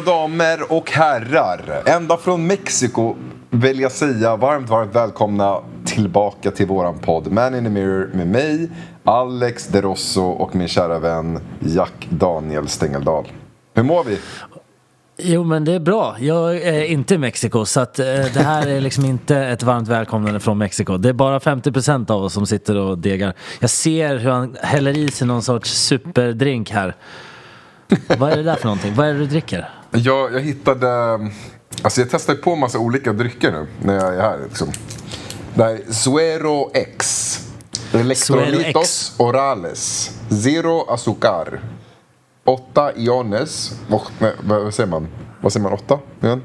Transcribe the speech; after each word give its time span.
Mina 0.00 0.12
damer 0.12 0.72
och 0.72 0.90
herrar, 0.90 1.82
ända 1.86 2.16
från 2.16 2.46
Mexiko 2.46 3.16
vill 3.50 3.80
jag 3.80 3.92
säga 3.92 4.36
varmt, 4.36 4.68
varmt 4.70 4.94
välkomna 4.94 5.60
tillbaka 5.84 6.50
till 6.50 6.66
våran 6.66 6.98
podd 6.98 7.32
Man 7.32 7.54
in 7.54 7.64
the 7.64 7.70
Mirror 7.70 8.10
med 8.14 8.26
mig, 8.26 8.70
Alex 9.04 9.66
De 9.66 9.82
Rosso 9.82 10.22
och 10.22 10.54
min 10.54 10.68
kära 10.68 10.98
vän 10.98 11.40
Jack 11.60 12.08
Daniel 12.10 12.68
Stengeldal. 12.68 13.32
Hur 13.74 13.82
mår 13.82 14.04
vi? 14.04 14.18
Jo 15.16 15.44
men 15.44 15.64
det 15.64 15.72
är 15.72 15.80
bra. 15.80 16.16
Jag 16.20 16.56
är 16.56 16.84
inte 16.84 17.14
i 17.14 17.18
Mexiko 17.18 17.64
så 17.64 17.80
att 17.80 17.98
eh, 17.98 18.06
det 18.06 18.42
här 18.42 18.66
är 18.66 18.80
liksom 18.80 19.04
inte 19.04 19.36
ett 19.36 19.62
varmt 19.62 19.88
välkomnande 19.88 20.40
från 20.40 20.58
Mexiko. 20.58 20.96
Det 20.96 21.08
är 21.08 21.12
bara 21.12 21.38
50% 21.38 22.10
av 22.10 22.22
oss 22.22 22.32
som 22.32 22.46
sitter 22.46 22.76
och 22.76 22.98
degar. 22.98 23.34
Jag 23.60 23.70
ser 23.70 24.16
hur 24.16 24.30
han 24.30 24.56
häller 24.60 24.98
i 24.98 25.10
sig 25.10 25.26
någon 25.26 25.42
sorts 25.42 25.70
superdrink 25.70 26.70
här. 26.70 26.94
Vad 28.18 28.32
är 28.32 28.36
det 28.36 28.42
där 28.42 28.56
för 28.56 28.64
någonting? 28.64 28.94
Vad 28.94 29.06
är 29.08 29.12
det 29.12 29.18
du 29.18 29.26
dricker? 29.26 29.68
Jag, 29.90 30.34
jag 30.34 30.40
hittade... 30.40 31.18
Alltså 31.82 32.00
jag 32.00 32.10
testar 32.10 32.34
på 32.34 32.56
massa 32.56 32.78
olika 32.78 33.12
drycker 33.12 33.52
nu 33.52 33.66
när 33.82 33.94
jag 33.94 34.14
är 34.14 34.20
här. 34.20 34.38
Liksom. 34.48 34.68
Det 35.54 35.62
här 35.64 35.70
är 35.70 35.92
Suero 35.92 36.70
X. 36.74 37.36
Electrolitos 37.92 39.14
orales. 39.18 40.10
Zero 40.42 40.86
azúcar. 40.88 41.60
Åtta 42.44 42.92
iones. 42.96 43.72
Och, 43.90 44.02
nej, 44.18 44.32
vad 44.42 44.74
säger 44.74 44.90
man? 44.90 45.08
Vad 45.40 45.52
säger 45.52 45.62
man? 45.62 45.72
Åtta? 45.72 45.98
Igen? 46.22 46.42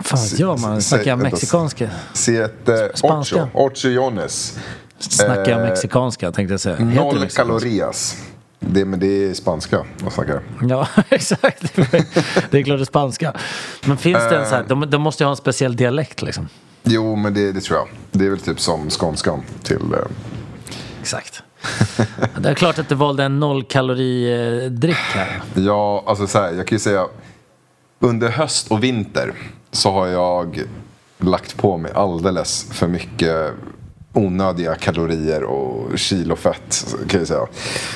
Fan 0.00 0.18
vet 0.22 0.38
jag 0.38 0.60
man, 0.60 0.82
snackar 0.82 1.10
jag 1.10 1.18
mexikanska? 1.18 1.90
Siete, 2.12 2.90
Spanska. 2.94 3.48
ocho. 3.54 3.66
Ocho 3.66 3.88
iones. 3.88 4.58
Snackar 4.98 5.50
jag 5.50 5.60
Eh, 5.60 5.68
mexikanska 5.68 6.32
tänkte 6.32 6.52
jag 6.52 6.60
säga. 6.60 6.76
Heter 6.76 6.94
Noll 6.94 7.28
kalorias. 7.28 8.16
Det, 8.70 8.84
men 8.84 9.00
det 9.00 9.06
är 9.06 9.34
spanska 9.34 9.84
jag 10.02 10.12
snackar. 10.12 10.42
Ja, 10.68 10.88
exakt. 11.08 11.76
Det 12.50 12.58
är 12.58 12.62
klart 12.62 12.78
det 12.78 12.82
är 12.82 12.84
spanska. 12.84 13.32
Men 13.84 13.96
finns 13.96 14.28
det 14.30 14.36
en 14.36 14.46
sån 14.46 14.54
här, 14.56 14.64
de, 14.68 14.90
de 14.90 15.02
måste 15.02 15.22
ju 15.22 15.26
ha 15.26 15.30
en 15.30 15.36
speciell 15.36 15.76
dialekt 15.76 16.22
liksom. 16.22 16.48
Jo, 16.82 17.16
men 17.16 17.34
det, 17.34 17.52
det 17.52 17.60
tror 17.60 17.78
jag. 17.78 17.88
Det 18.10 18.26
är 18.26 18.30
väl 18.30 18.40
typ 18.40 18.60
som 18.60 18.90
skånskan 18.90 19.42
till... 19.62 19.92
Eh, 19.92 19.98
Exakt. 21.00 21.42
Det 22.38 22.48
är 22.48 22.54
klart 22.54 22.78
att 22.78 22.88
du 22.88 22.94
valde 22.94 23.24
en 23.24 23.40
nollkaloridryck 23.40 24.96
här. 24.96 25.42
Ja, 25.54 26.04
alltså 26.06 26.26
så 26.26 26.38
här, 26.38 26.52
jag 26.52 26.66
kan 26.66 26.76
ju 26.76 26.80
säga 26.80 27.06
under 27.98 28.28
höst 28.28 28.70
och 28.70 28.84
vinter 28.84 29.34
så 29.72 29.92
har 29.92 30.06
jag 30.06 30.62
lagt 31.18 31.56
på 31.56 31.76
mig 31.76 31.92
alldeles 31.94 32.66
för 32.72 32.86
mycket 32.88 33.52
onödiga 34.14 34.74
kalorier 34.74 35.42
och 35.42 35.98
kilo 35.98 36.36
fett 36.36 36.94
kan 37.08 37.20
jag 37.20 37.28
säga. 37.28 37.46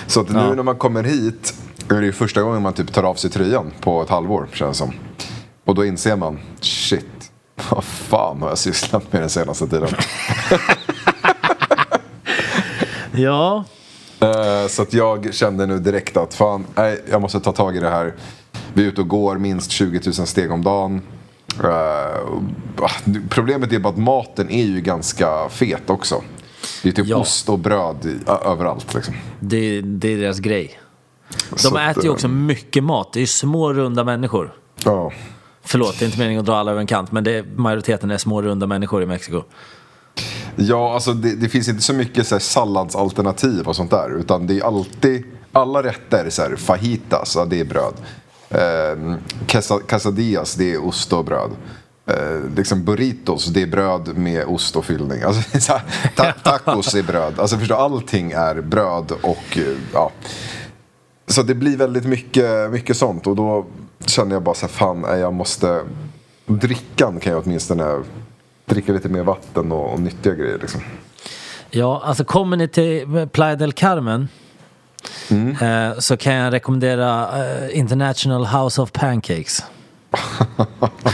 Så 0.07 0.21
att 0.21 0.29
nu 0.29 0.39
Ja. 0.39 0.55
när 0.55 0.63
man 0.63 0.77
kommer 0.77 1.03
hit 1.03 1.55
är 1.91 1.95
det 2.01 2.07
ju 2.07 2.13
första 2.13 2.43
gången 2.43 2.63
man 2.63 2.73
typ 2.73 2.93
tar 2.93 3.03
av 3.03 3.15
sig 3.15 3.31
tröjan 3.31 3.71
på 3.81 4.03
ett 4.03 4.09
halvår 4.09 4.49
känns 4.53 4.79
det 4.79 4.85
som. 4.85 4.95
Och 5.65 5.75
då 5.75 5.85
inser 5.85 6.17
man, 6.17 6.39
shit, 6.61 7.31
vad 7.71 7.85
fan 7.85 8.43
har 8.43 8.49
jag 8.49 8.59
sysslat 8.59 9.13
med 9.13 9.23
den 9.23 9.31
senaste 9.31 9.67
tiden? 9.69 9.89
Ja, 13.13 13.65
Eh, 14.21 14.69
Så 14.69 14.83
att 14.83 14.93
jag 14.93 15.35
kände 15.35 15.67
nu 15.67 15.79
direkt 15.79 16.17
att 16.17 16.35
fan, 16.35 16.67
nej, 16.75 17.05
jag 17.11 17.21
måste 17.23 17.41
ta 17.41 17.53
tag 17.53 17.77
i 17.77 17.81
det 17.81 17.89
här. 17.89 18.15
Vi 18.75 18.83
är 18.85 18.87
ute 18.89 19.01
och 19.01 19.09
går 19.09 19.39
minst 19.39 19.71
20 19.71 20.01
000 20.05 20.15
steg 20.27 20.51
om 20.53 20.65
dagen. 20.65 21.03
Eh, 21.65 22.85
ah, 22.85 22.91
problemet 23.29 23.73
är 23.73 23.79
bara 23.79 23.93
att 23.93 23.99
maten 23.99 24.51
är 24.51 24.65
ju 24.65 24.81
ganska 24.81 25.49
fet 25.49 25.91
också. 25.91 26.23
Det 26.83 26.89
är 26.89 26.93
typ 26.93 27.07
Ja. 27.07 27.17
ost 27.17 27.49
och 27.49 27.59
bröd 27.59 27.97
i, 28.05 28.31
överallt 28.45 28.95
liksom. 28.95 29.15
det, 29.41 29.81
det 29.81 30.13
är 30.13 30.19
deras 30.19 30.39
grej. 30.39 30.81
De 31.51 31.59
Så 31.59 31.79
äter 31.79 32.05
ju 32.05 32.09
eh, 32.09 32.13
också 32.15 32.29
mycket 32.29 32.85
mat. 32.85 33.13
Det 33.13 33.19
är 33.19 33.21
ju 33.21 33.27
små 33.27 33.73
runda 33.73 34.05
människor. 34.05 34.53
Ja. 34.85 35.13
Förlåt, 35.63 35.99
det 35.99 36.05
är 36.05 36.07
inte 36.07 36.19
meningen 36.19 36.41
att 36.41 36.47
dra 36.47 36.57
alla 36.57 36.71
över 36.71 36.81
en 36.81 36.87
kant, 36.87 37.13
men 37.13 37.25
det 37.25 37.45
majoriteten 37.57 38.11
är 38.11 38.19
små 38.19 38.43
runda 38.43 38.67
människor 38.67 39.03
i 39.03 39.07
Mexiko. 39.07 39.43
Ja, 40.57 40.95
alltså 40.95 41.13
det, 41.13 41.37
det 41.37 41.49
finns 41.49 41.69
inte 41.69 41.83
så 41.83 41.93
mycket 41.95 42.27
så 42.27 42.35
här, 42.35 42.41
salladsalternativ 42.41 43.69
och 43.69 43.77
sånt 43.77 43.91
där. 43.91 44.19
Utan 44.19 44.47
det 44.47 44.59
är 44.59 44.65
alltid, 44.65 45.25
alla 45.53 45.83
rätter 45.83 46.31
så 46.31 46.43
här, 46.43 46.57
fajitas, 46.57 47.33
ja, 47.37 47.45
det 47.45 47.61
är 47.61 47.65
bröd. 47.65 47.95
Eh, 48.51 49.15
quesadillas, 49.87 50.55
det 50.55 50.75
är 50.75 50.87
ost 50.87 51.13
och 51.13 51.25
bröd. 51.25 51.51
Eh, 52.07 52.57
liksom 52.57 52.85
burritos, 52.85 53.47
det 53.47 53.63
är 53.63 53.67
bröd 53.67 54.17
med 54.17 54.45
ost 54.47 54.77
och 54.77 54.85
fyllning. 54.85 55.23
Alltså, 55.23 55.59
så 55.61 55.81
ta, 56.17 56.33
tacos 56.33 56.95
är 56.95 57.03
bröd. 57.03 57.41
Alltså 57.41 57.59
förstå, 57.59 57.75
allting 57.75 58.33
är 58.33 58.61
bröd 58.61 59.13
och 59.23 59.59
eh, 59.59 59.77
ja. 59.93 60.13
Så 61.27 61.43
det 61.43 61.55
blir 61.55 61.77
väldigt 61.77 62.05
mycket, 62.05 62.71
mycket 62.71 62.97
sånt. 62.97 63.27
Och 63.27 63.37
då 63.37 63.67
känner 64.07 64.35
jag 64.35 64.43
bara 64.43 64.55
så 64.55 64.67
här, 64.67 64.73
fan, 64.73 65.21
jag 65.21 65.35
måste... 65.35 65.83
Drickan 66.47 67.21
kan 67.21 67.33
jag 67.33 67.43
åtminstone 67.47 68.03
dricka 68.67 68.93
lite 68.93 69.09
mer 69.09 69.23
vatten 69.23 69.73
och, 69.73 69.93
och 69.93 70.01
nyttiga 70.01 70.35
grejer 70.35 70.59
liksom. 70.59 70.81
Ja, 71.71 72.03
alltså 72.05 72.25
kommer 72.25 72.57
ni 72.57 72.69
till 72.69 73.29
Playa 73.33 73.57
del 73.57 73.73
Carmen 73.73 74.29
Mm. 75.31 75.57
eh, 75.91 75.99
så 75.99 76.17
kan 76.17 76.35
jag 76.35 76.53
rekommendera 76.53 77.29
eh, 77.45 77.79
International 77.79 78.47
House 78.47 78.83
of 78.83 78.93
Pancakes. 78.93 79.63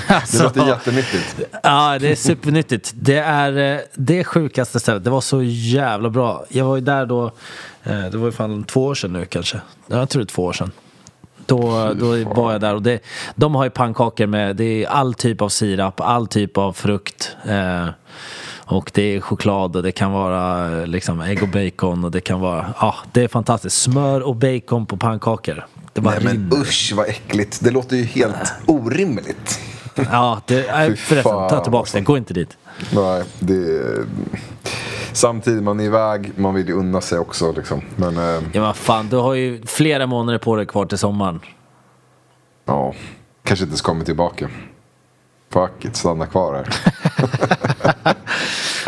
Det 0.08 0.14
Alltså, 0.14 0.42
låter 0.42 0.66
jättenyttigt. 0.68 1.36
Ja, 1.62 1.98
det 2.00 2.08
är 2.08 2.16
supernyttigt. 2.16 2.92
Det 2.94 3.18
är 3.18 3.74
eh, 3.74 3.80
det 3.94 4.24
sjukaste 4.24 4.80
stället. 4.80 5.04
Det 5.04 5.10
var 5.10 5.20
så 5.20 5.42
jävla 5.42 6.10
bra. 6.10 6.44
Jag 6.48 6.64
var 6.64 6.76
ju 6.76 6.80
där 6.82 7.06
då, 7.06 7.30
det 7.84 8.14
var 8.14 8.26
ju 8.26 8.32
fan 8.32 8.64
två 8.64 8.84
år 8.84 8.94
sedan 8.94 9.12
nu 9.12 9.24
kanske. 9.24 9.60
Ja, 9.86 9.96
Jag 9.96 10.08
tror 10.08 10.22
det 10.22 10.24
är 10.24 10.34
två 10.34 10.44
år 10.44 10.52
sedan. 10.52 10.70
Då, 11.46 11.92
då 11.94 12.24
var 12.34 12.52
jag 12.52 12.60
där 12.60 12.74
och 12.74 12.82
det, 12.82 12.98
de 13.34 13.54
har 13.54 13.64
ju 13.64 13.70
pannkakor 13.70 14.26
med 14.26 14.56
det 14.56 14.84
är 14.84 14.88
all 14.88 15.14
typ 15.14 15.42
av 15.42 15.48
sirap, 15.48 16.00
all 16.00 16.26
typ 16.26 16.58
av 16.58 16.72
frukt. 16.72 17.36
Eh, 17.48 17.86
och 18.66 18.90
det 18.94 19.02
är 19.02 19.20
choklad 19.20 19.76
och 19.76 19.82
det 19.82 19.92
kan 19.92 20.12
vara 20.12 20.70
eh, 20.80 20.86
liksom 20.86 21.20
ägg 21.20 21.42
och 21.42 21.48
bacon 21.48 22.04
och 22.04 22.10
det 22.10 22.20
kan 22.20 22.40
vara, 22.40 22.74
ja 22.80 22.94
det 23.12 23.24
är 23.24 23.28
fantastiskt. 23.28 23.82
Smör 23.82 24.20
och 24.20 24.36
bacon 24.36 24.86
på 24.86 24.96
pannkakor. 24.96 25.66
Det 25.92 26.00
bara 26.00 26.14
Nej 26.14 26.24
men 26.24 26.32
rinner. 26.32 26.56
usch 26.62 26.92
vad 26.96 27.08
äckligt. 27.08 27.60
Det 27.64 27.70
låter 27.70 27.96
ju 27.96 28.02
helt 28.04 28.52
orimligt. 28.66 29.60
Ja, 30.10 30.40
det, 30.46 30.66
nej, 30.72 30.90
Fy 30.90 30.96
förresten, 30.96 31.32
ta 31.32 31.60
tillbaka 31.62 31.80
alltså. 31.80 31.96
det. 31.96 32.02
Gå 32.04 32.16
inte 32.16 32.34
dit. 32.34 32.56
Nej, 32.94 33.24
det 33.38 33.54
är... 33.54 34.04
Samtidigt, 35.12 35.62
man 35.62 35.80
är 35.80 35.84
iväg, 35.84 36.32
man 36.36 36.54
vill 36.54 36.68
ju 36.68 36.74
unna 36.74 37.00
sig 37.00 37.18
också 37.18 37.52
liksom. 37.52 37.82
Men 37.96 38.16
eh, 38.16 38.42
Ja 38.52 38.60
men 38.62 38.74
fan, 38.74 39.08
du 39.08 39.16
har 39.16 39.34
ju 39.34 39.62
flera 39.66 40.06
månader 40.06 40.38
på 40.38 40.56
dig 40.56 40.66
kvar 40.66 40.86
till 40.86 40.98
sommaren. 40.98 41.40
ja, 42.64 42.94
kanske 43.44 43.64
inte 43.64 43.76
ska 43.76 43.86
komma 43.92 44.04
tillbaka. 44.04 44.48
Fuck 45.52 45.84
it, 45.84 45.96
stanna 45.96 46.26
kvar 46.26 46.54
här. 46.54 46.74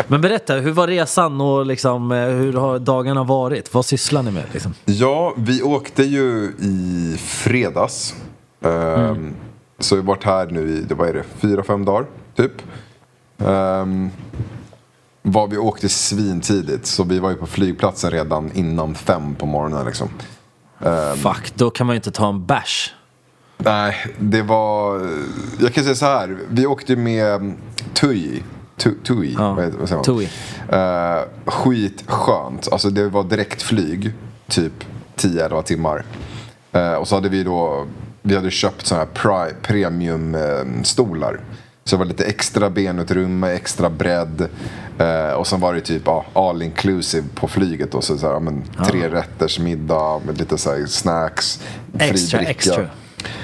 Men 0.07 0.21
berätta, 0.21 0.53
hur 0.53 0.71
var 0.71 0.87
resan 0.87 1.41
och 1.41 1.65
liksom, 1.65 2.11
eh, 2.11 2.17
hur 2.27 2.53
har 2.53 2.79
dagarna 2.79 3.23
varit? 3.23 3.73
Vad 3.73 3.85
sysslar 3.85 4.23
ni 4.23 4.31
med? 4.31 4.43
Liksom? 4.53 4.73
Ja, 4.85 5.33
vi 5.37 5.61
åkte 5.61 6.03
ju 6.03 6.53
i 6.59 7.15
fredags. 7.19 8.15
Ehm, 8.65 9.33
Så 9.79 9.95
vi 9.95 10.01
har 10.01 10.07
varit 10.07 10.23
här 10.23 10.47
nu 10.51 10.69
i, 10.69 10.81
det- 10.81 10.95
vad 10.95 11.09
är 11.09 11.13
det, 11.13 11.23
fyra, 11.37 11.63
fem 11.63 11.85
dagar 11.85 12.05
typ. 12.35 12.51
Um, 13.37 14.09
var 15.21 15.47
vi 15.47 15.57
åkte 15.57 15.89
svintidigt, 15.89 16.85
så 16.85 17.03
vi 17.03 17.19
var 17.19 17.29
ju 17.29 17.35
på 17.35 17.47
flygplatsen 17.47 18.11
redan 18.11 18.51
innan 18.53 18.95
fem 18.95 19.35
på 19.35 19.45
morgonen 19.45 19.85
liksom. 19.85 20.09
Fuck, 21.15 21.51
då 21.55 21.69
kan 21.69 21.87
man 21.87 21.93
ju 21.93 21.97
inte 21.97 22.11
ta 22.11 22.29
en 22.29 22.45
bärs. 22.45 22.93
Nej, 23.57 23.95
det 24.19 24.41
var... 24.41 25.07
Jag 25.59 25.73
kan 25.73 25.83
säga 25.83 25.95
så 25.95 26.05
här. 26.05 26.37
Vi 26.49 26.65
åkte 26.65 26.95
med 26.95 27.53
TUI. 27.93 28.43
Tu- 28.77 28.95
TUI, 29.03 29.35
Ja, 29.37 29.53
vad, 29.53 29.89
säger 29.89 29.95
man? 29.95 30.03
TUI. 30.03 30.29
Eh, 30.69 31.51
skitskönt. 31.51 32.67
Alltså 32.71 32.89
det 32.89 33.09
var 33.09 33.23
direktflyg. 33.23 34.13
Typ 34.47 34.73
10-11 35.15 35.61
timmar. 35.63 36.03
Eh, 36.71 36.93
och 36.93 37.07
så 37.07 37.15
hade 37.15 37.29
vi 37.29 37.43
då... 37.43 37.87
Vi 38.21 38.35
hade 38.35 38.51
köpt 38.51 38.85
sådana 38.85 39.07
här 39.23 39.53
premiumstolar. 39.61 41.39
Så 41.83 41.95
det 41.95 41.99
var 41.99 42.05
lite 42.05 42.25
extra 42.25 42.69
benutrymme, 42.69 43.47
extra 43.51 43.89
bredd. 43.89 44.47
Eh, 44.97 45.31
och 45.31 45.47
sen 45.47 45.59
var 45.59 45.73
det 45.73 45.81
typ 45.81 46.01
ja, 46.05 46.25
all 46.33 46.61
inclusive 46.61 47.27
på 47.35 47.47
flyget. 47.47 47.93
Och 47.95 48.03
så, 48.03 48.17
så 48.17 48.27
här, 48.27 48.33
ja, 48.33 48.39
men, 48.39 48.63
tre 48.87 49.09
rätters 49.09 49.59
middag 49.59 50.21
med 50.25 50.37
lite 50.37 50.57
så 50.57 50.69
här, 50.71 50.85
snacks. 50.85 51.59
fri 51.99 52.09
Extra, 52.09 52.37
dricka. 52.37 52.51
extra. 52.51 52.87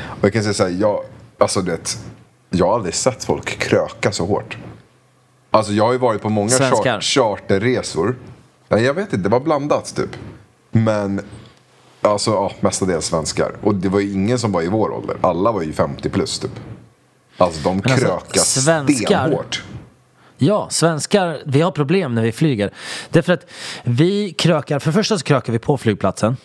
Och 0.06 0.24
jag 0.26 0.34
kan 0.34 0.44
säga 0.44 0.54
så 0.54 0.64
här, 0.64 0.70
jag, 0.80 1.00
alltså 1.38 1.62
det, 1.62 1.98
jag 2.50 2.68
har 2.68 2.74
aldrig 2.76 2.94
sett 2.96 3.24
folk 3.24 3.60
kröka 3.60 4.12
så 4.12 4.26
hårt. 4.26 4.58
Alltså 5.54 5.74
jag 5.74 5.86
har 5.86 5.92
ju 5.92 5.98
varit 5.98 6.22
på 6.22 6.30
många 6.30 6.50
Svenskar. 6.50 7.00
char- 7.00 7.02
charterresor. 7.02 8.16
Nej, 8.70 8.84
jag 8.84 8.94
vet 8.94 9.04
inte, 9.14 9.18
det 9.24 9.30
var 9.30 9.40
blandat 9.40 9.96
typ. 9.96 10.10
Men, 10.72 11.22
alltså 12.02 12.32
ja, 12.32 12.52
mestadels 12.60 13.06
svenskar. 13.06 13.52
Och 13.64 13.76
det 13.76 13.90
var 13.90 14.00
ju 14.00 14.12
ingen 14.14 14.40
som 14.40 14.52
var 14.52 14.62
i 14.62 14.68
vår 14.68 14.92
ålder. 14.92 15.18
Alla 15.22 15.52
var 15.52 15.62
ju 15.62 15.74
50 15.74 16.10
plus 16.10 16.40
typ. 16.40 16.52
Alltså 17.38 17.62
de 17.64 17.78
alltså, 17.86 18.06
krökar 18.06 18.42
svenskar- 18.42 19.06
stenhårt. 19.26 19.64
Ja, 20.38 20.68
svenskar, 20.70 21.42
vi 21.46 21.62
har 21.62 21.72
problem 21.72 22.16
när 22.16 22.22
vi 22.22 22.32
flyger. 22.32 22.72
Därför 23.10 23.34
att 23.34 23.46
vi 23.84 24.32
krökar, 24.34 24.80
för 24.80 24.90
det 24.92 24.94
första 24.94 25.18
så 25.18 25.24
krökar 25.24 25.54
vi 25.54 25.60
på 25.60 25.78
flygplatsen. 25.78 26.38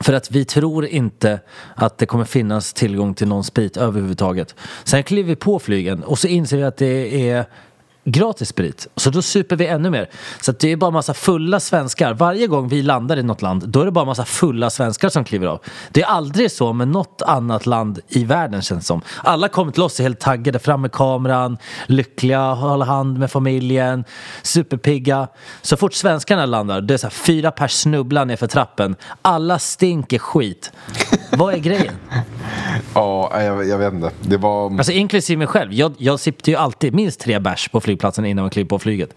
För 0.00 0.12
att 0.12 0.30
vi 0.30 0.44
tror 0.44 0.86
inte 0.86 1.40
att 1.76 1.98
det 1.98 2.06
kommer 2.06 2.24
finnas 2.24 2.72
tillgång 2.72 3.14
till 3.14 3.28
någon 3.28 3.44
sprit 3.44 3.76
överhuvudtaget. 3.76 4.54
Sen 4.84 5.02
kliver 5.02 5.28
vi 5.28 5.36
på 5.36 5.58
flygen 5.58 6.02
och 6.02 6.18
så 6.18 6.28
inser 6.28 6.56
vi 6.56 6.62
att 6.64 6.76
det 6.76 7.28
är 7.30 7.44
gratis 8.04 8.48
sprit. 8.48 8.86
Så 8.96 9.10
då 9.10 9.22
super 9.22 9.56
vi 9.56 9.66
ännu 9.66 9.90
mer. 9.90 10.10
Så 10.40 10.52
det 10.52 10.72
är 10.72 10.76
bara 10.76 10.90
massa 10.90 11.14
fulla 11.14 11.60
svenskar. 11.60 12.14
Varje 12.14 12.46
gång 12.46 12.68
vi 12.68 12.82
landar 12.82 13.16
i 13.16 13.22
något 13.22 13.42
land, 13.42 13.68
då 13.68 13.80
är 13.80 13.84
det 13.84 13.90
bara 13.90 14.04
massa 14.04 14.24
fulla 14.24 14.70
svenskar 14.70 15.08
som 15.08 15.24
kliver 15.24 15.46
av. 15.46 15.60
Det 15.90 16.02
är 16.02 16.06
aldrig 16.06 16.50
så 16.50 16.72
med 16.72 16.88
något 16.88 17.22
annat 17.26 17.66
land 17.66 18.00
i 18.08 18.24
världen 18.24 18.62
känns 18.62 18.80
det 18.80 18.86
som. 18.86 19.02
Alla 19.22 19.48
kommer 19.48 19.72
till 19.72 19.82
oss 19.82 20.00
är 20.00 20.02
helt 20.02 20.20
taggade, 20.20 20.58
fram 20.58 20.80
med 20.80 20.92
kameran, 20.92 21.58
lyckliga, 21.86 22.52
håller 22.52 22.86
hand 22.86 23.18
med 23.18 23.30
familjen, 23.30 24.04
superpigga. 24.42 25.28
Så 25.62 25.76
fort 25.76 25.94
svenskarna 25.94 26.46
landar, 26.46 26.80
det 26.80 26.94
är 26.94 26.98
så 26.98 27.06
här, 27.06 27.14
fyra 27.14 27.50
pers 27.50 27.72
snubblar 27.72 28.24
ner 28.24 28.36
för 28.36 28.46
trappen. 28.46 28.96
Alla 29.22 29.58
stinker 29.58 30.18
skit. 30.18 30.72
Vad 31.30 31.54
är 31.54 31.58
grejen? 31.58 31.94
Ja, 32.94 33.42
jag, 33.42 33.68
jag 33.68 33.78
vet 33.78 33.92
inte. 33.92 34.10
Det 34.20 34.36
var... 34.36 34.70
Alltså 34.70 34.92
inklusive 34.92 35.38
mig 35.38 35.46
själv. 35.46 35.72
Jag, 35.72 35.94
jag 35.98 36.20
sippte 36.20 36.50
ju 36.50 36.56
alltid 36.56 36.94
minst 36.94 37.20
tre 37.20 37.38
bärs 37.38 37.68
på 37.68 37.80
flygplatsen 37.94 38.24
innan 38.24 38.42
man 38.42 38.50
kliver 38.50 38.68
på 38.68 38.78
flyget. 38.78 39.10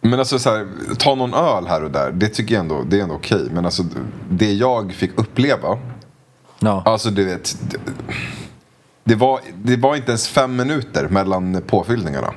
Men 0.00 0.18
alltså 0.18 0.38
så 0.38 0.50
här, 0.50 0.66
ta 0.98 1.14
någon 1.14 1.34
öl 1.34 1.66
här 1.66 1.84
och 1.84 1.90
där, 1.90 2.12
det 2.12 2.28
tycker 2.28 2.54
jag 2.54 2.60
ändå, 2.60 2.82
det 2.82 2.98
är 2.98 3.02
ändå 3.02 3.14
okej. 3.14 3.48
Men 3.50 3.64
alltså 3.64 3.82
det 4.30 4.52
jag 4.52 4.92
fick 4.92 5.10
uppleva, 5.18 5.78
Ja. 6.60 6.82
alltså 6.86 7.10
du 7.10 7.24
vet. 7.24 7.56
Det, 7.70 7.78
det, 9.04 9.14
var, 9.14 9.40
det 9.64 9.76
var 9.76 9.96
inte 9.96 10.10
ens 10.10 10.28
fem 10.28 10.56
minuter 10.56 11.08
mellan 11.08 11.62
påfyllningarna. 11.66 12.34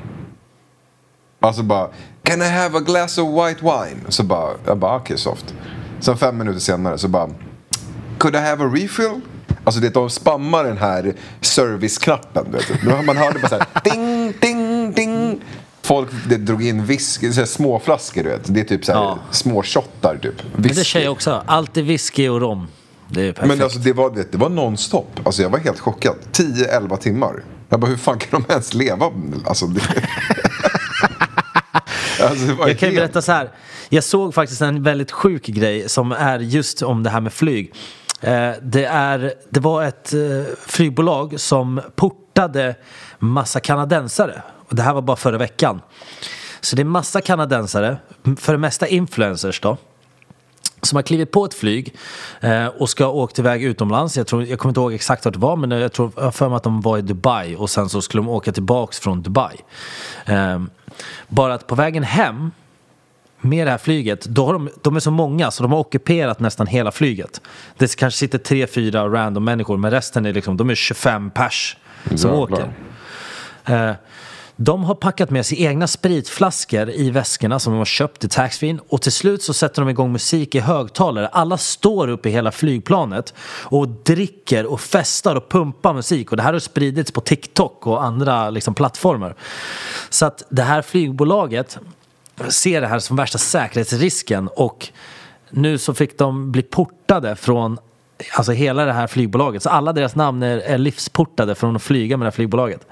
Alltså 1.40 1.64
bara, 1.64 1.90
can 2.24 2.42
I 2.42 2.50
have 2.50 2.78
a 2.78 2.82
glass 2.82 3.18
of 3.18 3.28
white 3.30 3.62
wine? 3.62 4.02
Så 4.10 4.24
bara, 4.24 4.50
jag 4.66 4.78
bara, 4.78 4.96
okej 4.96 5.18
soft. 5.18 5.54
Sen 6.00 6.18
fem 6.18 6.38
minuter 6.38 6.60
senare 6.60 6.98
så 6.98 7.08
bara, 7.08 7.30
could 8.18 8.36
I 8.36 8.40
have 8.40 8.64
a 8.66 8.68
refill? 8.74 9.22
Alltså 9.64 9.82
det, 9.82 9.90
de 9.94 10.10
spammar 10.10 10.64
den 10.64 10.78
här 10.78 11.14
serviceknappen. 11.42 12.46
Man 13.06 13.18
hörde 13.18 13.40
bara 13.40 13.50
så 13.50 13.56
här, 13.56 13.68
ding, 13.84 14.34
ding. 14.42 14.67
Folk 15.88 16.10
det 16.30 16.38
drog 16.38 16.64
in 16.66 16.86
whisky, 16.86 17.32
så 17.34 17.40
här 17.40 17.46
små 17.48 17.80
flaskor 17.80 18.24
du 18.24 18.30
vet. 18.30 18.42
Det 18.54 18.60
är 18.60 18.64
typ 18.64 18.86
så 18.86 18.92
här, 18.94 19.00
Ja. 19.00 19.20
små 19.32 19.64
shottar 19.64 20.18
typ. 20.22 20.34
Men 20.54 20.62
det 20.62 20.70
Whisky. 20.70 21.00
jag 21.00 21.12
också. 21.12 21.44
Alltid 21.46 21.86
whisky 21.86 22.28
och 22.30 22.42
rom. 22.42 22.68
Det 23.10 23.22
är 23.22 23.32
perfekt. 23.34 23.48
Men 23.48 23.64
alltså 23.64 23.80
det 23.80 23.94
var, 23.94 24.10
det, 24.16 24.32
det 24.32 24.38
var 24.38 24.50
nonstop. 24.50 25.20
Alltså 25.24 25.42
jag 25.42 25.50
var 25.50 25.60
helt 25.60 25.80
chockad. 25.80 26.16
10-11 26.32 26.98
timmar. 26.98 27.44
Jag 27.70 27.80
bara, 27.80 27.88
hur 27.88 27.98
fan 27.98 28.20
kan 28.20 28.42
de 28.42 28.52
ens 28.54 28.74
leva? 28.74 29.12
Alltså, 29.46 29.66
det... 29.68 29.82
alltså, 32.24 32.46
Jag 32.68 32.80
kan 32.80 32.90
ju 32.90 32.96
berätta 32.96 33.22
så 33.22 33.32
här. 33.32 33.52
Jag 33.90 34.04
såg 34.04 34.34
faktiskt 34.34 34.62
en 34.62 34.84
väldigt 34.84 35.12
sjuk 35.12 35.46
grej 35.46 35.90
som 35.90 36.12
är 36.12 36.40
just 36.40 36.82
om 36.82 37.04
det 37.04 37.10
här 37.10 37.22
med 37.22 37.34
flyg. 37.34 37.74
Eh, 38.22 38.52
Det, 38.62 38.86
är, 38.86 39.34
det 39.50 39.60
var 39.60 39.84
ett 39.84 40.14
eh, 40.14 40.20
flygbolag 40.66 41.40
som 41.40 41.82
portade 41.96 42.76
massa 43.20 43.60
kanadensare. 43.60 44.42
Och 44.68 44.76
det 44.76 44.82
här 44.82 44.94
var 44.94 45.02
bara 45.02 45.18
förra 45.18 45.38
veckan. 45.38 45.82
Så 46.62 46.76
det 46.76 46.82
är 46.82 46.86
massa 46.86 47.22
kanadensare, 47.22 47.98
för 48.38 48.52
det 48.52 48.60
mesta 48.60 48.88
influencers 48.88 49.60
då 49.60 49.78
som 50.82 50.96
har 50.96 51.04
klivit 51.04 51.32
på 51.32 51.46
ett 51.46 51.54
flyg 51.54 51.96
eh, 52.42 52.68
och 52.68 52.90
ska 52.90 53.08
åka 53.08 53.42
iväg 53.42 53.64
utomlands. 53.64 54.18
Jag, 54.18 54.28
tror, 54.28 54.46
jag 54.46 54.60
kommer 54.60 54.70
inte 54.70 54.80
ihåg 54.80 54.94
exakt 54.94 55.26
vart 55.26 55.34
det 55.34 55.40
var 55.40 55.56
men 55.56 55.72
jag 55.72 55.94
tror 55.94 56.12
jag 56.16 56.36
för 56.36 56.50
mig 56.50 56.56
att 56.56 56.64
de 56.64 56.82
var 56.82 56.98
i 56.98 57.02
Dubai 57.02 57.56
och 57.56 57.70
sen 57.70 57.90
så 57.90 58.02
skulle 58.02 58.24
de 58.24 58.30
åka 58.30 58.52
tillbaks 58.52 59.00
från 59.00 59.22
Dubai. 59.22 59.58
Eh, 60.26 60.62
bara 61.28 61.54
att 61.54 61.68
på 61.68 61.76
vägen 61.76 62.04
hem 62.04 62.52
med 63.42 63.68
det 63.68 63.72
här 63.72 63.78
flyget, 63.78 64.26
då 64.26 64.46
har 64.46 64.54
de, 64.54 64.70
de 64.82 64.96
är 64.96 65.00
så 65.00 65.12
många 65.12 65.52
så 65.52 65.64
de 65.64 65.72
har 65.72 65.80
ockuperat 65.80 66.40
nästan 66.40 66.68
hela 66.68 66.92
flyget. 66.92 67.42
Det 67.78 67.96
kanske 67.96 68.18
sitter 68.18 68.38
tre, 68.38 68.68
fyra 68.68 69.08
random 69.08 69.44
människor 69.44 69.78
men 69.78 69.92
resten 69.92 70.26
är 70.26 70.34
liksom, 70.34 70.58
de 70.58 70.70
är 70.70 70.76
25 70.76 71.32
pers 71.32 71.78
som 72.16 72.32
Jävlar. 72.32 72.44
åker. 72.44 72.74
Eh, 73.66 73.96
de 74.60 74.84
har 74.84 74.96
packat 74.96 75.30
med 75.30 75.46
sig 75.46 75.64
egna 75.64 75.88
spritflaskor 75.88 76.90
i 76.90 77.10
väskorna 77.10 77.60
som 77.60 77.74
de 77.74 77.78
har 77.78 77.86
köpt 77.86 78.24
i 78.24 78.30
taxfree 78.30 78.78
och 78.90 79.02
till 79.02 79.12
slut 79.12 79.44
så 79.44 79.54
sätter 79.54 79.82
de 79.82 79.90
igång 79.90 80.12
musik 80.12 80.56
i 80.56 80.60
högtalare. 80.60 81.28
Alla 81.28 81.58
står 81.58 82.08
upp 82.08 82.26
i 82.26 82.30
hela 82.30 82.52
flygplanet 82.52 83.34
och 83.64 83.88
dricker 83.88 84.66
och 84.66 84.82
festar 84.82 85.36
och 85.36 85.50
pumpar 85.50 85.94
musik 85.94 86.32
och 86.32 86.38
det 86.38 86.44
här 86.44 86.54
har 86.54 86.60
spridits 86.60 87.12
på 87.12 87.22
TikTok 87.22 87.88
och 87.88 88.04
andra 88.04 88.50
liksom, 88.50 88.74
plattformar. 88.74 89.36
Så 90.10 90.26
att 90.26 90.44
det 90.50 90.64
här 90.64 90.82
flygbolaget 90.82 91.78
ser 92.50 92.82
det 92.82 92.88
här 92.88 93.00
som 93.00 93.16
värsta 93.18 93.38
säkerhetsrisken 93.38 94.50
och 94.56 94.88
nu 95.50 95.78
så 95.78 95.94
fick 95.94 96.18
de 96.18 96.52
bli 96.52 96.62
portade 96.62 97.36
från 97.36 97.78
Alltså 98.34 98.52
hela 98.52 98.86
det 98.86 98.94
här 98.94 99.08
flygbolaget. 99.08 99.64
Så 99.64 99.70
alla 99.70 99.94
deras 99.94 100.16
namn 100.16 100.44
är, 100.44 100.58
är 100.58 100.78
livsportade 100.78 101.56
från 101.56 101.76
att 101.76 101.82
flyga 101.82 102.18
med 102.18 102.26
det 102.26 102.30
här 102.30 102.36
flygbolaget. 102.36 102.88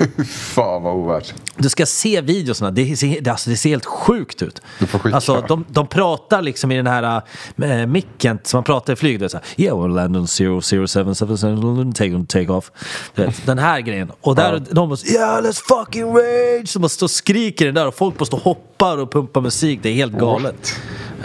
Fan 0.26 0.82
vad 0.82 0.94
ovärt. 0.94 1.34
Du 1.56 1.68
ska 1.68 1.86
se 1.86 2.20
videosarna, 2.20 2.70
det 2.70 2.96
ser, 2.96 3.20
det, 3.20 3.30
alltså, 3.30 3.50
det 3.50 3.56
ser 3.56 3.70
helt 3.70 3.86
sjukt 3.86 4.42
ut. 4.42 4.62
Du 4.78 4.86
får 4.86 4.98
skicka. 4.98 5.14
Alltså, 5.14 5.44
de, 5.48 5.64
de 5.68 5.86
pratar 5.86 6.42
liksom 6.42 6.72
i 6.72 6.76
den 6.76 6.86
här 6.86 7.22
äh, 7.56 7.86
micken 7.86 8.38
som 8.42 8.58
man 8.58 8.64
pratar 8.64 8.92
i 8.92 8.96
flyget. 8.96 9.20
Det 9.20 9.26
är 9.26 9.28
så 9.28 9.36
här, 9.36 9.46
yeah, 9.56 9.78
we'll 9.78 9.94
land 9.94 10.16
on 10.16 10.26
0077, 10.26 11.92
take, 11.92 12.24
take 12.28 12.52
off. 12.52 12.72
Vet, 13.14 13.46
den 13.46 13.58
här 13.58 13.80
grejen. 13.80 14.12
Och 14.20 14.34
där 14.34 14.62
de 14.70 14.88
bara, 14.88 14.98
yeah 15.06 15.42
let's 15.42 15.60
fucking 15.68 16.04
rage! 16.04 16.68
Så 16.68 16.80
man 16.80 16.88
står 16.88 17.06
och 17.06 17.10
skriker 17.10 17.66
det 17.66 17.72
där 17.72 17.86
och 17.86 17.94
folk 17.94 18.18
bara 18.18 18.24
står 18.24 18.38
och 18.38 18.44
hoppar 18.44 18.98
och 18.98 19.12
pumpar 19.12 19.40
musik. 19.40 19.80
Det 19.82 19.88
är 19.88 19.94
helt 19.94 20.12
galet. 20.12 20.74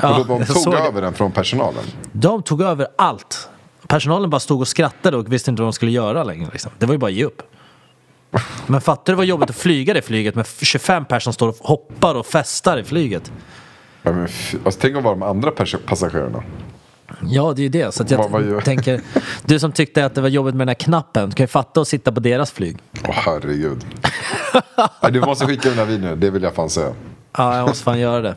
och 0.01 0.09
då, 0.09 0.23
de 0.23 0.45
tog 0.45 0.57
såg 0.57 0.73
det. 0.73 0.79
över 0.79 1.01
den 1.01 1.13
från 1.13 1.31
personalen. 1.31 1.83
De 2.11 2.43
tog 2.43 2.61
över 2.61 2.87
allt. 2.95 3.49
Personalen 3.87 4.29
bara 4.29 4.39
stod 4.39 4.61
och 4.61 4.67
skrattade 4.67 5.17
och 5.17 5.33
visste 5.33 5.51
inte 5.51 5.61
vad 5.61 5.67
de 5.67 5.73
skulle 5.73 5.91
göra 5.91 6.23
längre. 6.23 6.49
Liksom. 6.51 6.71
Det 6.79 6.85
var 6.85 6.93
ju 6.93 6.97
bara 6.97 7.07
att 7.07 7.13
ge 7.13 7.23
upp. 7.23 7.41
Men 8.67 8.81
fattar 8.81 9.13
du 9.13 9.17
vad 9.17 9.25
jobbigt 9.25 9.49
att 9.49 9.55
flyga 9.55 9.93
det 9.93 10.01
flyget 10.01 10.35
med 10.35 10.47
25 10.61 11.05
personer 11.05 11.19
som 11.19 11.33
står 11.33 11.47
och 11.49 11.55
hoppar 11.59 12.15
och 12.15 12.25
festar 12.25 12.77
i 12.77 12.83
flyget? 12.83 13.31
Ja, 14.03 14.11
men, 14.11 14.27
alltså, 14.65 14.79
tänk 14.81 14.97
att 14.97 15.03
vara 15.03 15.13
de 15.15 15.23
andra 15.23 15.51
passagerarna. 15.85 16.43
Ja, 17.21 17.53
det 17.55 17.61
är 17.61 17.63
ju 17.63 17.69
det. 17.69 17.93
Så 17.93 18.05
jag 18.07 18.29
Vad- 18.29 18.63
tänker, 18.63 19.01
du 19.45 19.59
som 19.59 19.71
tyckte 19.71 20.05
att 20.05 20.15
det 20.15 20.21
var 20.21 20.29
jobbigt 20.29 20.55
med 20.55 20.67
den 20.67 20.69
här 20.69 20.75
knappen, 20.75 21.29
du 21.29 21.35
kan 21.35 21.43
ju 21.43 21.47
fatta 21.47 21.81
att 21.81 21.87
sitta 21.87 22.11
på 22.11 22.19
deras 22.19 22.51
flyg. 22.51 22.77
Åh 23.07 23.11
herregud. 23.15 23.85
ja, 25.01 25.09
du 25.09 25.21
måste 25.21 25.45
skicka 25.45 25.69
den 25.69 25.77
här 25.77 25.85
videon, 25.85 26.19
det 26.19 26.29
vill 26.29 26.43
jag 26.43 26.55
fan 26.55 26.69
säga. 26.69 26.93
Ja, 27.37 27.57
jag 27.57 27.67
måste 27.67 27.83
fan 27.83 27.99
göra 27.99 28.21
det. 28.21 28.35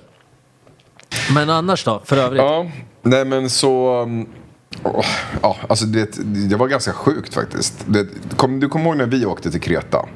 Men 1.34 1.50
annars 1.50 1.84
då, 1.84 2.02
för 2.04 2.16
övrigt? 2.16 2.42
Ja, 2.42 2.66
nej 3.02 3.24
men 3.24 3.50
så... 3.50 4.06
åh, 4.82 5.04
ja, 5.42 5.56
alltså 5.68 5.84
det, 5.86 6.08
det 6.48 6.56
var 6.56 6.68
ganska 6.68 6.92
sjukt 6.92 7.34
faktiskt. 7.34 7.74
Det, 7.86 8.06
kom, 8.36 8.60
du 8.60 8.68
kommer 8.68 8.86
ihåg 8.86 8.96
när 8.96 9.06
vi 9.06 9.26
åkte 9.26 9.50
till 9.50 9.60
Kreta? 9.60 10.06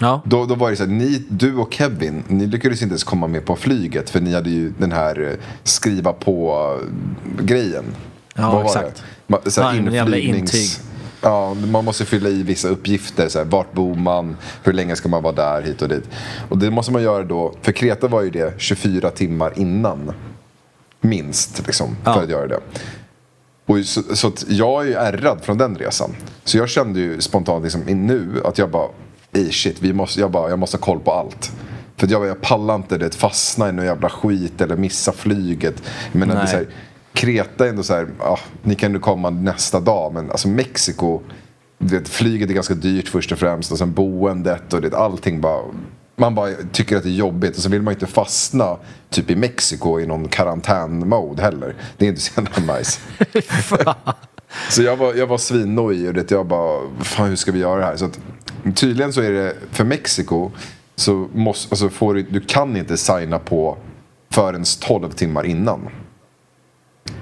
Ja. 0.00 0.22
Då, 0.24 0.44
då 0.46 0.54
var 0.54 0.70
det 0.70 0.76
så 0.76 0.82
här, 0.84 0.90
ni, 0.90 1.24
du 1.28 1.56
och 1.56 1.74
Kevin, 1.74 2.22
ni 2.28 2.46
lyckades 2.46 2.82
inte 2.82 2.92
ens 2.92 3.04
komma 3.04 3.26
med 3.26 3.44
på 3.44 3.56
flyget 3.56 4.10
för 4.10 4.20
ni 4.20 4.34
hade 4.34 4.50
ju 4.50 4.72
den 4.78 4.92
här 4.92 5.20
eh, 5.30 5.36
skriva 5.62 6.12
på-grejen. 6.12 7.84
Ja, 8.34 8.64
exakt. 8.64 9.02
Det? 9.26 9.34
Ma- 9.34 9.48
Så 9.50 9.62
här, 9.62 9.74
jävla 9.74 10.16
inflygnings-. 10.16 10.80
Ja, 11.22 11.54
man 11.54 11.84
måste 11.84 12.04
fylla 12.04 12.28
i 12.28 12.42
vissa 12.42 12.68
uppgifter. 12.68 13.28
Så 13.28 13.38
här, 13.38 13.44
vart 13.46 13.72
bor 13.72 13.94
man? 13.94 14.36
Hur 14.62 14.72
länge 14.72 14.96
ska 14.96 15.08
man 15.08 15.22
vara 15.22 15.34
där? 15.34 15.62
Hit 15.62 15.82
och 15.82 15.88
dit. 15.88 16.04
Och 16.48 16.58
det 16.58 16.70
måste 16.70 16.92
man 16.92 17.02
göra 17.02 17.22
då. 17.24 17.54
För 17.62 17.72
Kreta 17.72 18.08
var 18.08 18.22
ju 18.22 18.30
det 18.30 18.54
24 18.58 19.10
timmar 19.10 19.52
innan. 19.56 20.12
Minst, 21.00 21.66
liksom. 21.66 21.96
Ja. 22.04 22.14
För 22.14 22.22
att 22.22 22.30
göra 22.30 22.46
det. 22.46 22.60
Och 23.66 23.78
så, 23.84 24.16
så 24.16 24.32
jag 24.48 24.82
är 24.82 24.86
ju 24.86 24.94
ärrad 24.94 25.40
från 25.42 25.58
den 25.58 25.76
resan. 25.76 26.10
Så 26.44 26.58
jag 26.58 26.68
kände 26.68 27.00
ju 27.00 27.20
spontant 27.20 27.64
liksom, 27.64 27.80
nu 27.80 28.42
att 28.44 28.58
jag 28.58 28.70
bara, 28.70 28.88
ey 29.32 29.50
shit, 29.50 29.76
vi 29.82 29.92
måste, 29.92 30.20
jag, 30.20 30.30
bara, 30.30 30.50
jag 30.50 30.58
måste 30.58 30.76
ha 30.76 30.82
koll 30.82 31.00
på 31.00 31.12
allt. 31.12 31.52
För 31.96 32.06
jag, 32.10 32.26
jag 32.26 32.40
pallar 32.40 32.74
inte 32.74 32.98
det, 32.98 33.14
fastna 33.14 33.68
i 33.68 33.72
någon 33.72 33.84
jävla 33.84 34.08
skit 34.08 34.60
eller 34.60 34.76
missa 34.76 35.12
flyget. 35.12 35.82
Men 36.12 36.28
det 36.28 36.46
så 36.46 36.56
här, 36.56 36.66
Kreta 37.12 37.64
är 37.64 37.68
ändå 37.68 37.82
så 37.82 37.94
här, 37.94 38.08
ah, 38.20 38.38
ni 38.62 38.74
kan 38.74 38.92
ju 38.92 38.98
komma 38.98 39.30
nästa 39.30 39.80
dag. 39.80 40.14
Men 40.14 40.30
alltså 40.30 40.48
Mexiko, 40.48 41.20
vet, 41.78 42.08
flyget 42.08 42.50
är 42.50 42.54
ganska 42.54 42.74
dyrt 42.74 43.08
först 43.08 43.32
och 43.32 43.38
främst. 43.38 43.72
Och 43.72 43.78
sen 43.78 43.92
boendet 43.92 44.72
och 44.72 44.80
det, 44.80 44.96
allting 44.96 45.40
bara 45.40 45.62
man 46.16 46.34
bara 46.34 46.50
tycker 46.72 46.96
att 46.96 47.02
det 47.02 47.08
är 47.08 47.12
jobbigt 47.12 47.56
och 47.56 47.62
så 47.62 47.68
vill 47.68 47.82
man 47.82 47.94
inte 47.94 48.06
fastna 48.06 48.76
typ 49.10 49.30
i 49.30 49.36
Mexiko 49.36 50.00
i 50.00 50.06
någon 50.06 50.28
karantän-mode 50.28 51.42
heller. 51.42 51.74
Det 51.96 52.04
är 52.04 52.08
inte 52.08 52.20
så 52.20 52.40
jävla 52.40 52.74
nice. 52.78 53.00
Så 54.70 54.82
jag 54.82 54.96
var, 54.96 55.14
jag 55.14 55.26
var 55.26 55.38
svinnojig 55.38 56.08
och 56.08 56.14
det, 56.14 56.30
jag 56.30 56.46
bara, 56.46 56.80
fan 57.00 57.28
hur 57.28 57.36
ska 57.36 57.52
vi 57.52 57.58
göra 57.58 57.78
det 57.80 57.84
här? 57.84 57.96
Så 57.96 58.04
att, 58.04 58.20
tydligen 58.74 59.12
så 59.12 59.20
är 59.20 59.30
det, 59.32 59.54
för 59.70 59.84
Mexiko 59.84 60.50
så 60.96 61.28
måste, 61.34 61.72
alltså 61.72 61.88
får 61.88 62.14
du, 62.14 62.22
du 62.22 62.40
kan 62.40 62.76
inte 62.76 62.96
signa 62.96 63.38
på 63.38 63.76
förrän 64.30 64.64
12 64.80 65.10
timmar 65.10 65.46
innan. 65.46 65.88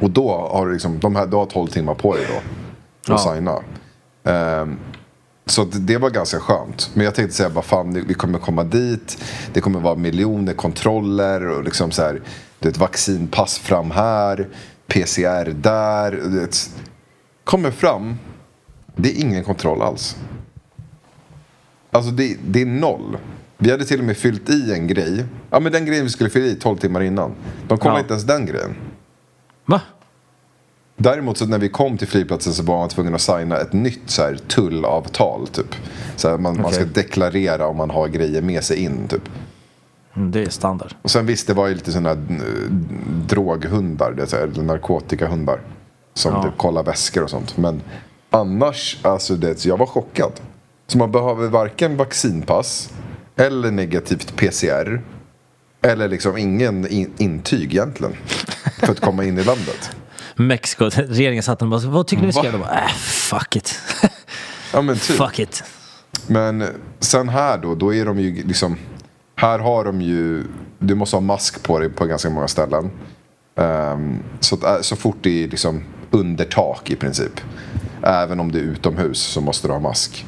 Och 0.01 0.11
då 0.11 0.49
har 0.53 0.67
du 0.67 0.73
liksom, 0.73 0.99
de 1.01 1.17
här, 1.17 1.27
du 1.27 1.37
har 1.37 1.47
12 1.47 1.69
timmar 1.69 1.95
på 1.95 2.15
dig 2.17 2.27
då. 2.29 2.37
Att 3.15 3.21
Ja. 3.25 3.35
signa. 3.35 3.59
Ehm, 4.25 4.79
så 5.47 5.65
det 5.65 5.99
var 5.99 6.11
ganska 6.11 6.41
skönt. 6.41 6.91
Men 6.95 7.05
jag 7.05 7.15
tänkte 7.15 7.37
säga 7.37 7.51
bara 7.51 7.65
fan 7.65 8.05
vi 8.09 8.15
kommer 8.15 8.39
komma 8.39 8.65
dit. 8.65 9.19
Det 9.53 9.61
kommer 9.61 9.81
vara 9.81 9.95
miljoner 9.95 10.55
kontroller 10.55 11.49
och 11.49 11.65
liksom 11.65 11.91
så 11.91 12.03
här. 12.03 12.23
Det 12.59 12.69
är 12.69 12.71
ett 12.73 12.79
vaccinpass 12.79 13.59
fram 13.59 13.91
här. 13.91 14.49
PCR 14.87 15.51
där. 15.53 16.13
Det, 16.13 16.71
kommer 17.45 17.71
fram, 17.71 18.19
det 18.97 19.09
är 19.17 19.21
ingen 19.21 19.45
kontroll 19.45 19.83
alls. 19.83 20.17
Alltså 21.91 22.11
det, 22.11 22.37
det 22.47 22.63
är 22.63 22.67
noll. 22.67 23.19
Vi 23.59 23.71
hade 23.71 23.85
till 23.85 23.99
och 24.01 24.07
med 24.07 24.17
fyllt 24.17 24.51
i 24.51 24.73
en 24.73 24.87
grej. 24.87 25.25
Ja 25.51 25.61
men 25.61 25.73
den 25.73 25.87
grejen 25.87 26.05
vi 26.05 26.11
skulle 26.11 26.31
fylla 26.31 26.47
i 26.47 26.55
12 26.55 26.77
timmar 26.77 27.01
innan. 27.03 27.35
De 27.69 27.79
kollade 27.79 27.99
Ja. 27.99 28.03
inte 28.03 28.13
ens 28.13 28.25
den 28.25 28.47
grejen. 28.47 28.75
Va? 29.67 29.81
Däremot 30.97 31.39
så 31.39 31.47
när 31.47 31.59
vi 31.59 31.69
kom 31.69 31.99
till 31.99 32.09
flygplatsen 32.09 32.53
så 32.53 32.63
var 32.63 32.79
man 32.79 32.89
tvungen 32.89 33.15
att 33.15 33.21
signa 33.21 33.57
ett 33.57 33.73
nytt 33.73 34.01
så 34.11 34.23
här, 34.23 34.37
tullavtal 34.49 35.47
typ. 35.49 35.75
Så 36.17 36.29
här, 36.29 36.39
man, 36.39 36.61
man 36.63 36.73
ska 36.73 36.85
deklarera 36.85 37.67
om 37.67 37.77
man 37.77 37.91
har 37.91 38.09
grejer 38.09 38.43
med 38.43 38.65
sig 38.65 38.77
in 38.79 39.09
typ. 39.09 39.29
Mm, 40.17 40.31
Det 40.31 40.43
är 40.43 40.49
standard. 40.49 40.95
Och 41.03 41.11
sen 41.11 41.27
visst, 41.27 41.47
det 41.47 41.55
var 41.55 41.67
ju 41.69 41.75
lite 41.75 41.93
sådana 41.93 42.09
här 42.09 42.17
eh, 42.31 42.71
droghundar, 43.27 44.13
det 44.13 44.27
så 44.27 44.37
här, 44.37 44.47
narkotikahundar. 44.63 45.61
Som 46.15 46.33
Ja. 46.33 46.43
typ 46.43 46.59
kollar 46.59 46.83
väskor 46.83 47.23
och 47.23 47.31
sånt. 47.31 47.57
Men 47.57 47.83
annars, 48.31 48.99
alltså 49.03 49.35
det, 49.37 49.65
jag 49.65 49.77
var 49.77 49.87
chockad. 49.87 50.33
Så 50.87 50.99
man 50.99 51.13
behöver 51.13 51.49
varken 51.49 51.97
vaccinpass 51.97 52.91
eller 53.37 53.71
negativt 53.71 54.37
PCR. 54.37 55.03
Eller 55.83 56.09
liksom 56.09 56.37
ingen 56.37 56.87
in, 56.87 57.13
intyg 57.19 57.73
egentligen. 57.75 58.13
För 58.81 58.93
att 58.93 59.01
komma 59.01 59.25
in 59.25 59.39
i 59.39 59.45
landet. 59.45 59.97
Mexiko, 60.37 60.91
regeringen 60.91 61.43
satt 61.43 61.63
och 61.63 61.69
bara, 61.69 61.81
vad 61.81 62.07
tycker 62.07 62.21
ni 62.21 62.27
vi 62.27 62.33
ska 62.33 62.45
göra? 62.45 62.53
De 62.53 62.59
bara, 62.63 62.81
äh, 62.81 62.89
fuck 62.99 63.57
it. 63.57 63.79
Ja 64.73 64.83
men 64.83 64.95
typ. 64.97 65.17
fuck 65.17 65.39
it. 65.39 65.65
Men 66.27 66.65
sen 67.01 67.29
här 67.29 67.59
då, 67.59 67.75
då 67.75 67.95
är 67.95 68.05
de 68.05 68.19
ju 68.19 68.43
liksom... 68.47 68.77
Här 69.37 69.59
har 69.59 69.85
de 69.85 70.01
ju... 70.01 70.45
Du 70.79 70.95
måste 70.95 71.17
ha 71.17 71.21
mask 71.21 71.63
på 71.63 71.79
dig 71.79 71.91
på 71.91 72.07
ganska 72.07 72.31
många 72.31 72.49
ställen. 72.49 72.91
Ehm, 73.57 74.19
så, 74.41 74.55
att, 74.55 74.65
äh, 74.65 74.81
så 74.81 74.97
fort 74.97 75.17
det 75.21 75.45
är 75.45 75.49
liksom 75.49 75.85
under 76.11 76.45
tak 76.45 76.91
i 76.91 76.97
princip. 76.97 77.41
Även 78.03 78.41
om 78.41 78.53
det 78.53 78.59
är 78.59 78.63
utomhus 78.63 79.19
så 79.19 79.41
måste 79.41 79.69
du 79.69 79.73
ha 79.73 79.81
mask. 79.81 80.27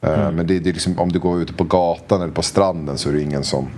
Ehm, 0.00 0.34
Men 0.34 0.46
det, 0.46 0.58
det 0.58 0.70
är 0.70 0.74
liksom, 0.74 0.98
om 0.98 1.12
du 1.12 1.18
går 1.18 1.40
ute 1.42 1.52
på 1.52 1.64
gatan 1.64 2.22
eller 2.22 2.32
på 2.32 2.42
stranden 2.42 2.98
så 2.98 3.08
är 3.08 3.12
det 3.12 3.22
ingen 3.22 3.44
som... 3.44 3.68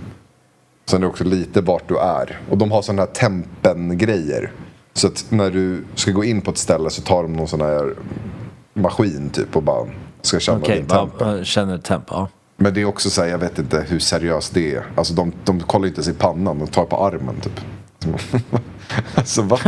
Sen 0.89 0.97
är 0.97 1.01
det 1.01 1.07
också 1.07 1.23
lite 1.23 1.61
vart 1.61 1.87
du 1.89 1.97
är. 1.99 2.39
Och 2.49 2.57
de 2.57 2.71
har 2.71 2.81
sådana 2.81 3.01
här 3.01 3.09
tempen-grejer. 3.09 4.51
Så 4.97 5.07
att 5.07 5.25
när 5.29 5.51
du 5.51 5.83
ska 5.95 6.11
gå 6.11 6.23
in 6.23 6.41
på 6.41 6.51
ett 6.51 6.57
ställe 6.57 6.89
så 6.89 7.01
tar 7.01 7.23
de 7.23 7.33
någon 7.33 7.47
sån 7.47 7.61
här 7.61 7.93
maskin 8.73 9.29
typ 9.29 9.55
och 9.55 9.63
bara 9.63 9.87
ska 10.21 10.39
känna 10.39 10.57
Okej, 10.57 10.77
din 10.77 10.87
tempen. 10.87 11.37
ja, 11.37 11.43
känner 11.43 11.77
temp. 11.77 12.03
Ja. 12.09 12.27
Men 12.57 12.73
det 12.73 12.81
är 12.81 12.85
också 12.85 13.09
så 13.09 13.21
här, 13.21 13.29
jag 13.29 13.37
vet 13.37 13.59
inte 13.59 13.85
hur 13.87 13.99
seriöst 13.99 14.53
det 14.53 14.75
är. 14.75 14.85
Alltså 14.95 15.13
de, 15.13 15.31
de 15.43 15.59
kollar 15.59 15.87
inte 15.87 15.97
ens 15.97 16.07
i 16.07 16.13
pannan, 16.13 16.59
de 16.59 16.67
tar 16.67 16.85
på 16.85 17.05
armen 17.05 17.35
typ. 17.41 17.59
alltså 19.15 19.41
va? 19.41 19.59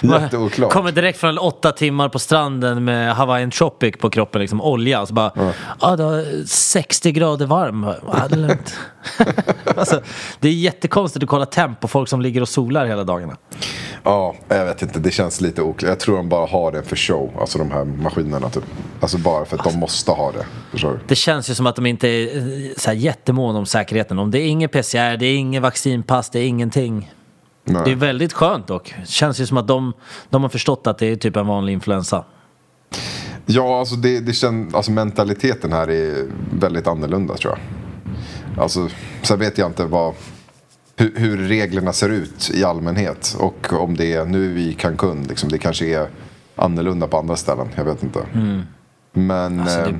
Jätteoklart. 0.00 0.72
Kommer 0.72 0.92
direkt 0.92 1.18
från 1.18 1.38
åtta 1.38 1.72
timmar 1.72 2.08
på 2.08 2.18
stranden 2.18 2.84
med 2.84 3.14
Hawaiian 3.14 3.50
Tropic 3.50 3.94
på 3.98 4.10
kroppen, 4.10 4.40
liksom 4.40 4.60
olja. 4.60 5.06
Så 5.06 5.14
bara, 5.14 5.32
ja 5.36 5.52
ah, 5.78 5.96
det 5.96 6.04
var 6.04 6.46
60 6.46 7.12
grader 7.12 7.46
varm. 7.46 7.84
Ah, 7.84 8.28
det 8.28 8.34
är 8.34 8.38
lugnt. 8.38 8.76
alltså, 9.76 10.00
det 10.40 10.48
är 10.48 10.52
jättekonstigt 10.52 11.22
att 11.22 11.28
kolla 11.28 11.46
temp 11.46 11.80
på 11.80 11.88
folk 11.88 12.08
som 12.08 12.20
ligger 12.20 12.40
och 12.40 12.48
solar 12.48 12.86
hela 12.86 13.04
dagarna. 13.04 13.36
Ja, 14.02 14.34
jag 14.48 14.64
vet 14.64 14.82
inte, 14.82 14.98
det 14.98 15.10
känns 15.10 15.40
lite 15.40 15.62
oklart. 15.62 15.88
Jag 15.88 16.00
tror 16.00 16.16
de 16.16 16.28
bara 16.28 16.46
har 16.46 16.72
det 16.72 16.82
för 16.82 16.96
show, 16.96 17.30
alltså 17.40 17.58
de 17.58 17.70
här 17.70 17.84
maskinerna 17.84 18.50
typ. 18.50 18.64
Alltså 19.00 19.18
bara 19.18 19.44
för 19.44 19.58
att 19.58 19.64
de 19.64 19.78
måste 19.78 20.10
ha 20.10 20.32
det. 20.32 20.46
Förstår? 20.70 21.00
Det 21.08 21.14
känns 21.14 21.50
ju 21.50 21.54
som 21.54 21.66
att 21.66 21.76
de 21.76 21.86
inte 21.86 22.08
är 22.08 22.36
eh, 22.36 22.72
så 22.76 22.90
här 22.90 22.96
jättemåna 22.96 23.58
om 23.58 23.66
säkerheten. 23.66 24.18
Om 24.18 24.30
det 24.30 24.38
är 24.38 24.46
ingen 24.46 24.68
PCR, 24.68 25.16
det 25.16 25.26
är 25.26 25.36
ingen 25.36 25.62
vaccinpass, 25.62 26.30
det 26.30 26.38
är 26.38 26.46
ingenting. 26.46 27.10
Nej. 27.64 27.82
Det 27.84 27.90
är 27.90 27.96
väldigt 27.96 28.32
skönt 28.32 28.66
dock. 28.66 28.94
Känns 29.06 29.40
ju 29.40 29.46
som 29.46 29.56
att 29.56 29.68
de, 29.68 29.92
de 30.30 30.42
har 30.42 30.48
förstått 30.48 30.86
att 30.86 30.98
det 30.98 31.06
är 31.06 31.16
typ 31.16 31.36
en 31.36 31.46
vanlig 31.46 31.72
influensa. 31.72 32.24
Ja, 33.46 33.78
alltså, 33.78 33.94
det, 33.94 34.20
det 34.20 34.32
känns, 34.32 34.74
alltså 34.74 34.90
mentaliteten 34.92 35.72
här 35.72 35.90
är 35.90 36.26
väldigt 36.58 36.86
annorlunda 36.86 37.34
tror 37.34 37.52
jag. 37.58 37.60
Alltså, 38.62 38.88
sen 39.22 39.38
vet 39.38 39.58
jag 39.58 39.68
inte 39.68 39.84
vad, 39.84 40.14
hur, 40.96 41.12
hur 41.16 41.48
reglerna 41.48 41.92
ser 41.92 42.08
ut 42.08 42.50
i 42.54 42.64
allmänhet. 42.64 43.36
Och 43.38 43.72
om 43.72 43.96
det 43.96 44.12
är, 44.12 44.24
nu 44.24 44.48
vi 44.52 44.68
i 44.68 44.74
Cancun, 44.74 45.22
liksom, 45.28 45.48
det 45.48 45.58
kanske 45.58 45.86
är 45.86 46.08
annorlunda 46.56 47.06
på 47.06 47.18
andra 47.18 47.36
ställen. 47.36 47.68
Jag 47.74 47.84
vet 47.84 48.02
inte. 48.02 48.20
Men 49.12 49.60
Alltså, 49.60 49.78
det- 49.80 49.88
eh, 49.88 49.96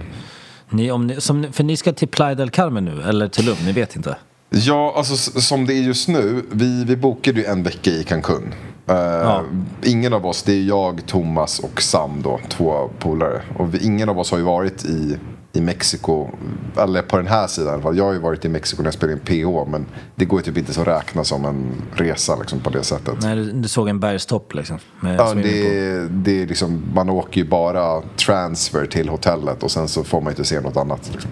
Ni, 0.70 0.90
om 0.90 1.06
ni, 1.06 1.20
som, 1.20 1.52
för 1.52 1.64
ni 1.64 1.76
ska 1.76 1.92
till 1.92 2.08
Playa 2.08 2.34
del 2.34 2.50
Carmen 2.50 2.84
nu, 2.84 3.02
eller 3.02 3.28
till 3.28 3.46
Lund, 3.46 3.58
ni 3.64 3.72
vet 3.72 3.96
inte? 3.96 4.16
Ja, 4.54 4.94
alltså 4.96 5.40
som 5.40 5.66
det 5.66 5.74
är 5.74 5.82
just 5.82 6.08
nu. 6.08 6.42
Vi, 6.52 6.84
vi 6.84 6.96
bokade 6.96 7.40
ju 7.40 7.46
en 7.46 7.62
vecka 7.62 7.90
i 7.90 8.04
Cancun. 8.04 8.54
Eh, 8.86 9.40
Ingen 9.82 10.12
av 10.12 10.26
oss, 10.26 10.42
det 10.42 10.52
är 10.52 10.62
jag, 10.62 11.06
Thomas 11.06 11.58
och 11.58 11.82
Sam 11.82 12.22
då, 12.22 12.40
två 12.48 12.90
polare. 12.98 13.42
Och 13.58 13.74
vi, 13.74 13.78
ingen 13.86 14.08
av 14.08 14.18
oss 14.18 14.30
har 14.30 14.38
ju 14.38 14.44
varit 14.44 14.84
i, 14.84 15.18
i 15.52 15.60
Mexiko, 15.60 16.28
eller 16.76 17.02
på 17.02 17.16
den 17.16 17.26
här 17.26 17.46
sidan 17.46 17.68
i 17.70 17.72
alla 17.72 17.82
fall. 17.82 17.96
Jag 17.98 18.04
har 18.04 18.12
ju 18.12 18.18
varit 18.18 18.44
i 18.44 18.48
Mexiko 18.48 18.82
när 18.82 18.86
jag 18.86 18.94
spelade 18.94 19.12
in 19.12 19.44
PH, 19.44 19.70
men 19.70 19.86
det 20.16 20.24
går 20.24 20.38
ju 20.40 20.44
typ 20.44 20.58
inte 20.58 20.74
så 20.74 20.80
att 20.80 20.86
räkna 20.86 21.24
som 21.24 21.44
en 21.44 21.66
resa 21.94 22.36
liksom, 22.36 22.60
på 22.60 22.70
det 22.70 22.82
sättet. 22.82 23.14
Nej, 23.22 23.36
du, 23.36 23.52
du 23.52 23.68
såg 23.68 23.88
en 23.88 24.00
bergstopp 24.00 24.54
liksom. 24.54 24.78
Med 25.00 25.20
Ja, 25.20 25.34
det, 25.34 25.78
är- 25.78 26.08
det 26.10 26.42
är 26.42 26.46
liksom, 26.46 26.82
man 26.94 27.10
åker 27.10 27.40
ju 27.40 27.48
bara 27.48 28.02
transfer 28.26 28.86
till 28.86 29.08
hotellet 29.08 29.62
och 29.62 29.70
sen 29.70 29.88
så 29.88 30.04
får 30.04 30.20
man 30.20 30.30
inte 30.32 30.44
se 30.44 30.60
något 30.60 30.76
annat. 30.76 31.10
Liksom. 31.12 31.30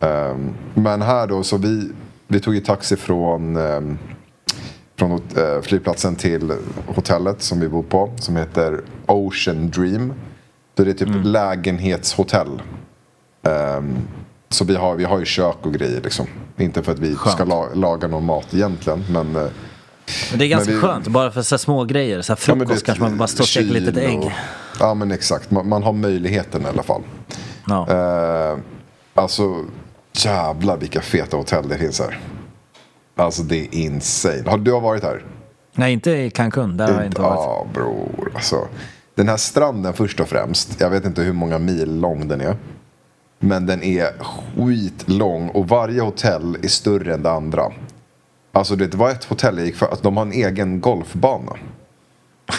Ehm, 0.00 0.50
men 0.74 1.02
här 1.02 1.26
då, 1.26 1.42
så 1.42 1.56
vi, 1.56 1.90
vi 2.30 2.40
tog 2.40 2.54
ju 2.54 2.60
taxi 2.60 2.96
från, 2.96 3.56
um, 3.56 3.98
från 4.98 5.12
eh, 5.12 5.60
flygplatsen 5.62 6.16
till 6.16 6.52
hotellet 6.86 7.42
som 7.42 7.60
vi 7.60 7.68
bor 7.68 7.82
på. 7.82 8.10
Som 8.16 8.36
heter 8.36 8.80
Ocean 9.06 9.70
Dream. 9.70 10.12
Så 10.76 10.84
det 10.84 10.90
är 10.90 10.94
typ 10.94 11.08
lägenhetshotell. 11.24 12.62
Ehm, 13.42 13.96
så 14.48 14.64
vi 14.64 14.76
har, 14.76 14.94
vi 14.94 15.04
har 15.04 15.18
ju 15.18 15.24
kök 15.24 15.56
och 15.62 15.74
grejer 15.74 16.00
liksom. 16.00 16.26
Inte 16.58 16.82
för 16.82 16.92
att 16.92 16.98
vi 16.98 17.14
Skönt. 17.14 17.34
ska 17.36 17.44
la, 17.44 17.68
laga 17.74 18.08
någon 18.08 18.24
mat 18.24 18.54
egentligen. 18.54 19.04
Men, 19.10 19.36
eh, 19.36 19.42
Men 20.30 20.38
det 20.38 20.44
är 20.44 20.48
ganska 20.48 20.72
vi- 20.72 20.78
skönt, 20.80 21.08
bara 21.08 21.30
för 21.30 21.42
så 21.42 21.58
små 21.58 21.84
grejer. 21.84 22.22
Så 22.22 22.32
här 22.32 22.40
Ja, 22.46 22.54
frukost 22.54 22.80
det- 22.80 22.86
kanske 22.86 23.04
man 23.04 23.18
bara 23.18 23.28
står 23.28 23.44
och 23.44 23.48
steker 23.48 23.68
kyl 23.68 23.84
litet 23.84 23.96
ägg. 24.04 24.18
och- 24.18 24.32
Ja 24.80 24.94
men 24.94 25.10
exakt, 25.12 25.50
man, 25.50 25.68
man 25.68 25.82
har 25.82 25.92
möjligheten 25.92 26.62
i 26.62 26.66
alla 26.66 26.82
fall. 26.82 27.02
Ja. 27.66 27.88
Eh, 27.90 28.58
alltså 29.14 29.64
jävlar 30.12 30.76
vilka 30.76 31.00
feta 31.00 31.36
hotell 31.36 31.68
det 31.68 31.78
finns 31.78 32.00
här. 32.00 32.18
Alltså 33.16 33.42
det 33.42 33.56
är 33.56 33.74
insane. 33.74 34.42
Har 34.46 34.58
du 34.58 34.72
har 34.72 34.80
varit 34.80 35.02
här? 35.02 35.24
Nej, 35.72 35.92
inte 35.92 36.10
i 36.10 36.30
Cancun, 36.30 36.76
där 36.76 36.86
har 36.86 36.94
jag 36.94 37.06
inte 37.06 37.22
varit. 37.22 37.36
Ja 37.36 37.66
bror. 37.74 38.32
Alltså, 38.34 38.68
den 39.14 39.28
här 39.28 39.36
stranden 39.36 39.92
först 39.92 40.20
och 40.20 40.28
främst. 40.28 40.80
Jag 40.80 40.90
vet 40.90 41.04
inte 41.04 41.22
hur 41.22 41.32
många 41.32 41.58
mil 41.58 42.00
lång 42.00 42.28
den 42.28 42.40
är. 42.40 42.56
Men 43.38 43.66
den 43.66 43.82
är 43.82 44.12
skitlång 44.22 45.48
och 45.48 45.68
varje 45.68 46.00
hotell 46.00 46.56
är 46.62 46.68
större 46.68 47.14
än 47.14 47.22
det 47.22 47.30
andra. 47.30 47.72
Alltså 48.52 48.76
det 48.76 48.94
var 48.94 49.10
ett 49.10 49.24
hotell 49.24 49.58
jag 49.58 49.66
gick 49.66 49.76
för 49.76 49.86
att 49.86 50.02
de 50.02 50.16
har 50.16 50.24
en 50.24 50.32
egen 50.32 50.80
golfbana. 50.80 51.52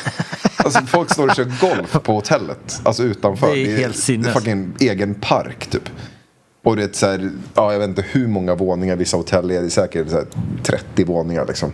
Alltså 0.64 0.82
folk 0.82 1.14
står 1.14 1.28
och 1.28 1.36
kör 1.36 1.76
golf 1.76 1.98
på 2.04 2.14
hotellet. 2.14 2.82
Alltså 2.84 3.04
utanför. 3.04 3.48
Det 3.48 3.74
är 3.74 3.78
helt 3.78 3.98
sinnes. 3.98 4.26
Det 4.26 4.32
är 4.32 4.34
fucking 4.34 4.74
egen 4.80 5.16
park 5.16 5.68
typ. 5.68 5.90
Och 6.64 6.76
det 6.76 6.84
är 6.84 6.90
så 6.94 7.06
här, 7.08 7.30
ja 7.56 7.72
jag 7.72 7.80
vet 7.80 7.90
inte 7.90 8.06
hur 8.12 8.28
många 8.28 8.56
våningar 8.56 8.96
vissa 8.96 9.18
hotell 9.18 9.52
är. 9.52 9.60
Det 9.62 9.66
är 9.68 9.70
säkert 9.70 10.10
så 10.10 10.16
här 10.16 10.26
30 10.64 11.04
våningar 11.06 11.46
liksom. 11.48 11.72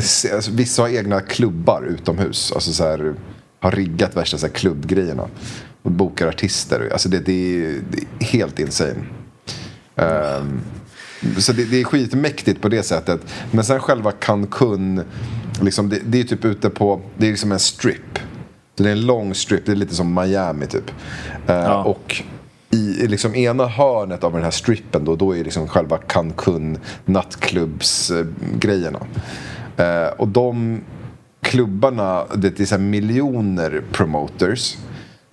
Se- 0.00 0.32
alltså, 0.34 0.50
vissa 0.50 0.82
har 0.82 0.88
egna 0.88 1.20
klubbar 1.20 1.82
utomhus. 1.82 2.52
Alltså 2.52 2.72
så 2.72 2.84
här, 2.84 3.14
har 3.60 3.70
riggat 3.70 4.16
värsta 4.16 4.38
så 4.38 4.46
här, 4.46 4.54
klubbgrejerna. 4.54 5.28
Och 5.82 5.90
bokar 5.90 6.26
artister. 6.28 6.88
Alltså 6.92 7.08
det, 7.08 7.18
det, 7.18 7.32
är, 7.32 7.74
det 7.90 7.98
är 8.20 8.24
helt 8.26 8.58
insane. 8.58 8.94
Ehm, 9.96 10.60
så 11.38 11.52
det, 11.52 11.64
det 11.64 11.80
är 11.80 11.84
skitmäktigt 11.84 12.60
på 12.62 12.68
det 12.68 12.82
sättet. 12.82 13.20
Men 13.50 13.64
sen 13.64 13.80
själva 13.80 14.12
Cancun, 14.12 15.02
liksom, 15.62 15.88
det, 15.88 15.98
det 16.06 16.20
är 16.20 16.24
typ 16.24 16.44
ute 16.44 16.70
på, 16.70 17.00
det 17.16 17.26
är 17.26 17.30
liksom 17.30 17.52
en 17.52 17.58
strip. 17.58 18.18
Så 18.76 18.82
det 18.82 18.88
är 18.88 18.92
en 18.92 19.06
lång 19.06 19.34
strip, 19.34 19.66
det 19.66 19.72
är 19.72 19.76
lite 19.76 19.94
som 19.94 20.14
Miami 20.14 20.66
typ. 20.66 20.90
Eh, 21.46 21.54
Ja. 21.56 21.84
Och 21.84 22.22
i 22.76 23.06
liksom 23.08 23.34
ena 23.34 23.66
hörnet 23.66 24.24
av 24.24 24.32
den 24.32 24.42
här 24.42 24.50
strippen 24.50 25.04
då, 25.04 25.16
då 25.16 25.36
är 25.36 25.44
liksom 25.44 25.68
själva 25.68 25.98
Cancun 25.98 26.78
nattklubbsgrejerna. 27.04 29.00
Eh, 29.76 30.06
och 30.16 30.28
de 30.28 30.80
klubbarna, 31.42 32.24
det 32.34 32.60
är 32.60 32.64
så 32.64 32.74
här 32.74 32.82
miljoner 32.82 33.82
promoters. 33.92 34.76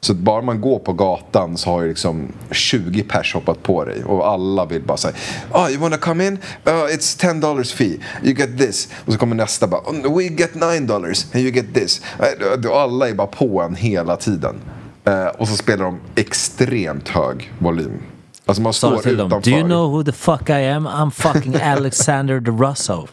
Så 0.04 0.12
att 0.12 0.18
bara 0.18 0.42
man 0.42 0.62
går 0.62 0.80
på 0.80 0.94
gatan 0.94 1.58
så 1.58 1.70
har 1.70 1.82
ju 1.82 1.88
liksom 1.90 2.28
20 2.52 3.04
pers 3.04 3.34
hoppat 3.34 3.64
på 3.64 3.86
dig 3.86 4.04
och 4.04 4.28
alla 4.28 4.66
vill 4.66 4.82
bara 4.82 4.98
säga 4.98 5.14
Oh 5.54 5.70
you 5.72 5.80
wanna 5.80 5.98
come 5.98 6.28
in? 6.28 6.34
Uh, 6.68 6.74
it's 6.74 7.20
10 7.20 7.34
dollars 7.34 7.74
fee. 7.74 8.00
You 8.24 8.34
get 8.36 8.58
this. 8.58 8.90
Och 9.06 9.14
så 9.14 9.20
kommer 9.20 9.36
nästa 9.36 9.68
bara 9.68 9.82
oh, 9.82 10.18
We 10.18 10.24
get 10.24 10.56
9 10.56 10.80
dollars 10.80 11.26
and 11.34 11.44
you 11.44 11.52
get 11.52 11.74
this. 11.74 12.02
Eh, 12.20 12.70
och 12.70 12.80
alla 12.80 13.10
är 13.10 13.14
bara 13.14 13.28
på 13.28 13.62
en 13.62 13.76
hela 13.76 14.16
tiden. 14.16 14.56
Eh, 15.03 15.25
och 15.25 15.48
så 15.48 15.57
spelar 15.57 15.86
de 15.86 16.00
extremt 16.15 17.10
hög 17.10 17.53
volym. 17.60 18.01
Alltså 18.45 18.62
man 18.62 18.74
står 18.74 18.91
dem, 18.91 19.00
utanför. 19.05 19.51
Do 19.51 19.57
you 19.57 19.63
know 19.63 19.91
who 19.91 20.03
the 20.03 20.12
fuck 20.12 20.50
I 20.50 20.67
am? 20.67 20.88
I'm 20.88 21.12
fucking 21.12 21.55
Alexander 21.62 22.41
the 22.41 22.51
Russo. 22.51 23.07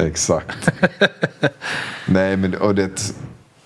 Exakt. 0.00 0.70
Nej, 2.06 2.36
men 2.36 2.54
och 2.54 2.74
det, 2.74 3.14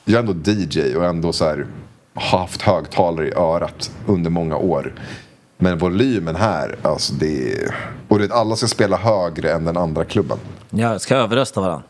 jag 0.04 0.24
är 0.24 0.28
ändå 0.28 0.50
DJ 0.50 0.96
och 0.96 1.04
ändå 1.04 1.32
så 1.32 1.44
här 1.44 1.66
haft 2.14 2.62
högtalare 2.62 3.28
i 3.28 3.32
örat 3.32 3.90
under 4.06 4.30
många 4.30 4.56
år. 4.56 4.94
Men 5.58 5.78
volymen 5.78 6.36
här, 6.36 6.76
alltså 6.82 7.14
det 7.14 7.52
är... 7.52 7.74
Och 8.08 8.18
det, 8.18 8.32
alla 8.32 8.56
ska 8.56 8.66
spela 8.66 8.96
högre 8.96 9.52
än 9.52 9.64
den 9.64 9.76
andra 9.76 10.04
klubben. 10.04 10.38
Ja, 10.70 10.98
ska 10.98 11.16
överrösta 11.16 11.60
varandra. 11.60 11.82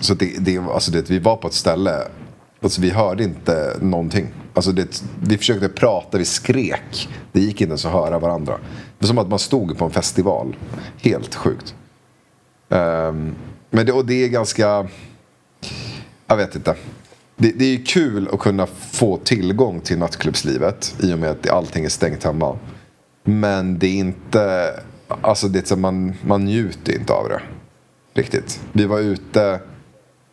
Så 0.00 0.14
det, 0.14 0.36
det, 0.38 0.58
alltså 0.58 0.90
det, 0.90 1.10
vi 1.10 1.18
var 1.18 1.36
på 1.36 1.48
ett 1.48 1.54
ställe, 1.54 2.02
alltså 2.62 2.80
vi 2.80 2.90
hörde 2.90 3.24
inte 3.24 3.76
någonting. 3.80 4.28
Alltså 4.58 4.72
det, 4.72 5.02
vi 5.22 5.38
försökte 5.38 5.68
prata, 5.68 6.18
vi 6.18 6.24
skrek. 6.24 7.08
Det 7.32 7.40
gick 7.40 7.60
inte 7.60 7.70
ens 7.70 7.84
att 7.84 7.92
höra 7.92 8.18
varandra. 8.18 8.52
Det 8.58 8.98
var 8.98 9.06
som 9.06 9.18
att 9.18 9.28
man 9.28 9.38
stod 9.38 9.78
på 9.78 9.84
en 9.84 9.90
festival. 9.90 10.56
Helt 11.02 11.34
sjukt. 11.34 11.74
Um, 12.68 13.34
men 13.70 13.86
det, 13.86 13.92
och 13.92 14.06
det 14.06 14.24
är 14.24 14.28
ganska... 14.28 14.88
Jag 16.26 16.36
vet 16.36 16.54
inte. 16.54 16.74
Det, 17.36 17.50
det 17.50 17.64
är 17.64 17.68
ju 17.68 17.84
kul 17.84 18.28
att 18.32 18.40
kunna 18.40 18.66
få 18.66 19.16
tillgång 19.16 19.80
till 19.80 19.98
nattklubbslivet 19.98 20.94
i 21.02 21.14
och 21.14 21.18
med 21.18 21.30
att 21.30 21.50
allting 21.50 21.84
är 21.84 21.88
stängt 21.88 22.24
hemma. 22.24 22.58
Men 23.24 23.78
det 23.78 23.86
är 23.86 23.98
inte... 23.98 24.74
Alltså 25.08 25.48
det 25.48 25.58
är 25.58 25.64
så 25.64 25.76
man, 25.76 26.14
man 26.22 26.44
njuter 26.44 26.98
inte 26.98 27.12
av 27.12 27.28
det. 27.28 27.40
Riktigt. 28.14 28.60
Vi 28.72 28.84
var 28.84 28.98
ute... 28.98 29.60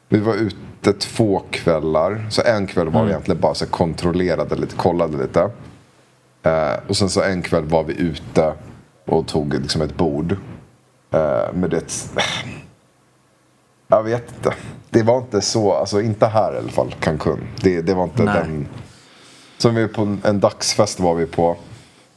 Vi 0.09 0.19
var 0.19 0.33
ute 0.33 0.64
två 0.93 1.41
kvällar. 1.51 2.27
Så 2.29 2.41
en 2.41 2.67
kväll 2.67 2.89
var 2.89 3.03
vi 3.03 3.09
egentligen 3.09 3.41
bara 3.41 3.53
så 3.53 3.65
kontrollerade 3.65 4.55
lite, 4.55 4.75
kollade 4.75 5.17
lite. 5.17 5.49
Eh, 6.43 6.73
och 6.87 6.97
sen 6.97 7.09
så 7.09 7.21
en 7.21 7.41
kväll 7.41 7.63
var 7.63 7.83
vi 7.83 7.93
ute 7.93 8.53
och 9.05 9.27
tog 9.27 9.53
liksom 9.53 9.81
ett 9.81 9.97
bord. 9.97 10.31
Eh, 11.11 11.53
men 11.53 11.69
det... 11.69 11.93
Jag 13.87 14.03
vet 14.03 14.31
inte. 14.37 14.53
Det 14.89 15.03
var 15.03 15.17
inte 15.17 15.41
så, 15.41 15.73
alltså 15.73 16.01
inte 16.01 16.25
här 16.25 16.53
i 16.55 16.57
alla 16.57 16.69
fall, 16.69 16.95
Cancun. 16.99 17.47
Det, 17.61 17.81
det 17.81 17.93
var 17.93 18.03
inte 18.03 18.23
Nej. 18.23 18.35
den... 18.41 18.67
Som 19.57 19.75
vi 19.75 19.87
på 19.87 20.01
en, 20.01 20.21
en 20.23 20.39
dagsfest 20.39 20.99
var 20.99 21.15
vi 21.15 21.25
på. 21.25 21.57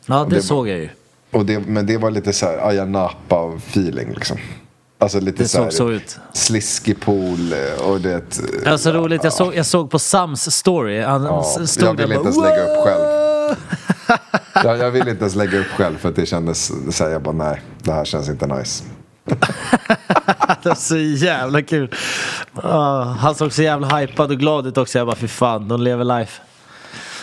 Ja, 0.07 0.27
det, 0.31 0.37
Det- 0.37 0.43
såg 0.43 0.69
jag 0.69 0.79
ju. 0.79 0.89
Och 1.31 1.47
det, 1.47 1.59
men 1.59 1.87
det 1.87 1.97
var 1.97 2.11
lite 2.11 2.33
så 2.33 2.47
här 2.47 2.69
Ayia 2.69 2.85
Napa-feeling 2.85 4.15
liksom. 4.15 4.37
Alltså 5.01 5.21
lite 5.21 5.43
Det 5.43 5.49
så, 5.49 5.63
här, 5.63 5.71
så 5.71 5.91
ut. 5.91 6.19
Sliskig 6.33 7.01
pool 7.01 7.53
eh, 7.53 7.87
och 7.89 8.01
det... 8.01 8.23
Det 8.65 8.71
var 8.71 8.77
så 8.77 8.93
roligt, 8.93 9.25
jag 9.25 9.33
såg, 9.33 9.55
jag 9.55 9.67
såg 9.67 9.91
på 9.91 9.99
Sams 9.99 10.51
story. 10.57 11.01
Han 11.03 11.25
Ja, 11.25 11.43
stod 11.43 11.89
jag 11.89 11.97
där 11.97 12.07
vill 12.07 12.17
och 12.19 12.27
inte 12.27 12.39
bara, 12.41 12.49
ens 12.49 12.59
lägga 12.59 12.73
upp 12.79 12.85
själv. 12.85 13.57
Jag, 14.65 14.79
jag 14.79 14.91
vill 14.91 15.09
inte 15.09 15.21
ens 15.21 15.35
lägga 15.35 15.59
upp 15.59 15.67
själv 15.67 15.99
för 15.99 16.09
att 16.09 16.17
det 16.17 16.27
kändes 16.27 16.73
så 16.97 17.05
här, 17.05 17.11
jag 17.11 17.23
bara 17.23 17.35
nej, 17.35 17.63
det 17.83 17.93
här 17.93 18.05
känns 18.05 18.29
inte 18.29 18.47
nice. 18.47 18.85
Det 20.63 20.69
var 20.69 20.75
så 20.75 20.97
jävla 20.99 21.63
kul. 21.63 21.95
Ah, 22.55 23.03
han 23.03 23.35
såg 23.35 23.53
så 23.53 23.63
jävla 23.63 23.97
hypad 23.99 24.31
och 24.31 24.39
glad 24.39 24.67
ut 24.67 24.79
också. 24.79 24.99
Jag 24.99 25.07
bara, 25.07 25.17
fy 25.17 25.29
fan, 25.29 25.69
de 25.69 25.83
lever 25.83 26.05
life. 26.05 26.41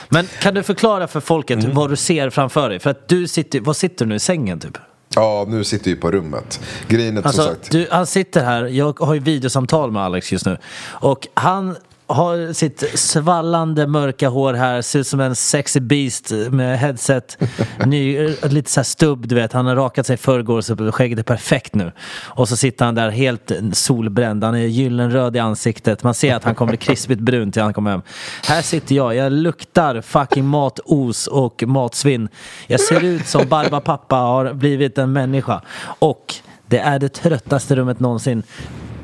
Men 0.10 0.28
kan 0.42 0.54
du 0.54 0.64
förklara 0.64 1.08
för 1.08 1.20
folket 1.20 1.64
Mm. 1.64 1.76
vad 1.76 1.90
du 1.90 1.96
ser 1.96 2.30
framför 2.30 2.70
dig? 2.70 2.80
För 2.80 2.90
att 2.90 3.08
du 3.08 3.28
sitter, 3.28 3.60
vad 3.60 3.76
sitter 3.78 4.06
du 4.06 4.10
nu 4.10 4.16
i 4.16 4.20
sängen 4.20 4.60
typ? 4.60 4.78
Ja, 5.16 5.46
nu 5.48 5.64
sitter 5.64 5.92
vi 5.92 5.96
på 5.96 6.12
rummet. 6.12 6.60
Grejen 6.88 7.18
är 7.18 7.22
som 7.22 7.28
Alltså, 7.28 7.44
sagt... 7.44 7.72
du, 7.72 7.88
han 7.92 8.06
sitter 8.06 8.44
här, 8.44 8.66
jag 8.66 9.00
har 9.00 9.14
ju 9.14 9.20
videosamtal 9.20 9.92
med 9.92 10.02
Alex 10.04 10.32
just 10.32 10.46
nu. 10.46 10.58
Och 10.86 11.28
han 11.34 11.76
har 12.08 12.54
sitt 12.54 13.00
svallande 13.00 13.88
mörka 13.88 14.30
hår 14.30 14.54
här, 14.54 14.82
ser 14.82 15.00
ut 15.00 15.08
som 15.08 15.20
en 15.20 15.36
sexy 15.36 15.80
beast 15.80 16.32
med 16.50 16.80
headset. 16.80 17.38
Ny, 17.86 18.28
lite 18.44 18.72
så 18.72 18.80
här 18.80 18.86
stubb, 18.86 19.28
du 19.28 19.36
vet. 19.36 19.54
Han 19.54 19.66
har 19.66 19.76
rakat 19.76 20.08
sig 20.08 20.14
i 20.14 20.18
förrgår 20.18 20.62
så 20.62 20.92
skägget 20.92 21.20
är 21.20 21.24
perfekt 21.24 21.76
nu. 21.76 21.92
Och 22.24 22.50
så 22.50 22.58
sitter 22.58 22.86
han 22.86 22.96
där 22.96 23.10
helt 23.10 23.52
solbränd. 23.74 24.44
Han 24.44 24.56
är 24.56 24.60
gyllenröd 24.60 25.36
i 25.36 25.40
ansiktet. 25.40 26.04
Man 26.04 26.14
ser 26.14 26.36
att 26.36 26.44
han 26.44 26.56
kommer 26.56 26.70
bli 26.70 26.78
krispigt 26.78 27.22
brun 27.22 27.52
till 27.52 27.62
han 27.62 27.74
kommer 27.74 27.92
hem. 27.92 28.02
Här 28.48 28.62
sitter 28.62 28.96
jag, 28.96 29.16
jag 29.16 29.32
luktar 29.32 30.02
fucking 30.02 30.46
matos 30.46 31.28
och 31.28 31.64
matsvinn. 31.68 32.30
Jag 32.68 32.80
ser 32.80 33.04
ut 33.04 33.28
som 33.28 33.48
Barbapapa 33.48 34.16
har 34.16 34.54
blivit 34.54 34.98
en 34.98 35.14
människa. 35.14 35.62
Och 36.00 36.36
det 36.68 36.80
är 36.80 37.00
det 37.00 37.10
tröttaste 37.10 37.76
rummet 37.76 38.00
någonsin. 38.00 38.44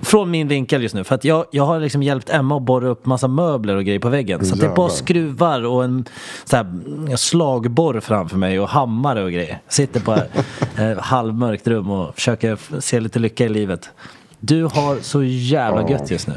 Från 0.01 0.31
min 0.31 0.47
vinkel 0.47 0.83
just 0.83 0.95
nu. 0.95 1.03
För 1.03 1.15
att 1.15 1.23
jag, 1.23 1.45
jag 1.51 1.65
har 1.65 1.79
liksom 1.79 2.03
hjälpt 2.03 2.29
Emma 2.29 2.57
att 2.57 2.63
borra 2.63 2.87
upp 2.87 3.05
massa 3.05 3.27
möbler 3.27 3.75
och 3.75 3.85
grejer 3.85 3.99
på 3.99 4.09
väggen. 4.09 4.45
Så 4.45 4.53
att 4.53 4.59
det 4.59 4.65
är 4.65 4.75
bara 4.75 4.89
skruvar 4.89 5.65
och 5.65 5.83
en 5.83 6.05
så 6.45 6.55
här, 6.55 7.15
slagborr 7.15 7.99
framför 7.99 8.37
mig 8.37 8.59
och 8.59 8.69
hammare 8.69 9.23
och 9.23 9.31
grejer. 9.31 9.61
Sitter 9.67 9.99
på 9.99 10.13
eh, 10.81 10.97
halvmörkt 10.97 11.67
rum 11.67 11.91
och 11.91 12.15
försöker 12.15 12.57
se 12.79 12.99
lite 12.99 13.19
lycka 13.19 13.45
i 13.45 13.49
livet. 13.49 13.89
Du 14.39 14.63
har 14.63 14.97
så 15.01 15.23
jävla 15.23 15.89
gött 15.89 16.11
just 16.11 16.27
nu. 16.27 16.33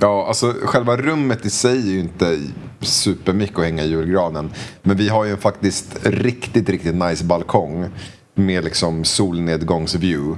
Ja, 0.00 0.26
alltså 0.28 0.54
själva 0.62 0.96
rummet 0.96 1.46
i 1.46 1.50
sig 1.50 1.78
är 1.78 1.92
ju 1.92 2.00
inte 2.00 2.38
supermycket 2.80 3.58
att 3.58 3.64
hänga 3.64 3.82
i 3.82 3.88
julgranen. 3.88 4.50
Men 4.82 4.96
vi 4.96 5.08
har 5.08 5.24
ju 5.24 5.30
en 5.30 5.38
faktiskt 5.38 6.06
riktigt, 6.06 6.68
riktigt 6.68 6.94
nice 6.94 7.24
balkong 7.24 7.90
med 8.34 8.64
liksom 8.64 9.04
solnedgångsview. 9.04 10.36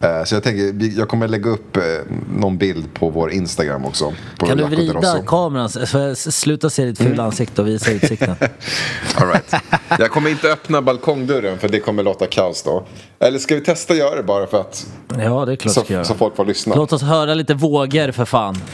Eh, 0.00 0.24
Så 0.24 0.34
jag 0.34 0.42
tänker, 0.42 0.98
jag 0.98 1.08
kommer 1.08 1.28
lägga 1.28 1.50
upp 1.50 1.76
eh, 1.76 1.82
någon 2.36 2.58
bild 2.58 2.94
på 2.94 3.10
vår 3.10 3.32
Instagram 3.32 3.84
också. 3.84 4.12
Kan 4.38 4.56
du 4.58 4.64
vrida 4.64 5.22
kameran 5.26 5.68
sluta 6.16 6.70
se 6.70 6.84
ditt 6.84 6.98
fula 6.98 7.22
ansikte 7.22 7.60
och 7.62 7.68
visa 7.68 7.90
utsikten? 7.92 8.34
All 9.16 9.26
right. 9.28 9.54
Jag 9.98 10.10
kommer 10.10 10.30
inte 10.30 10.52
öppna 10.52 10.82
balkongdörren 10.82 11.58
för 11.58 11.68
det 11.68 11.80
kommer 11.80 12.02
låta 12.02 12.26
kaos 12.26 12.62
då. 12.62 12.86
Eller 13.18 13.38
ska 13.38 13.54
vi 13.54 13.60
testa 13.60 13.92
att 13.92 13.98
göra 13.98 14.16
det 14.16 14.22
bara 14.22 14.46
för 14.46 14.60
att 14.60 14.86
Ja, 15.18 15.44
det 15.44 15.52
är 15.52 15.56
klart 15.56 15.74
så, 15.74 15.80
ska 15.80 15.92
göra. 15.92 16.04
så 16.04 16.14
folk 16.14 16.36
får 16.36 16.44
lyssna? 16.44 16.74
Låt 16.74 16.92
oss 16.92 17.02
höra 17.02 17.34
lite 17.34 17.54
vågor 17.54 18.12
för 18.12 18.24
fan. 18.24 18.56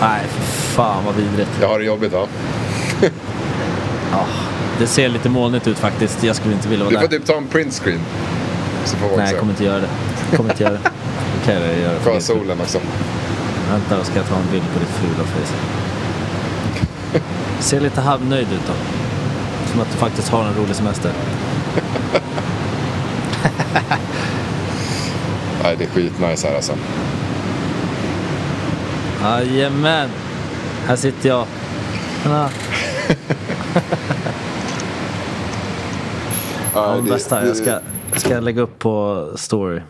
Nej, 0.00 0.26
för 0.28 0.42
fan 0.42 1.04
vad 1.04 1.14
vidrigt. 1.14 1.50
Jag 1.60 1.68
har 1.68 1.78
det 1.78 1.84
jobbigt 1.84 2.12
va? 2.12 2.26
Ja, 4.18 4.26
det 4.78 4.86
ser 4.86 5.08
lite 5.08 5.28
molnigt 5.28 5.66
ut 5.66 5.78
faktiskt. 5.78 6.22
Jag 6.24 6.36
skulle 6.36 6.54
inte 6.54 6.68
vilja 6.68 6.84
vara 6.84 6.94
Du 6.94 7.00
får 7.00 7.08
där. 7.08 7.18
typ 7.18 7.26
ta 7.26 7.36
en 7.36 7.46
printscreen. 7.46 8.00
Nej, 9.16 9.30
jag 9.30 9.38
kommer 9.38 9.52
inte 9.52 9.64
göra 9.64 9.80
det. 9.80 9.88
Jag 10.30 10.36
kommer 10.36 10.50
inte 10.50 10.62
göra 10.62 10.72
det. 10.72 10.80
Okay, 11.42 11.54
jag 11.68 11.78
gör 11.80 11.94
det. 11.94 12.00
Får 12.00 12.04
ha 12.04 12.04
för 12.04 12.12
din 12.12 12.20
skull. 12.20 12.36
solen 12.38 12.60
också. 12.60 12.78
Vänta, 13.70 13.96
då 13.98 14.04
ska 14.04 14.16
jag 14.16 14.28
ta 14.28 14.34
en 14.36 14.50
bild 14.52 14.64
på 14.74 14.78
ditt 14.78 14.88
fula 14.88 15.24
face. 15.28 15.54
Ser 17.60 17.80
lite 17.80 18.00
halvnöjd 18.00 18.46
ut 18.52 18.66
då. 18.66 18.72
Som 19.72 19.80
att 19.80 19.90
du 19.92 19.96
faktiskt 19.98 20.28
har 20.28 20.44
en 20.44 20.54
rolig 20.54 20.76
semester. 20.76 21.12
Nej, 25.62 25.76
det 25.78 25.84
är 25.84 25.88
skitnice 25.88 26.46
här 26.48 26.54
alltså. 26.56 26.72
Jajamän! 29.22 30.08
Här 30.86 30.96
sitter 30.96 31.28
jag. 31.28 31.46
Ja, 36.74 36.96
det 36.96 37.10
bästa. 37.10 37.46
Jag 37.46 37.56
ska, 37.56 37.78
ska 38.16 38.34
jag 38.34 38.44
lägga 38.44 38.62
upp 38.62 38.78
på 38.78 39.26
story. 39.36 39.80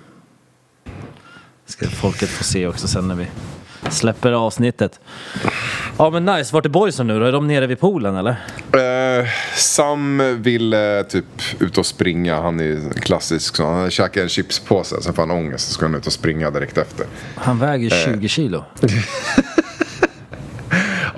Ska 1.66 1.86
folket 1.86 2.28
få 2.28 2.44
se 2.44 2.66
också 2.66 2.88
sen 2.88 3.08
när 3.08 3.14
vi 3.14 3.26
släpper 3.90 4.32
avsnittet. 4.32 5.00
Ja 5.98 6.10
men 6.10 6.24
nice, 6.24 6.54
vart 6.54 6.64
är 6.64 6.68
boysen 6.70 7.06
nu 7.06 7.18
då? 7.20 7.26
Är 7.26 7.32
de 7.32 7.46
nere 7.46 7.66
vid 7.66 7.80
poolen 7.80 8.16
eller? 8.16 8.30
Eh, 9.20 9.26
Sam 9.56 10.22
vill 10.42 10.72
eh, 10.72 10.80
typ 11.08 11.24
ut 11.58 11.78
och 11.78 11.86
springa. 11.86 12.40
Han 12.40 12.60
är 12.60 13.00
klassisk. 13.00 13.56
Så 13.56 13.66
han 13.66 13.90
käkar 13.90 14.22
en 14.22 14.28
chipspåse, 14.28 15.02
sen 15.02 15.14
får 15.14 15.22
han 15.22 15.30
ångest. 15.30 15.66
Så 15.68 15.74
ska 15.74 15.86
han 15.86 15.94
ut 15.94 16.06
och 16.06 16.12
springa 16.12 16.50
direkt 16.50 16.78
efter. 16.78 17.06
Han 17.34 17.58
väger 17.58 17.90
20 17.90 18.28
kilo. 18.28 18.64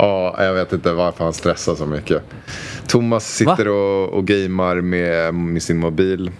Ja, 0.03 0.45
jag 0.45 0.55
vet 0.55 0.73
inte 0.73 0.93
varför 0.93 1.25
han 1.25 1.33
stressar 1.33 1.75
så 1.75 1.87
mycket. 1.87 2.23
Thomas 2.87 3.35
sitter 3.35 3.69
och, 3.69 4.09
och 4.09 4.27
gamer 4.27 4.81
med, 4.81 5.35
med 5.35 5.63
sin 5.63 5.79
mobil. 5.79 6.31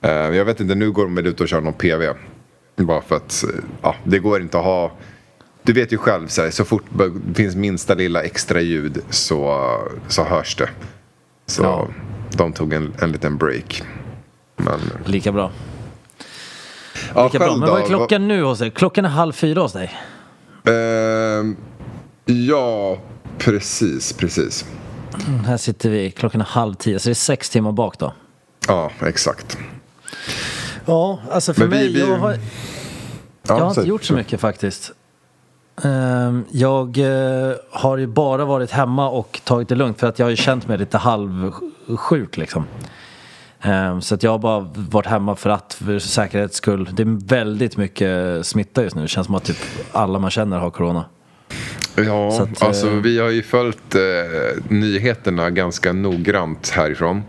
Eh, 0.00 0.10
jag 0.10 0.44
vet 0.44 0.60
inte, 0.60 0.74
nu 0.74 0.90
går 0.92 1.02
de 1.04 1.14
väl 1.14 1.26
ut 1.26 1.40
och 1.40 1.48
kör 1.48 1.60
någon 1.60 1.72
PV. 1.72 2.12
Bara 2.76 3.00
för 3.02 3.16
att 3.16 3.44
eh, 3.44 3.50
ja, 3.82 3.94
det 4.04 4.18
går 4.18 4.40
inte 4.40 4.58
att 4.58 4.64
ha... 4.64 4.92
Du 5.62 5.72
vet 5.72 5.92
ju 5.92 5.98
själv, 5.98 6.26
så, 6.28 6.42
här, 6.42 6.50
så 6.50 6.64
fort 6.64 6.84
det 7.26 7.34
finns 7.34 7.56
minsta 7.56 7.94
lilla 7.94 8.22
extra 8.22 8.60
ljud 8.60 8.98
så, 9.10 9.68
så 10.08 10.24
hörs 10.24 10.56
det. 10.56 10.68
Så 11.46 11.62
Ja. 11.62 11.88
de 12.36 12.52
tog 12.52 12.72
en, 12.72 12.92
en 12.98 13.12
liten 13.12 13.36
break. 13.36 13.82
Men, 14.56 14.80
Lika 15.04 15.32
bra. 15.32 15.50
ja, 17.14 17.24
Lika 17.24 17.38
bra. 17.38 17.56
Men 17.56 17.68
vad 17.70 17.82
är 17.82 17.86
klockan 17.86 18.28
nu 18.28 18.42
hos 18.42 18.58
dig? 18.58 18.70
Klockan 18.70 19.04
är 19.04 19.08
halv 19.08 19.32
fyra 19.32 19.60
hos 19.60 19.72
dig. 19.72 19.92
Ehm, 20.64 21.56
ja, 22.24 22.98
precis, 23.38 24.12
precis. 24.12 24.64
Mm, 25.28 25.44
Här 25.44 25.56
sitter 25.56 25.90
vi, 25.90 26.10
klockan 26.10 26.40
är 26.40 26.44
halv 26.44 26.74
tio. 26.74 26.98
Så 26.98 27.08
det 27.08 27.12
är 27.12 27.14
sex 27.14 27.50
timmar 27.50 27.72
bak 27.72 27.98
då. 27.98 28.12
Ja, 28.68 28.90
exakt. 29.00 29.58
Ja, 30.86 31.20
alltså 31.30 31.54
för 31.54 31.60
Men 31.60 31.70
mig, 31.70 31.92
vi- 31.92 32.00
jag 32.00 32.18
har, 32.18 32.36
jag 33.48 33.54
har 33.58 33.68
inte 33.68 33.80
gjort 33.82 34.04
så 34.04 34.14
mycket 34.14 34.40
faktiskt. 34.40 34.92
Ehm, 35.82 36.44
Jag 36.50 36.98
eh, 36.98 37.52
har 37.70 37.96
ju 37.96 38.06
bara 38.06 38.44
varit 38.44 38.70
hemma 38.70 39.08
och 39.08 39.40
tagit 39.44 39.68
det 39.68 39.74
lugnt 39.74 40.00
för 40.00 40.06
att 40.06 40.18
jag 40.18 40.26
har 40.26 40.30
ju 40.30 40.36
känt 40.36 40.68
mig 40.68 40.78
lite 40.78 40.98
halv 40.98 41.52
sjuk 41.96 42.36
liksom. 42.36 42.64
Ehm, 43.60 44.02
Så 44.02 44.14
att 44.14 44.22
jag 44.22 44.30
har 44.30 44.38
bara 44.38 44.60
varit 44.74 45.06
hemma 45.06 45.36
för 45.36 45.50
att, 45.50 45.74
för 45.74 45.98
säkerhets 45.98 46.56
skull. 46.56 46.88
Det 46.92 47.02
är 47.02 47.26
väldigt 47.28 47.76
mycket 47.76 48.46
smitta 48.46 48.82
just 48.82 48.96
nu. 48.96 49.02
Det 49.02 49.08
känns 49.08 49.26
som 49.26 49.34
att 49.34 49.44
typ 49.44 49.56
alla 49.92 50.18
man 50.18 50.30
känner 50.30 50.58
har 50.58 50.70
corona. 50.70 51.04
Ja, 51.96 52.42
att, 52.42 52.62
alltså 52.62 52.86
eh, 52.86 52.92
vi 52.92 53.18
har 53.18 53.28
ju 53.30 53.42
följt 53.42 53.94
eh, 53.94 54.00
nyheterna 54.68 55.50
ganska 55.50 55.92
noggrant 55.92 56.70
härifrån. 56.70 57.22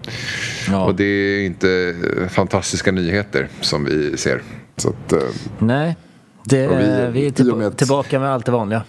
Ja. 0.72 0.84
Och 0.86 0.96
det 0.96 1.04
är 1.06 1.46
inte 1.46 1.96
eh, 2.22 2.28
fantastiska 2.28 2.92
nyheter 2.92 3.48
som 3.62 3.86
vi 3.86 4.18
ser. 4.18 4.42
Så 4.78 4.90
att, 4.90 5.14
eh, 5.14 5.20
Nej, 5.60 5.96
det, 6.46 6.68
vi- 6.68 7.08
vi, 7.22 7.28
är 7.28 7.32
till, 7.32 7.56
med 7.56 7.68
att- 7.68 7.78
tillbaka 7.78 8.20
med 8.20 8.30
allt 8.30 8.46
det 8.46 8.52
vanliga. 8.52 8.84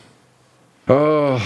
ah, 0.87 1.41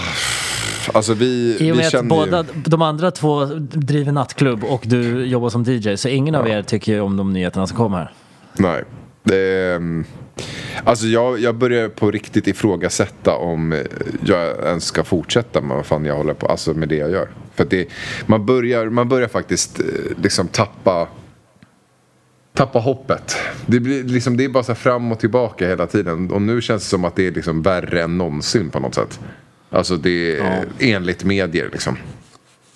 alltså 0.93 1.13
vi, 1.13 1.25
I 1.51 1.55
och 1.57 1.61
vi 1.61 1.73
med 1.77 1.85
att 1.85 1.91
känner 1.91 2.09
båda, 2.09 2.37
ju... 2.55 2.61
de 2.65 2.81
andra 2.81 3.11
två 3.11 3.45
driver 3.59 4.11
nattklubb 4.11 4.63
och 4.63 4.81
du 4.85 5.25
jobbar 5.25 5.49
som 5.49 5.63
DJ. 5.63 5.95
Så 5.97 6.07
ingen 6.09 6.35
av 6.35 6.47
er 6.47 6.61
tycker 6.61 7.01
om 7.01 7.17
de 7.17 7.33
nyheterna 7.33 7.67
som 7.67 7.77
kommer. 7.77 8.11
Nej. 8.57 8.83
Det 9.23 9.37
är, 9.37 9.75
mm, 9.75 10.05
alltså 10.83 11.07
jag, 11.07 11.39
jag 11.39 11.55
börjar 11.55 11.89
på 11.89 12.11
riktigt 12.11 12.47
ifrågasätta 12.47 13.35
om 13.35 13.73
eh, 13.73 13.79
jag 14.25 14.65
ens 14.65 14.83
ska 14.83 15.03
fortsätta 15.03 15.61
med 15.61 15.77
vad 15.77 15.85
fan 15.85 16.05
jag 16.05 16.15
håller 16.15 16.33
på 16.33 16.47
alltså 16.47 16.73
med 16.73 16.89
det 16.89 16.95
jag 16.95 17.11
gör. 17.11 17.29
För 17.55 17.65
det, 17.65 17.87
man, 18.25 18.45
börjar, 18.45 18.85
man 18.85 19.09
börjar 19.09 19.27
faktiskt 19.27 19.79
eh, 19.79 19.85
liksom 20.21 20.47
tappa 20.47 21.07
tappa 22.53 22.79
hoppet. 22.79 23.37
Det, 23.65 23.79
blir, 23.79 24.03
liksom, 24.03 24.37
det 24.37 24.43
är 24.43 24.49
bara 24.49 24.63
så 24.63 24.75
fram 24.75 25.11
och 25.11 25.19
tillbaka 25.19 25.67
hela 25.67 25.87
tiden. 25.87 26.31
Och 26.31 26.41
nu 26.41 26.61
känns 26.61 26.83
det 26.83 26.89
som 26.89 27.05
att 27.05 27.15
det 27.15 27.27
är 27.27 27.31
liksom 27.31 27.61
värre 27.61 28.03
än 28.03 28.17
någonsin 28.17 28.69
på 28.69 28.79
något 28.79 28.95
sätt. 28.95 29.19
Alltså 29.69 29.97
det 29.97 30.37
är 30.37 30.65
enligt 30.79 31.23
medier 31.23 31.69
liksom. 31.71 31.97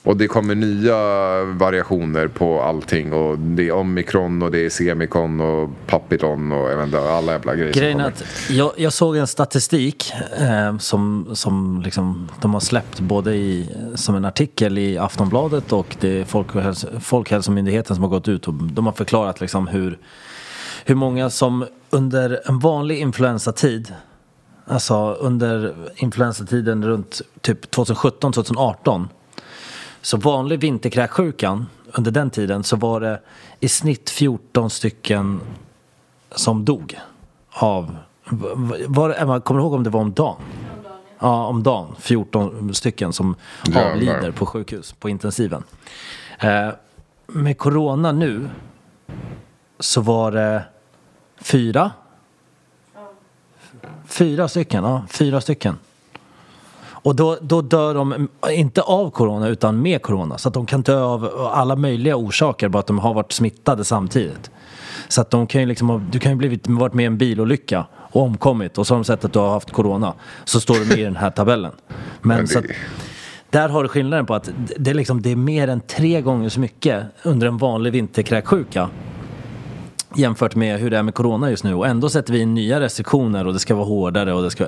Och 0.04 0.18
det 0.18 0.28
kommer 0.28 0.56
nya 0.56 0.96
variationer 1.44 2.28
på 2.28 2.62
allting. 2.62 3.13
Och 3.13 3.39
det 3.39 3.68
är 3.68 3.72
omikron 3.72 4.42
och 4.42 4.52
det 4.52 4.66
är 4.66 4.70
semikon 4.70 5.42
och 5.42 5.70
papillon 5.88 6.52
och 6.52 6.72
jag 6.72 6.78
vet 6.78 6.86
inte, 6.86 7.00
alla 7.00 7.32
jävla 7.32 7.56
grejer 7.56 7.74
Grejen 7.74 8.00
som 8.00 8.08
att 8.08 8.24
jag, 8.50 8.72
jag 8.78 8.94
såg 8.94 9.18
en 9.18 9.28
statistik 9.28 10.13
eh, 10.38 10.78
som, 10.78 11.28
som 11.34 11.82
liksom, 11.86 12.30
de 12.42 12.54
har 12.54 12.62
släppt 12.62 13.00
både 13.00 13.36
i, 13.36 13.70
som 13.96 14.16
en 14.16 14.26
artikel 14.26 14.78
i 14.78 14.98
Aftonbladet 14.98 15.74
och 15.74 15.96
det 16.00 16.22
är 16.22 16.26
Folkhäls 16.26 16.86
Folkhälsomyndigheten 17.00 17.96
som 17.96 18.04
har 18.04 18.10
gått 18.10 18.28
ut 18.28 18.48
och 18.48 18.54
de 18.54 18.86
har 18.86 18.94
förklarat 18.94 19.42
liksom 19.42 19.68
hur, 19.68 19.98
hur 20.86 20.96
många 20.96 21.30
som 21.30 21.66
under 21.89 22.42
en 22.46 22.60
vanlig 22.60 23.00
influensatid 23.00 23.94
Alltså 24.66 25.13
under 25.13 25.76
influensatiden 25.96 26.86
runt 26.86 27.22
typ 27.42 27.76
2017-2018 27.76 29.08
Så 30.04 30.18
vanlig 30.18 30.60
vinterkräksjukan 30.60 31.66
under 31.86 32.12
den 32.12 32.30
tiden 32.30 32.63
så 32.63 32.76
var 32.76 33.00
det 33.00 33.20
i 33.60 33.68
snitt 33.68 34.10
14 34.10 34.70
stycken 34.70 35.42
som 36.32 36.66
dog 36.66 37.00
av... 37.50 37.98
Var, 38.88 39.16
Emma, 39.18 39.39
kommer 39.39 39.60
du 39.60 39.63
ihåg 39.63 39.74
om 39.74 39.84
det 39.84 39.89
var 39.89 40.02
om 40.02 40.13
dagen? 40.13 40.36
Ja, 41.20 41.46
om 41.46 41.63
dagen. 41.63 41.96
14 42.00 42.74
stycken 42.76 43.13
som 43.13 43.36
Jävlar. 43.66 43.92
avlider 43.92 44.32
på 44.32 44.46
sjukhus, 44.46 44.94
på 44.94 45.10
intensiven. 45.10 45.63
Eh, 46.39 46.70
med 47.28 47.58
corona 47.58 48.12
nu 48.12 48.50
så 49.80 50.02
var 50.02 50.32
det 50.32 50.63
fyra. 51.38 51.92
Fyra 54.06 54.48
stycken, 54.48 54.84
ja. 54.84 55.06
Fyra 55.10 55.42
stycken. 55.42 55.78
Och 57.04 57.16
då, 57.16 57.38
då 57.42 57.62
dör 57.62 57.94
de, 57.94 58.28
inte 58.52 58.82
av 58.82 59.10
corona, 59.12 59.48
utan 59.48 59.82
med 59.82 60.02
corona. 60.02 60.38
Så 60.38 60.48
att 60.48 60.54
de 60.54 60.66
kan 60.66 60.82
dö 60.82 61.02
av 61.04 61.50
alla 61.54 61.76
möjliga 61.76 62.16
orsaker, 62.16 62.70
bara 62.70 62.80
att 62.80 62.88
de 62.88 63.00
har 63.00 63.13
varit 63.13 63.32
smittade 63.32 63.84
samtidigt. 63.84 64.52
Så 65.08 65.22
att 65.22 65.30
de 65.32 65.48
kan 65.48 65.62
ju 65.62 65.68
liksom, 65.68 65.89
ha- 65.89 66.02
du 66.12 66.20
kan 66.20 66.32
ju 66.32 66.36
blivit, 66.38 66.68
varit 66.68 66.94
med 66.94 67.04
i 67.04 67.06
en 67.06 67.18
bilolycka 67.18 67.86
och 67.94 68.22
omkommit 68.22 68.78
och 68.78 68.88
så 68.88 68.94
har 68.94 68.98
de 69.00 69.04
sett 69.04 69.26
att 69.26 69.34
du 69.34 69.39
har 69.39 69.50
haft 69.50 69.72
corona. 69.72 70.13
Så 70.46 70.60
står 70.60 70.76
du 70.76 70.86
med 70.86 71.00
i 71.00 71.04
den 71.04 71.16
här 71.16 71.30
tabellen. 71.30 71.72
Men, 71.88 71.98
Men 72.22 72.46
det- 72.46 72.48
så 72.52 72.60
att, 72.60 72.66
där 73.50 73.70
har 73.70 73.84
du 73.84 73.89
skillnaden 73.89 74.26
på 74.26 74.34
att 74.36 74.50
det 74.78 74.89
är, 74.92 74.96
liksom, 74.96 75.22
det 75.22 75.32
är 75.32 75.36
mer 75.36 75.68
än 75.68 75.82
tre 75.82 76.22
gånger 76.22 76.50
så 76.50 76.60
mycket 76.60 77.04
under 77.24 77.48
en 77.48 77.58
vanlig 77.58 77.92
vinterkräksjuka 77.94 78.89
jämfört 80.15 80.56
med 80.56 80.80
hur 80.80 80.89
det 80.89 80.97
är 80.97 81.04
med 81.04 81.13
corona 81.13 81.49
just 81.49 81.63
nu 81.63 81.73
och 81.73 81.88
ändå 81.88 82.10
sätter 82.10 82.34
vi 82.34 82.39
in 82.39 82.54
nya 82.54 82.80
restriktioner 82.80 83.47
och 83.47 83.54
det 83.54 83.60
ska 83.60 83.76
vara 83.76 83.86
hårdare 83.86 84.34
och 84.34 84.43
det 84.43 84.52
ska 84.52 84.65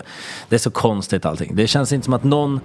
Det 0.49 0.55
är 0.55 0.59
så 0.59 0.71
konstigt 0.71 1.25
allting. 1.25 1.55
Det 1.55 1.67
känns 1.67 1.91
inte 1.91 2.05
som 2.05 2.13
att 2.13 2.23
någon 2.23 2.59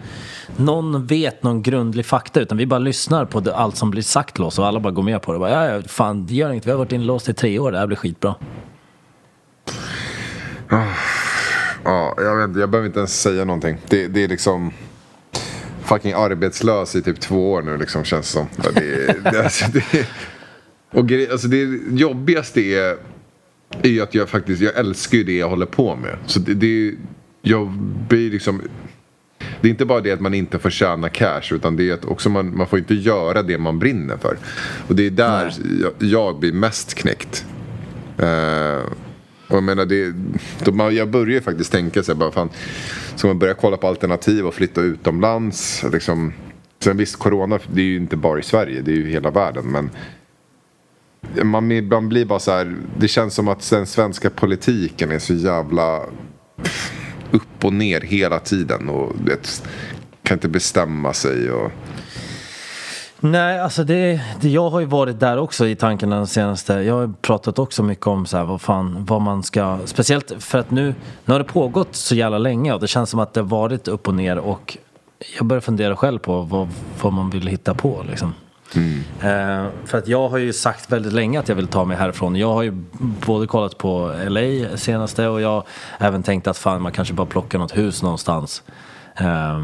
Någon 0.56 1.06
vet 1.06 1.42
någon 1.42 1.62
grundlig 1.62 2.06
fakta 2.06 2.40
utan 2.40 2.58
vi 2.58 2.66
bara 2.66 2.78
lyssnar 2.78 3.24
på 3.24 3.40
det, 3.40 3.54
allt 3.56 3.76
som 3.76 3.90
blir 3.90 4.02
sagt 4.02 4.34
till 4.34 4.44
oss 4.44 4.58
och 4.58 4.66
alla 4.66 4.80
bara 4.80 4.92
går 4.92 5.02
med 5.02 5.22
på 5.22 5.32
det. 5.32 5.38
Bara, 5.38 5.50
ja, 5.50 5.74
ja, 5.74 5.82
fan, 5.82 6.26
det 6.26 6.34
gör 6.34 6.50
inget. 6.50 6.66
Vi 6.66 6.70
har 6.70 6.78
varit 6.78 6.92
inlåst 6.92 7.28
i 7.28 7.34
tre 7.34 7.58
år. 7.58 7.72
Det 7.72 7.78
här 7.78 7.86
blir 7.86 7.96
skitbra. 7.96 8.34
Ja, 11.84 12.14
jag, 12.16 12.36
vet, 12.36 12.48
inte, 12.48 12.60
jag 12.60 12.70
behöver 12.70 12.86
inte 12.86 12.98
ens 12.98 13.20
säga 13.20 13.44
någonting. 13.44 13.78
Det, 13.88 14.08
det 14.08 14.24
är 14.24 14.28
liksom 14.28 14.72
fucking 15.82 16.12
arbetslös 16.12 16.96
i 16.96 17.02
typ 17.02 17.20
två 17.20 17.52
år 17.52 17.62
nu 17.62 17.76
liksom 17.78 18.04
känns 18.04 18.26
det 18.26 18.32
som. 18.32 18.72
Det, 18.74 19.30
det, 19.30 19.44
alltså, 19.44 19.64
det, 19.72 20.06
och 20.90 21.09
grej, 21.09 21.31
alltså 21.31 21.48
det 21.48 21.81
jobbigaste 21.90 22.61
är, 22.61 22.96
är 23.83 23.88
ju 23.88 24.00
att 24.00 24.14
jag 24.14 24.29
faktiskt, 24.29 24.62
jag 24.62 24.76
älskar 24.76 25.18
ju 25.18 25.24
det 25.24 25.37
jag 25.37 25.48
håller 25.48 25.66
på 25.66 25.96
med. 25.96 26.16
Så 26.26 26.40
det, 26.40 26.55
det 26.55 26.94
jag 27.42 27.68
blir 28.09 28.31
liksom 28.31 28.62
det 29.61 29.68
är 29.68 29.70
inte 29.70 29.85
bara 29.85 30.00
det 30.00 30.12
att 30.12 30.20
man 30.20 30.35
inte 30.35 30.59
får 30.59 30.70
tjäna 30.70 31.09
cash 31.09 31.53
utan 31.53 31.76
det 31.76 31.90
är 31.90 31.94
att 31.94 32.05
också 32.05 32.29
man, 32.29 32.57
man 32.57 32.66
får 32.66 32.79
inte 32.79 32.94
göra 32.94 33.42
det 33.42 33.59
man 33.59 33.79
brinner 33.79 34.16
för. 34.16 34.38
Och 34.88 34.94
det 34.94 35.07
är 35.07 35.11
där 35.11 35.53
jag, 35.83 35.92
jag 35.98 36.38
blir 36.38 36.53
mest 36.53 36.94
knäckt. 36.94 37.46
Eh, 38.18 38.83
och 39.48 39.57
jag 39.57 39.62
menar, 39.62 39.85
det, 39.85 40.14
då 40.64 40.72
man, 40.72 40.94
jag 40.94 41.11
börjar 41.11 41.35
ju 41.35 41.40
faktiskt 41.40 41.72
tänka 41.72 42.03
sig 42.03 42.14
bara 42.14 42.31
fan, 42.31 42.48
ska 43.16 43.29
man 43.29 43.38
börja 43.38 43.55
kolla 43.55 43.76
på 43.76 43.88
alternativ 43.88 44.46
och 44.46 44.55
flytta 44.55 44.81
utomlands? 44.81 45.85
Liksom, 45.92 46.33
sen 46.79 46.96
visst, 46.96 47.16
corona 47.16 47.59
det 47.72 47.81
är 47.81 47.87
ju 47.87 47.96
inte 47.96 48.16
bara 48.16 48.38
i 48.38 48.42
Sverige, 48.42 48.81
det 48.83 48.90
är 48.92 48.96
ju 48.96 49.11
hela 49.11 49.31
världen. 49.31 49.64
Men 49.66 49.90
man 51.42 51.88
man 51.88 52.09
blir 52.09 52.24
bara 52.24 52.38
så 52.38 52.50
här, 52.50 52.76
det 52.96 53.09
känns 53.09 53.35
som 53.35 53.48
att 53.48 53.70
den 53.70 53.87
svenska 53.87 54.30
politiken 54.30 55.11
är 55.11 55.18
så 55.18 55.35
jävla 55.35 56.00
upp 57.30 57.64
och 57.64 57.72
ner 57.72 58.00
hela 58.00 58.38
tiden 58.38 58.88
och 58.88 59.12
vet, 59.24 59.68
kan 60.22 60.37
inte 60.37 60.48
bestämma 60.48 61.12
sig. 61.12 61.50
Och, 61.50 61.70
Nej, 63.22 63.61
alltså 63.61 63.85
det, 63.85 64.20
det, 64.40 64.48
jag 64.48 64.70
har 64.70 64.80
ju 64.80 64.87
varit 64.87 65.20
där 65.20 65.38
också 65.38 65.66
i 65.66 65.76
tankarna 65.76 66.16
den 66.16 66.26
senaste. 66.26 66.72
Jag 66.72 66.94
har 66.94 67.12
pratat 67.20 67.59
också 67.59 67.83
mycket 67.83 68.06
om 68.06 68.26
så 68.26 68.37
här, 68.37 68.44
vad 68.44 68.61
fan, 68.61 69.04
vad 69.04 69.20
man 69.20 69.42
ska, 69.42 69.78
speciellt 69.85 70.33
för 70.38 70.59
att 70.59 70.70
nu, 70.70 70.94
nu 71.24 71.33
har 71.33 71.38
det 71.38 71.44
pågått 71.44 71.94
så 71.94 72.14
jävla 72.14 72.38
länge 72.38 72.72
och 72.72 72.80
det 72.80 72.87
känns 72.87 73.11
som 73.11 73.20
att 73.20 73.35
det 73.35 73.40
har 73.40 73.48
varit 73.48 73.88
upp 73.88 74.09
och 74.09 74.14
ner 74.14 74.38
och 74.38 74.78
jag 75.38 75.46
börjar 75.46 75.61
fundera 75.61 75.96
själv 75.96 76.18
på 76.18 76.42
vad, 76.42 76.68
vad 77.02 77.12
man 77.12 77.30
vill 77.30 77.46
hitta 77.46 77.74
på 77.74 78.04
liksom. 78.11 78.35
Mm. 78.76 78.98
Eh, 79.20 79.70
för 79.85 79.98
att 79.98 80.09
jag 80.09 80.28
har 80.28 80.38
ju 80.38 80.52
sagt 80.52 80.92
väldigt 80.92 81.12
länge 81.12 81.40
att 81.40 81.48
jag 81.48 81.56
vill 81.56 81.66
ta 81.66 81.85
mig 81.85 81.96
härifrån. 81.96 82.37
Jag 82.37 82.54
har 82.54 82.62
ju 82.62 82.72
både 83.26 83.46
kollat 83.46 83.78
på 83.78 84.14
LA 84.28 84.76
senaste 84.76 85.28
och 85.28 85.40
jag 85.40 85.48
har 85.48 85.64
även 85.98 86.22
tänkt 86.22 86.46
att 86.46 86.59
fan 86.59 86.83
man 86.83 86.92
kanske 86.92 87.14
bara 87.14 87.26
plockar 87.26 87.59
något 87.59 87.76
hus 87.76 88.02
någonstans. 88.02 88.62
Eh, 89.16 89.59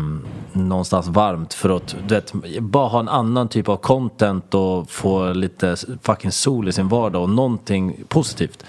någonstans 0.53 1.09
varmt 1.09 1.55
för 1.55 1.77
att 1.77 1.97
du 2.09 2.15
vet, 2.15 2.33
bara 2.61 2.89
ha 2.89 3.01
en 3.01 3.09
annan 3.09 3.49
typ 3.49 3.69
av 3.69 3.77
content 3.77 4.55
och 4.55 4.91
få 4.91 5.33
lite 5.33 5.77
fucking 6.03 6.33
sol 6.33 6.69
i 6.69 6.73
sin 6.73 6.89
vardag 6.89 7.23
och 7.23 7.31
någonting 7.31 8.05
positivt. 8.09 8.65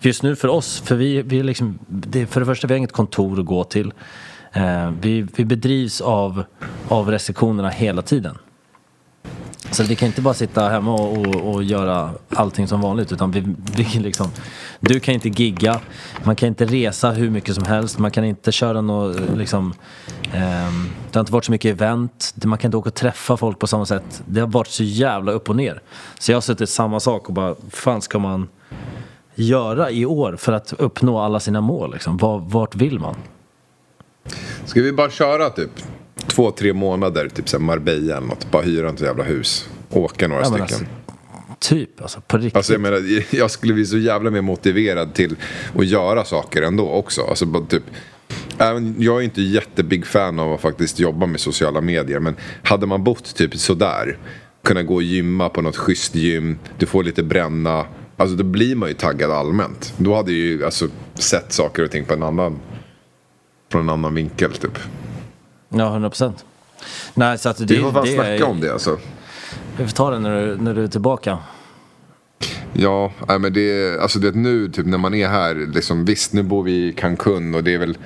För 0.00 0.08
just 0.08 0.22
nu 0.22 0.36
för 0.36 0.48
oss, 0.48 0.80
för 0.80 0.94
vi, 0.94 1.22
vi 1.22 1.38
är 1.38 1.44
liksom, 1.44 1.78
det, 1.86 2.26
för 2.26 2.40
det 2.40 2.46
första 2.46 2.66
vi 2.66 2.74
har 2.74 2.78
inget 2.78 2.92
kontor 2.92 3.40
att 3.40 3.46
gå 3.46 3.64
till. 3.64 3.92
Eh, 4.52 4.90
vi, 5.00 5.26
vi 5.36 5.44
bedrivs 5.44 6.00
av, 6.00 6.44
av 6.88 7.10
restriktionerna 7.10 7.68
hela 7.68 8.02
tiden. 8.02 8.38
Så 9.70 9.82
vi 9.82 9.96
kan 9.96 10.06
inte 10.06 10.22
bara 10.22 10.34
sitta 10.34 10.68
hemma 10.68 10.94
och, 10.94 11.18
och, 11.18 11.54
och 11.54 11.62
göra 11.62 12.10
allting 12.28 12.68
som 12.68 12.80
vanligt 12.80 13.12
utan 13.12 13.30
vi, 13.30 13.44
vi 13.76 13.84
liksom, 13.84 14.30
du 14.80 15.00
kan 15.00 15.14
inte 15.14 15.28
gigga, 15.28 15.80
man 16.24 16.36
kan 16.36 16.46
inte 16.46 16.64
resa 16.64 17.10
hur 17.10 17.30
mycket 17.30 17.54
som 17.54 17.64
helst, 17.64 17.98
man 17.98 18.10
kan 18.10 18.24
inte 18.24 18.52
köra 18.52 18.80
något 18.80 19.16
liksom, 19.36 19.74
eh, 20.22 20.72
det 21.10 21.14
har 21.14 21.20
inte 21.20 21.32
varit 21.32 21.44
så 21.44 21.52
mycket 21.52 21.70
event, 21.70 22.34
man 22.44 22.58
kan 22.58 22.68
inte 22.68 22.76
åka 22.76 22.88
och 22.88 22.94
träffa 22.94 23.36
folk 23.36 23.58
på 23.58 23.66
samma 23.66 23.86
sätt. 23.86 24.22
Det 24.26 24.40
har 24.40 24.48
varit 24.48 24.68
så 24.68 24.82
jävla 24.82 25.32
upp 25.32 25.48
och 25.48 25.56
ner. 25.56 25.82
Så 26.18 26.32
jag 26.32 26.36
har 26.36 26.40
suttit 26.40 26.70
samma 26.70 27.00
sak 27.00 27.28
och 27.28 27.34
bara, 27.34 27.54
fan 27.70 28.02
ska 28.02 28.18
man 28.18 28.48
göra 29.34 29.90
i 29.90 30.06
år 30.06 30.36
för 30.36 30.52
att 30.52 30.72
uppnå 30.72 31.18
alla 31.18 31.40
sina 31.40 31.60
mål 31.60 31.92
liksom? 31.92 32.16
Vart 32.50 32.74
vill 32.74 32.98
man? 32.98 33.14
ska 34.64 34.82
vi 34.82 34.92
bara 34.92 35.10
köra 35.10 35.50
typ 35.50 35.70
två, 36.26 36.50
tre 36.50 36.72
månader, 36.72 37.28
typ 37.28 37.48
så 37.48 37.58
Marbella 37.58 38.16
eller 38.16 38.26
något. 38.26 38.50
Bara 38.50 38.62
hyra 38.62 38.88
ett 38.90 39.00
jävla 39.00 39.24
hus. 39.24 39.68
Åka 39.90 40.28
några 40.28 40.42
Ja, 40.42 40.66
stycken. 40.66 40.86
Typ, 41.58 42.00
alltså 42.02 42.20
på 42.20 42.36
riktigt. 42.36 42.56
Alltså 42.56 42.72
jag 42.72 42.80
menar, 42.80 43.02
jag 43.36 43.50
skulle 43.50 43.74
bli 43.74 43.86
så 43.86 43.98
jävla 43.98 44.30
mer 44.30 44.40
motiverad 44.40 45.14
till 45.14 45.36
att 45.78 45.86
göra 45.86 46.24
saker 46.24 46.62
ändå 46.62 46.90
också. 46.90 47.22
Alltså 47.22 47.46
bara 47.46 47.66
typ, 47.66 47.82
även, 48.58 48.94
jag 48.98 49.16
är 49.16 49.22
inte 49.24 49.42
jättebig 49.42 50.06
fan 50.06 50.38
av 50.38 50.52
att 50.52 50.60
faktiskt 50.60 50.98
jobba 51.00 51.26
med 51.26 51.40
sociala 51.40 51.80
medier. 51.80 52.20
Men 52.20 52.36
hade 52.62 52.86
man 52.86 53.04
bott 53.04 53.34
typ 53.34 53.56
sådär 53.56 54.18
kunna 54.64 54.82
gå 54.82 54.94
och 54.94 55.02
gymma 55.02 55.48
på 55.48 55.62
något 55.62 55.76
schysst 55.76 56.14
gym. 56.14 56.58
Du 56.78 56.86
får 56.86 57.04
lite 57.04 57.22
bränna. 57.22 57.86
Alltså 58.16 58.36
då 58.36 58.44
blir 58.44 58.76
man 58.76 58.88
ju 58.88 58.94
taggad 58.94 59.30
allmänt. 59.30 59.94
Då 59.96 60.14
hade 60.14 60.32
jag 60.32 60.38
ju 60.40 60.64
alltså 60.64 60.88
sett 61.14 61.52
saker 61.52 61.84
och 61.84 61.90
ting 61.90 62.04
på 62.04 62.14
en 62.14 62.22
annan, 62.22 62.58
från 63.72 63.82
en 63.82 63.88
annan 63.88 64.14
vinkel 64.14 64.52
typ. 64.52 64.78
Ja, 65.68 65.86
100 65.86 66.10
procent. 66.10 66.44
Nej, 67.14 67.38
så 67.38 67.48
att 67.48 67.56
det, 67.58 67.64
Vi 67.64 67.80
får 67.80 67.92
fan 67.92 68.04
det 68.04 68.12
snacka 68.14 68.28
är, 68.30 68.42
om 68.44 68.60
det 68.60 68.72
alltså. 68.72 68.98
Vi 69.76 69.84
får 69.86 69.92
ta 69.96 70.10
det 70.10 70.18
när 70.18 70.46
du, 70.46 70.56
när 70.56 70.74
du 70.74 70.84
är 70.84 70.88
tillbaka. 70.88 71.38
Ja, 72.72 73.12
nej, 73.28 73.38
men 73.38 73.52
det 73.52 73.60
är, 73.60 73.98
alltså 73.98 74.18
det 74.18 74.34
nu 74.34 74.68
typ 74.68 74.86
när 74.86 74.98
man 74.98 75.14
är 75.14 75.28
här, 75.28 75.54
liksom, 75.74 76.04
visst 76.04 76.32
nu 76.32 76.42
bor 76.42 76.62
vi 76.62 76.72
i 76.88 76.92
Cancun 76.92 77.54
och 77.54 77.64
det 77.64 77.74
är 77.74 77.78
väl 77.78 77.98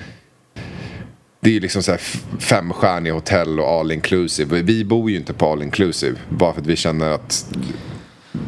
det 1.40 1.56
är 1.56 1.60
liksom 1.60 1.82
så 1.82 1.90
här 1.90 2.00
femstjärniga 2.38 3.14
hotell 3.14 3.60
och 3.60 3.68
all 3.68 3.92
inclusive. 3.92 4.62
Vi 4.62 4.84
bor 4.84 5.10
ju 5.10 5.16
inte 5.16 5.32
på 5.32 5.52
all 5.52 5.62
inclusive 5.62 6.16
bara 6.28 6.52
för 6.52 6.60
att 6.60 6.66
vi 6.66 6.76
känner 6.76 7.10
att 7.10 7.46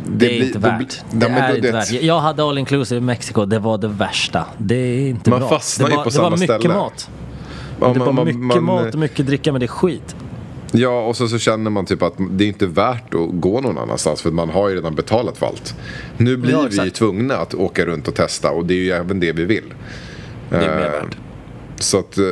Det, 0.07 0.27
är 0.27 0.29
blir- 0.39 0.47
inte 0.47 0.59
värt. 0.59 1.01
Det 1.11 1.29
men 1.29 1.35
är 1.39 1.49
då- 1.49 1.57
inte 1.57 1.69
det- 1.69 1.73
värt. 1.73 1.93
Jag 1.93 2.21
hade 2.21 2.43
all 2.45 2.59
inclusive 2.59 2.99
i 2.99 3.01
Mexiko, 3.01 3.45
det 3.45 3.59
var 3.59 3.79
det 3.79 3.89
värsta. 3.89 4.45
Det 4.59 4.75
är 4.75 5.09
inte 5.09 5.31
Man 5.31 5.39
bra. 5.41 5.49
fastnar 5.49 5.89
det 5.89 5.93
ju 5.93 5.97
på 5.97 6.11
det 6.11 6.19
var 6.19 6.25
samma 6.25 6.37
mycket 6.37 6.61
ställe. 6.61 6.75
mat. 6.75 7.11
Ja, 7.87 7.93
det 7.93 7.99
man- 7.99 8.07
var 8.07 8.13
man- 8.13 8.25
mycket 8.27 8.41
man- 8.41 8.65
mat 8.65 8.95
och 8.95 9.01
mycket 9.01 9.27
dricka, 9.27 9.53
men 9.53 9.61
det 9.61 9.67
är 9.67 9.69
skit. 9.69 10.17
Ja, 10.75 11.07
och 11.07 11.17
så, 11.17 11.29
så 11.29 11.39
känner 11.39 11.71
man 11.71 11.87
typ 11.87 12.03
att 12.03 12.15
det 12.31 12.45
är 12.45 12.49
inte 12.49 12.67
värt 12.67 13.15
att 13.15 13.29
gå 13.33 13.61
någon 13.61 13.79
annanstans 13.79 14.23
för 14.23 14.31
man 14.31 14.51
har 14.51 14.69
ju 14.69 14.75
redan 14.75 14.95
betalat 14.95 15.39
för 15.39 15.47
allt. 15.47 15.75
Nu 16.17 16.37
blir 16.37 16.53
Ja, 16.53 16.67
vi 16.71 16.83
ju 16.85 16.91
tvungna 16.91 17.35
att 17.37 17.55
åka 17.55 17.85
runt 17.87 18.09
och 18.09 18.15
testa 18.15 18.51
och 18.51 18.67
det 18.67 18.75
är 18.75 18.79
ju 18.79 18.91
även 18.91 19.21
det 19.21 19.33
vi 19.33 19.45
vill. 19.45 19.75
Det 20.51 20.57
är 20.57 20.61
mer 20.61 20.85
Eh, 20.87 20.91
värt. 20.93 21.17
Så 21.79 21.99
att, 21.99 22.19
eh, 22.19 22.25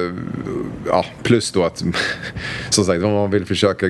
ja, 0.87 1.05
plus 1.23 1.53
då 1.53 1.65
att, 1.65 1.85
som 2.71 2.85
sagt, 2.85 3.03
om 3.05 3.13
man 3.13 3.31
vill 3.31 3.47
försöka 3.47 3.87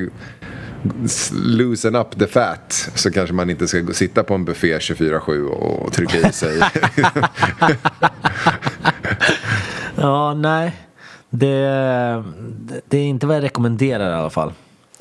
loosen 1.44 1.96
up 1.96 2.18
the 2.18 2.26
fat 2.26 2.90
så 2.94 3.10
kanske 3.10 3.34
man 3.34 3.50
inte 3.50 3.68
ska 3.68 3.86
sitta 3.92 4.22
på 4.22 4.34
en 4.34 4.44
buffé 4.44 4.78
24-7 4.78 5.46
och 5.46 5.92
trycka 5.92 6.28
i 6.28 6.32
sig. 6.32 6.60
Ja, 9.96 10.34
nej. 10.34 10.72
Det, 11.30 12.24
det 12.88 12.98
är 12.98 13.02
inte 13.04 13.26
vad 13.26 13.36
jag 13.36 13.42
rekommenderar 13.42 14.10
i 14.10 14.14
alla 14.14 14.30
fall. 14.30 14.52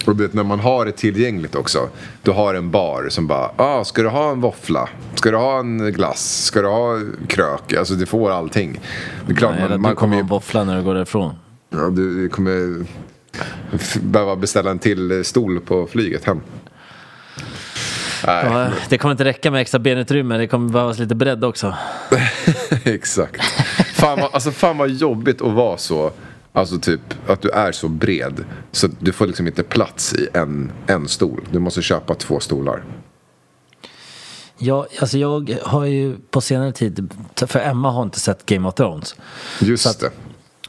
Och 0.08 0.16
du 0.16 0.24
vet 0.24 0.34
när 0.34 0.44
man 0.44 0.60
har 0.60 0.86
det 0.86 0.92
tillgängligt 0.92 1.56
också. 1.56 1.90
Du 2.24 2.32
har 2.32 2.54
en 2.54 2.72
bar 2.72 3.08
som 3.10 3.28
bara, 3.28 3.52
ah, 3.56 3.84
ska 3.84 4.02
du 4.02 4.10
ha 4.10 4.32
en 4.32 4.42
våffla? 4.42 4.90
Ska 5.16 5.32
du 5.32 5.38
ha 5.38 5.60
en 5.60 5.78
glass? 5.94 6.44
Ska 6.46 6.62
du 6.62 6.68
ha 6.68 7.00
krök? 7.28 7.74
Alltså 7.74 7.94
du 7.94 8.06
får 8.06 8.32
allting. 8.32 8.80
Det 9.26 9.32
är 9.32 9.36
klart, 9.36 9.52
Nej, 9.52 9.62
man, 9.62 9.72
du 9.72 9.78
man 9.78 9.96
kommer 9.96 9.96
kommer 9.96 10.16
ju 10.16 10.24
att 10.24 10.32
våffla 10.32 10.64
när 10.64 10.78
du 10.78 10.84
går 10.84 10.96
därifrån. 10.96 11.34
ja, 11.70 11.90
du 11.90 12.30
kommer 12.30 12.86
behöva 14.02 14.36
beställa 14.36 14.72
en 14.72 14.80
till 14.80 15.26
stol 15.26 15.60
på 15.60 15.88
flyget 15.88 16.26
hem. 16.26 16.42
Nej, 18.28 18.46
Ja, 18.46 18.70
det 18.90 18.98
kommer 18.98 19.12
inte 19.12 19.26
räcka 19.26 19.52
med 19.52 19.62
extra 19.62 19.80
benutrymme, 19.80 20.38
det 20.38 20.48
kommer 20.48 20.72
behövas 20.72 21.00
lite 21.00 21.16
bredd 21.16 21.44
också. 21.44 21.76
exakt. 22.84 23.44
Fan 23.94 24.20
vad, 24.20 24.34
alltså, 24.34 24.52
fan 24.52 24.78
vad 24.78 24.90
jobbigt 24.90 25.42
att 25.42 25.54
vara 25.54 25.78
så. 25.78 26.12
Alltså 26.54 26.80
typ 26.80 27.02
att 27.28 27.42
du 27.42 27.50
är 27.50 27.72
så 27.72 27.88
bred. 27.88 28.46
Så 28.72 28.88
du 29.00 29.12
får 29.12 29.28
liksom 29.28 29.48
inte 29.48 29.64
plats 29.64 30.14
i 30.14 30.28
en, 30.34 30.72
en 30.88 31.08
stol. 31.08 31.42
Du 31.52 31.60
måste 31.60 31.82
köpa 31.82 32.16
två 32.16 32.40
stolar. 32.40 32.84
Jag, 34.58 34.86
alltså 35.00 35.18
jag 35.18 35.58
har 35.64 35.86
ju 35.86 36.18
på 36.32 36.42
senare 36.42 36.72
tid, 36.72 37.14
för 37.36 37.60
Emma 37.60 37.92
har 37.92 38.04
inte 38.04 38.20
sett 38.20 38.46
Game 38.46 38.68
of 38.68 38.76
Thrones. 38.76 39.16
Just 39.62 40.00
det. 40.00 40.12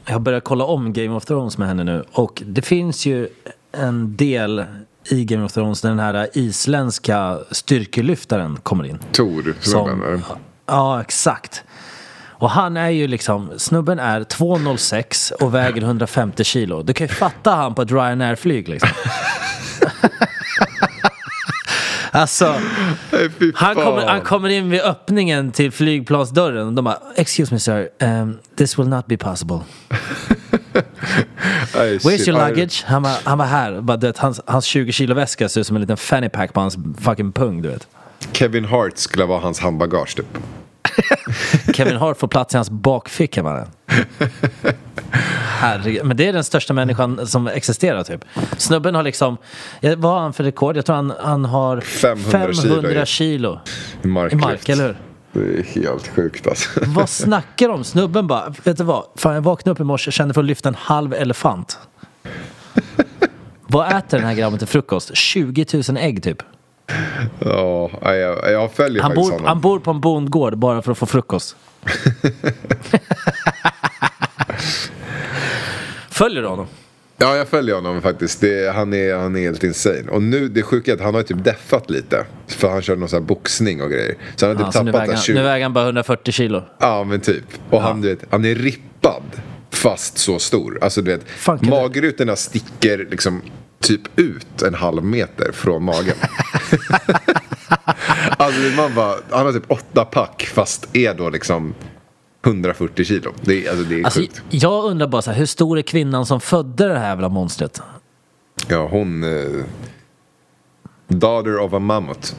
Jag 0.05 0.13
har 0.13 0.19
börjat 0.19 0.43
kolla 0.43 0.65
om 0.65 0.93
Game 0.93 1.15
of 1.15 1.25
Thrones 1.25 1.57
med 1.57 1.67
henne 1.67 1.83
nu 1.83 2.03
och 2.11 2.43
det 2.45 2.61
finns 2.61 3.05
ju 3.05 3.27
en 3.71 4.15
del 4.15 4.65
i 5.09 5.25
Game 5.25 5.43
of 5.43 5.53
Thrones 5.53 5.81
där 5.81 5.89
den 5.89 5.99
här 5.99 6.29
isländska 6.33 7.39
styrkelyftaren 7.51 8.57
kommer 8.57 8.83
in. 8.83 8.99
Tor, 9.11 9.55
snubben. 9.61 10.03
eller? 10.03 10.21
Ja, 10.65 11.01
exakt. 11.01 11.63
Och 12.41 12.49
han 12.49 12.77
är 12.77 12.89
ju 12.89 13.07
liksom, 13.07 13.51
snubben 13.57 13.99
är 13.99 14.21
2,06 14.21 15.31
och 15.31 15.55
väger 15.55 15.81
150 15.81 16.43
kilo. 16.43 16.83
Du 16.83 16.93
kan 16.93 17.07
ju 17.07 17.13
fatta 17.13 17.51
han 17.51 17.75
på 17.75 17.81
ett 17.81 17.91
Ryanair-flyg 17.91 18.67
liksom. 18.67 18.89
alltså, 22.11 22.55
han 23.55 23.75
kommer, 23.75 24.07
han 24.07 24.21
kommer 24.21 24.49
in 24.49 24.69
vid 24.69 24.81
öppningen 24.81 25.51
till 25.51 25.71
flygplansdörren 25.71 26.67
och 26.67 26.73
de 26.73 26.85
bara 26.85 26.97
Excuse 27.15 27.53
me 27.53 27.59
sir, 27.59 27.89
um, 27.99 28.39
this 28.57 28.79
will 28.79 28.87
not 28.87 29.07
be 29.07 29.17
possible. 29.17 29.59
Where's 31.73 32.29
your 32.29 32.47
luggage? 32.47 32.83
Han 32.87 33.03
bara, 33.03 33.17
han 33.23 33.37
bara 33.37 33.47
här. 33.47 33.81
Bara, 33.81 33.97
du 33.97 34.07
vet, 34.07 34.17
hans, 34.17 34.41
hans 34.45 34.65
20 34.65 34.91
kilo 34.91 35.15
väska 35.15 35.49
ser 35.49 35.61
ut 35.61 35.67
som 35.67 35.75
en 35.75 35.81
liten 35.81 35.97
fanny 35.97 36.29
pack 36.29 36.53
på 36.53 36.59
hans 36.59 36.77
fucking 36.99 37.31
pung, 37.31 37.61
du 37.61 37.69
vet. 37.69 37.87
Kevin 38.31 38.65
Hart 38.65 38.97
skulle 38.97 39.25
vara 39.25 39.39
hans 39.39 39.59
handbagage 39.59 40.15
typ. 40.15 40.37
Kevin 41.73 41.95
Hart 41.95 42.17
får 42.17 42.27
plats 42.27 42.53
i 42.53 42.57
hans 42.57 42.69
bakficka 42.69 43.43
mannen. 43.43 43.67
Herregud. 45.59 46.05
Men 46.05 46.17
det 46.17 46.27
är 46.27 46.33
den 46.33 46.43
största 46.43 46.73
människan 46.73 47.27
som 47.27 47.47
existerar 47.47 48.03
typ. 48.03 48.25
Snubben 48.57 48.95
har 48.95 49.03
liksom, 49.03 49.37
vad 49.97 50.11
har 50.11 50.19
han 50.19 50.33
för 50.33 50.43
rekord? 50.43 50.77
Jag 50.77 50.85
tror 50.85 50.95
han, 50.95 51.13
han 51.19 51.45
har 51.45 51.81
500 51.81 52.53
kilo, 52.53 52.73
500 52.73 52.93
ja. 52.93 53.05
kilo 53.05 53.59
I 54.03 54.07
i 54.07 54.07
mark, 54.07 54.69
eller 54.69 54.87
hur? 54.87 54.97
Det 55.33 55.39
är 55.59 55.63
helt 55.63 56.07
sjukt 56.07 56.47
alltså. 56.47 56.79
Vad 56.85 57.09
snackar 57.09 57.67
de? 57.67 57.83
Snubben 57.83 58.27
bara, 58.27 58.53
vet 58.63 58.77
du 58.77 58.83
vad? 58.83 59.05
Fan, 59.15 59.33
jag 59.33 59.41
vaknade 59.41 59.71
upp 59.73 59.79
i 59.79 59.83
morse 59.83 60.09
och 60.09 60.13
kände 60.13 60.33
för 60.33 60.41
att 60.41 60.47
lyfta 60.47 60.69
en 60.69 60.75
halv 60.75 61.13
elefant. 61.13 61.79
vad 63.67 63.97
äter 63.97 64.17
den 64.17 64.27
här 64.27 64.33
grabben 64.35 64.59
till 64.59 64.67
frukost? 64.67 65.15
20 65.15 65.65
000 65.73 65.97
ägg 65.97 66.23
typ. 66.23 66.43
Ja, 67.39 67.89
jag, 68.03 68.51
jag 68.51 68.71
följer 68.71 69.03
Han 69.03 69.15
bor, 69.15 69.31
honom. 69.31 69.45
han 69.47 69.61
bor 69.61 69.79
på 69.79 69.91
en 69.91 70.01
bondgård 70.01 70.57
bara 70.57 70.81
för 70.81 70.91
att 70.91 70.97
få 70.97 71.05
frukost. 71.05 71.55
Följer 76.09 76.41
du 76.41 76.47
honom? 76.47 76.67
Ja, 77.21 77.37
jag 77.37 77.47
följer 77.47 77.75
honom 77.75 78.01
faktiskt. 78.01 78.41
Det, 78.41 78.71
han, 78.75 78.93
är, 78.93 79.15
han 79.15 79.35
är 79.35 79.39
helt 79.41 79.63
insane. 79.63 80.03
Och 80.09 80.21
nu, 80.21 80.47
det 80.47 80.63
sjuka 80.63 80.91
är 80.91 80.95
att 80.95 81.01
han 81.01 81.15
har 81.15 81.23
typ 81.23 81.43
deffat 81.43 81.89
lite. 81.89 82.25
För 82.47 82.69
han 82.69 82.81
kör 82.81 82.95
någon 82.95 83.09
sån 83.09 83.21
här 83.21 83.27
boxning 83.27 83.81
och 83.81 83.91
grejer. 83.91 84.15
Så 84.35 84.47
han 84.47 84.55
har 84.57 84.63
Ja, 84.63 84.71
typ 84.71 84.73
tappat 84.73 84.93
väger 84.95 85.03
en 85.03 85.09
han, 85.15 85.23
20... 85.23 85.33
nu 85.33 85.43
väger 85.43 85.65
han 85.65 85.73
bara 85.73 85.83
140 85.85 86.31
kilo. 86.31 86.63
Ja, 86.79 87.03
men 87.03 87.19
typ. 87.21 87.43
Och 87.69 87.81
han, 87.81 88.01
du 88.01 88.09
vet, 88.09 88.19
han 88.29 88.45
är 88.45 88.55
rippad. 88.55 89.23
Fast 89.71 90.17
så 90.17 90.39
stor. 90.39 90.79
Alltså 90.81 91.01
du 91.01 91.11
vet, 91.11 91.25
det- 91.61 91.69
magrutorna 91.69 92.35
sticker 92.35 93.07
liksom 93.11 93.41
typ 93.79 94.01
ut 94.19 94.61
en 94.61 94.73
halv 94.73 95.03
meter 95.03 95.51
från 95.51 95.83
magen. 95.83 96.11
alltså 98.37 98.61
man 98.77 98.93
bara, 98.95 99.15
han 99.29 99.45
har 99.45 99.53
typ 99.53 99.71
åtta 99.71 100.05
pack 100.05 100.49
fast 100.53 100.95
är 100.95 101.13
då 101.13 101.29
liksom 101.29 101.73
140 102.45 103.05
kilo. 103.05 103.33
Det 103.41 103.67
alltså, 103.69 103.83
det 103.83 103.99
är 103.99 104.03
Alltså, 104.05 104.19
sjukt. 104.19 104.41
jag 104.49 104.85
undrar 104.85 105.07
bara 105.07 105.21
så 105.21 105.31
här, 105.31 105.37
hur 105.37 105.45
stor 105.45 105.77
är 105.77 105.81
kvinnan 105.81 106.25
som 106.25 106.41
födde 106.41 106.87
det 106.87 106.99
här 106.99 107.09
jävla 107.09 107.29
monstret? 107.29 107.81
Ja, 108.67 108.87
hon... 108.91 109.23
Eh, 109.23 109.63
daughter 111.07 111.57
of 111.59 111.73
a 111.73 111.79
mammoth. 111.79 112.33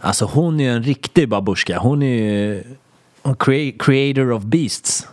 Alltså 0.00 0.24
hon 0.24 0.60
är 0.60 0.64
ju 0.64 0.70
en 0.70 0.82
riktig 0.82 1.28
babushka. 1.28 1.78
Hon 1.78 2.02
är 2.02 2.16
ju 2.16 2.62
crea- 3.22 3.76
creator 3.78 4.32
of 4.32 4.42
beasts. 4.42 5.06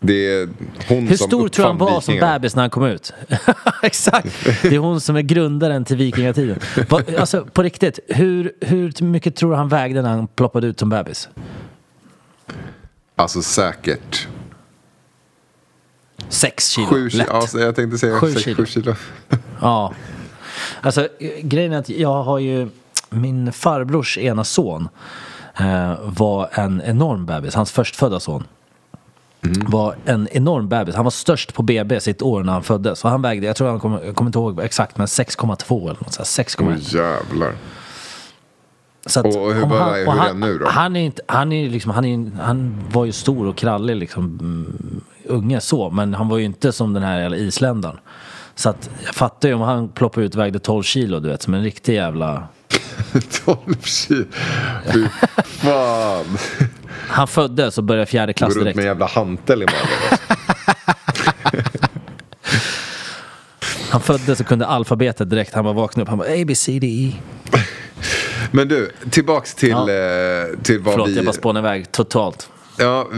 Det 0.00 0.12
är 0.32 0.48
hon 0.88 1.08
Hur 1.08 1.16
som 1.16 1.26
stor 1.28 1.48
tror 1.48 1.66
han 1.66 1.78
var 1.78 2.00
som 2.00 2.14
bebis 2.18 2.56
när 2.56 2.62
han 2.62 2.70
kom 2.70 2.84
ut? 2.84 3.12
Exakt! 3.82 4.44
Det 4.62 4.74
är 4.74 4.78
hon 4.78 5.00
som 5.00 5.16
är 5.16 5.20
grundaren 5.22 5.84
till 5.84 5.96
vikingatiden. 5.96 6.58
Alltså 7.18 7.44
på 7.44 7.62
riktigt, 7.62 7.98
hur, 8.08 8.52
hur 8.60 9.04
mycket 9.04 9.36
tror 9.36 9.50
du 9.50 9.56
han 9.56 9.68
vägde 9.68 10.02
när 10.02 10.10
han 10.10 10.26
ploppade 10.26 10.66
ut 10.66 10.78
som 10.78 10.88
bebis? 10.88 11.28
Alltså 13.20 13.42
säkert. 13.42 14.28
Sex 16.28 16.68
kilo. 16.68 16.86
Sju 16.86 17.10
kilo. 17.10 17.22
lätt. 17.22 17.30
Alltså, 17.30 17.60
jag 17.60 17.76
tänkte 17.76 17.98
säga 17.98 18.20
Sju 18.20 18.32
sex, 18.32 18.44
kilo. 18.44 18.56
sju 18.56 18.66
kilo. 18.66 18.94
Ja. 19.60 19.94
Alltså 20.80 21.08
grejen 21.42 21.72
är 21.72 21.78
att 21.78 21.88
jag 21.88 22.22
har 22.22 22.38
ju 22.38 22.68
min 23.10 23.52
farbrors 23.52 24.18
ena 24.18 24.44
son 24.44 24.88
eh, 25.56 25.94
var 26.02 26.48
en 26.52 26.82
enorm 26.84 27.26
bebis, 27.26 27.54
hans 27.54 27.72
förstfödda 27.72 28.20
son. 28.20 28.44
Var 29.66 29.94
en 30.04 30.28
enorm 30.32 30.68
bebis. 30.68 30.94
Han 30.94 31.04
var 31.04 31.10
störst 31.10 31.54
på 31.54 31.62
BB 31.62 32.00
sitt 32.00 32.22
år 32.22 32.42
när 32.42 32.52
han 32.52 32.62
föddes. 32.62 33.04
Och 33.04 33.10
han 33.10 33.22
vägde, 33.22 33.46
jag 33.46 33.56
tror 33.56 33.68
han 33.68 33.80
kommer, 33.80 34.04
jag 34.04 34.16
kommer 34.16 34.28
inte 34.28 34.38
ihåg 34.38 34.60
exakt, 34.60 34.98
men 34.98 35.06
6,2 35.06 35.80
eller 35.80 36.00
något 36.00 36.12
sånt. 36.12 36.28
6,1. 36.48 36.66
Åh 36.68 36.94
jävlar. 36.94 37.54
Så 39.06 39.20
att 39.20 39.26
Och 39.26 39.54
hur 39.54 39.66
var- 39.66 39.90
hur 39.90 39.96
är 40.02 40.06
och 40.06 40.12
han 40.12 40.40
nu 40.40 40.58
då? 40.58 40.68
Han, 40.68 40.96
är 40.96 41.00
inte, 41.00 41.22
han, 41.28 41.52
är 41.52 41.70
liksom, 41.70 41.90
han, 41.92 42.04
är, 42.04 42.42
han 42.42 42.74
var 42.92 43.04
ju 43.04 43.12
stor 43.12 43.46
och 43.46 43.56
krallig 43.56 43.96
liksom, 43.96 44.24
mm, 44.40 45.00
unge 45.24 45.60
så, 45.60 45.90
men 45.90 46.14
han 46.14 46.28
var 46.28 46.38
ju 46.38 46.44
inte 46.44 46.72
som 46.72 46.92
den 46.92 47.02
här 47.02 47.20
jävla 47.20 47.36
isländaren. 47.36 47.96
Så 48.54 48.68
att 48.70 48.90
jag 49.04 49.14
fattar 49.14 49.48
ju 49.48 49.54
om 49.54 49.60
han 49.60 49.88
ploppade 49.88 50.26
ut 50.26 50.34
vägde 50.34 50.58
12 50.58 50.82
kilo, 50.82 51.20
du 51.20 51.28
vet, 51.28 51.42
som 51.42 51.54
en 51.54 51.62
riktig 51.62 51.94
jävla... 51.94 52.48
12 53.44 53.58
kilo. 53.82 54.24
Fy 54.92 55.06
fan. 55.44 56.38
Han 57.08 57.28
föddes 57.28 57.78
och 57.78 57.84
började 57.84 58.06
fjärde 58.06 58.32
klass 58.32 58.48
Går 58.48 58.54
runt 58.54 58.64
direkt. 58.64 58.76
med 58.76 58.82
en 58.82 58.88
jävla 58.88 59.06
hantel 59.06 59.62
i 59.62 59.66
magen. 59.66 60.18
Han 63.90 64.00
föddes 64.00 64.40
och 64.40 64.46
kunde 64.46 64.66
alfabetet 64.66 65.30
direkt. 65.30 65.54
Han 65.54 65.64
bara 65.64 65.74
vaknade 65.74 66.02
upp. 66.02 66.08
Han 66.08 66.18
bara 66.18 66.28
A, 66.28 66.44
B, 66.46 66.54
C, 66.54 66.78
D, 66.80 66.86
E. 66.86 67.12
Men 68.50 68.68
du, 68.68 68.90
tillbaks 69.10 69.54
till, 69.54 69.70
Ja. 69.70 69.90
eh, 69.90 70.58
till 70.62 70.80
vad 70.80 70.92
Förlåt, 70.94 71.08
vi... 71.08 71.16
jag 71.16 71.24
bara 71.24 71.32
spånade 71.32 71.68
iväg 71.68 71.92
totalt. 71.92 72.48
Ja, 72.78 73.08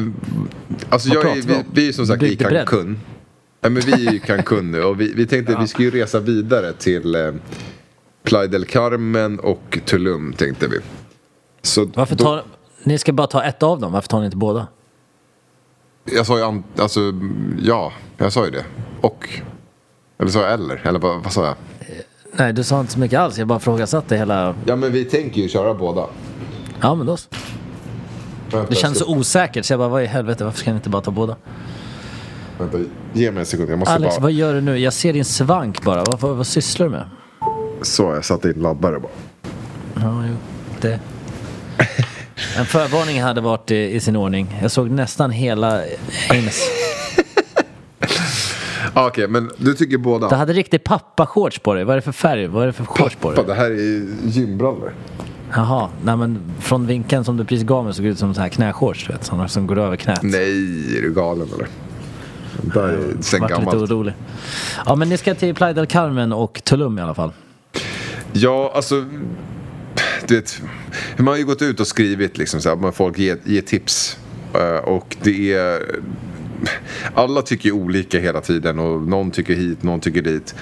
alltså 0.89 1.09
Vad 1.09 1.17
jag 1.25 1.37
är, 1.39 1.43
vi 1.43 1.65
vi, 1.73 1.89
är 1.89 1.93
som 1.93 2.07
sagt 2.07 2.23
i? 2.23 2.37
Cancun. 2.37 3.01
Ja, 3.61 3.69
men 3.69 3.83
vi 3.83 3.93
är 4.07 4.15
i 4.15 4.19
Cancun 4.19 4.71
nu 4.71 4.83
och 4.83 5.01
vi, 5.01 5.13
vi 5.15 5.27
tänkte 5.27 5.57
att 5.57 5.63
vi 5.63 5.69
ska 5.69 5.83
ju 5.83 5.91
resa 5.91 6.21
vidare 6.21 6.73
till 6.73 7.15
eh, 7.15 7.33
Playa 8.23 8.47
del 8.47 8.65
Carmen 8.65 9.39
och 9.41 9.79
Tulum 9.85 10.33
tänkte 10.33 10.69
vi. 10.69 10.79
Så 11.63 11.85
Varför 11.95 12.17
då- 12.17 12.25
tar... 12.25 12.45
Ni 12.85 12.99
ska 12.99 13.13
bara 13.13 13.27
ta 13.27 13.43
ett 13.45 13.63
av 13.63 13.81
dem. 13.81 13.93
Varför 13.93 14.09
tar 14.09 14.19
ni 14.19 14.25
inte 14.25 14.37
båda? 14.37 14.67
Jag 16.05 16.27
sa 16.27 16.39
ju 16.39 16.45
an, 16.45 16.65
alltså, 16.79 17.01
ja, 17.63 17.93
jag 18.17 18.33
sa 18.33 18.45
ju 18.45 18.51
det. 18.51 18.65
Och. 19.01 19.29
Eller 20.19 20.31
sa 20.31 20.41
jag 20.43 20.53
eller? 20.53 20.81
Eller 20.85 20.99
vad, 20.99 21.23
vad 21.23 21.33
sa 21.33 21.45
jag? 21.45 21.55
Nej, 22.33 22.53
du 22.53 22.64
sa 22.64 22.81
inte 22.81 22.92
så 22.92 22.99
mycket 22.99 23.18
alls. 23.21 23.38
Jag 23.38 23.47
bara 23.49 23.59
frågasatte 23.59 24.16
hela... 24.16 24.55
Ja 24.66 24.77
men 24.77 24.92
vi 24.92 25.05
tänker 25.05 25.40
ju 25.40 25.49
köra 25.49 25.75
båda. 25.75 26.07
Ja, 26.81 26.95
men 26.95 27.07
då 27.07 27.16
så. 27.16 27.29
Vänta, 28.53 28.71
Det 28.71 28.77
känns 28.77 28.99
så 28.99 29.07
osäkert 29.16 29.64
så 29.64 29.73
jag 29.73 29.81
bara, 29.81 29.88
vad 29.88 30.03
i 30.03 30.07
helvete, 30.07 30.45
varför 30.45 30.59
ska 30.59 30.71
ni 30.71 30.77
inte 30.77 30.88
bara 30.90 31.03
ta 31.03 31.11
båda? 31.11 31.37
Vänta, 32.59 32.79
ge 33.12 33.31
mig 33.31 33.40
en 33.40 33.47
sekund. 33.47 33.71
Jag 33.71 33.79
måste 33.79 33.95
Alex, 33.95 34.16
bara... 34.16 34.23
vad 34.23 34.33
gör 34.33 34.55
du 34.55 34.61
nu? 34.61 34.79
Jag 34.79 34.92
ser 34.92 35.12
din 35.12 35.25
svank 35.25 35.83
bara. 35.83 36.05
Vad, 36.05 36.21
vad, 36.21 36.37
vad 36.37 36.47
sysslar 36.47 36.87
du 36.87 36.92
med? 36.92 37.05
Så, 37.83 38.03
jag 38.03 38.25
satte 38.25 38.49
in 38.49 38.55
laddare 38.62 39.01
bara. 39.01 39.12
Ja, 39.95 40.25
jo. 40.29 40.37
Det. 40.81 41.01
En 42.59 42.66
förvarning 42.66 43.23
hade 43.23 43.40
varit 43.40 43.71
i, 43.71 43.95
i 43.95 44.01
sin 44.01 44.16
ordning. 44.16 44.59
Jag 44.62 44.71
såg 44.71 44.90
nästan 44.90 45.31
hela 45.31 45.83
Ames. 46.31 46.62
Ah, 48.95 49.07
Okej, 49.07 49.29
men 49.29 49.51
du 49.57 49.75
tycker 49.75 49.99
båda? 49.99 50.29
Du 50.29 50.35
hade 50.35 50.53
riktigt 50.53 50.85
pappa-shorts 50.85 51.59
på 51.59 51.75
dig. 51.75 51.85
Vad 51.85 51.93
är 51.93 51.97
det 51.97 52.03
för 52.03 52.13
färg? 52.13 52.47
Vad 52.47 52.63
är 52.63 52.67
det 52.67 52.73
för 52.73 52.85
shorts 52.85 53.17
på 53.17 53.29
Pappa, 53.29 53.43
dig? 53.43 53.47
det 53.47 53.55
här 53.55 53.71
är 53.71 54.07
gymbrallor. 54.29 54.95
Jaha, 55.55 55.89
nej 56.05 56.17
men 56.17 56.39
från 56.61 56.87
vinkeln 56.87 57.25
som 57.25 57.37
du 57.37 57.45
precis 57.45 57.67
gav 57.67 57.85
mig 57.85 57.95
såg 57.95 58.05
det 58.05 58.09
ut 58.09 58.19
som 58.19 58.35
så 58.35 58.41
här 58.41 58.49
knäshorts. 58.49 59.07
Du 59.07 59.13
vet, 59.13 59.25
sådana 59.25 59.49
som 59.49 59.67
går 59.67 59.79
över 59.79 59.97
knät. 59.97 60.23
Nej, 60.23 60.99
är 60.99 61.03
du 61.03 61.13
galen 61.15 61.49
eller? 61.55 61.67
Det 62.63 62.81
där 62.81 62.89
är 62.89 62.99
sen 63.21 63.41
Vart 63.41 63.51
lite 63.51 63.63
gammalt. 63.65 63.91
orolig. 63.91 64.15
Ja, 64.87 64.95
men 64.95 65.09
ni 65.09 65.17
ska 65.17 65.35
till 65.35 65.55
Playa 65.55 65.73
del 65.73 65.87
Carmen 65.87 66.33
och 66.33 66.61
Tulum 66.65 66.99
i 66.99 67.03
alla 67.03 67.15
fall. 67.15 67.33
Ja, 68.33 68.73
alltså. 68.75 69.05
Du 70.27 70.35
vet, 70.37 70.63
man 71.17 71.27
har 71.27 71.37
ju 71.37 71.45
gått 71.45 71.63
ut 71.63 71.81
och 71.81 71.87
skrivit 71.87 72.39
liksom 72.39 72.61
så 72.61 72.69
här, 72.69 72.91
folk 72.91 73.19
ger, 73.19 73.39
ger 73.45 73.61
tips. 73.63 74.19
Eh, 74.55 74.85
och 74.89 75.17
det 75.23 75.53
är... 75.53 75.81
Alla 77.14 77.42
tycker 77.42 77.64
ju 77.66 77.72
olika 77.72 78.18
hela 78.20 78.40
tiden 78.40 78.79
och 78.79 79.03
någon 79.03 79.31
tycker 79.31 79.55
hit, 79.55 79.83
någon 79.83 80.01
tycker 80.01 80.22
dit. 80.22 80.55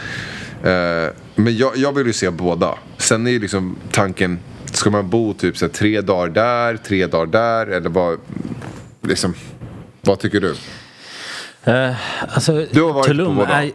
Eh, 0.63 1.15
men 1.35 1.57
jag, 1.57 1.77
jag 1.77 1.93
vill 1.93 2.07
ju 2.07 2.13
se 2.13 2.31
båda. 2.31 2.75
Sen 2.99 3.27
är 3.27 3.31
ju 3.31 3.39
liksom 3.39 3.77
tanken, 3.93 4.39
ska 4.73 4.91
man 4.91 5.11
bo 5.11 5.35
typ 5.35 5.57
så 5.57 5.65
här, 5.65 5.73
tre 5.73 6.01
dagar 6.01 6.29
där, 6.29 6.77
tre 6.77 7.07
dagar 7.07 7.27
där 7.27 7.67
eller 7.67 7.91
vad... 7.91 8.19
Liksom, 9.03 9.35
vad 10.01 10.19
tycker 10.19 10.41
du? 10.41 10.55
Eh, 11.65 11.95
alltså, 12.35 12.67
Du 12.71 12.83
har 12.83 12.93
varit 12.93 13.07
Tulum 13.07 13.27
på 13.27 13.35
båda. 13.35 13.63
Är, 13.63 13.71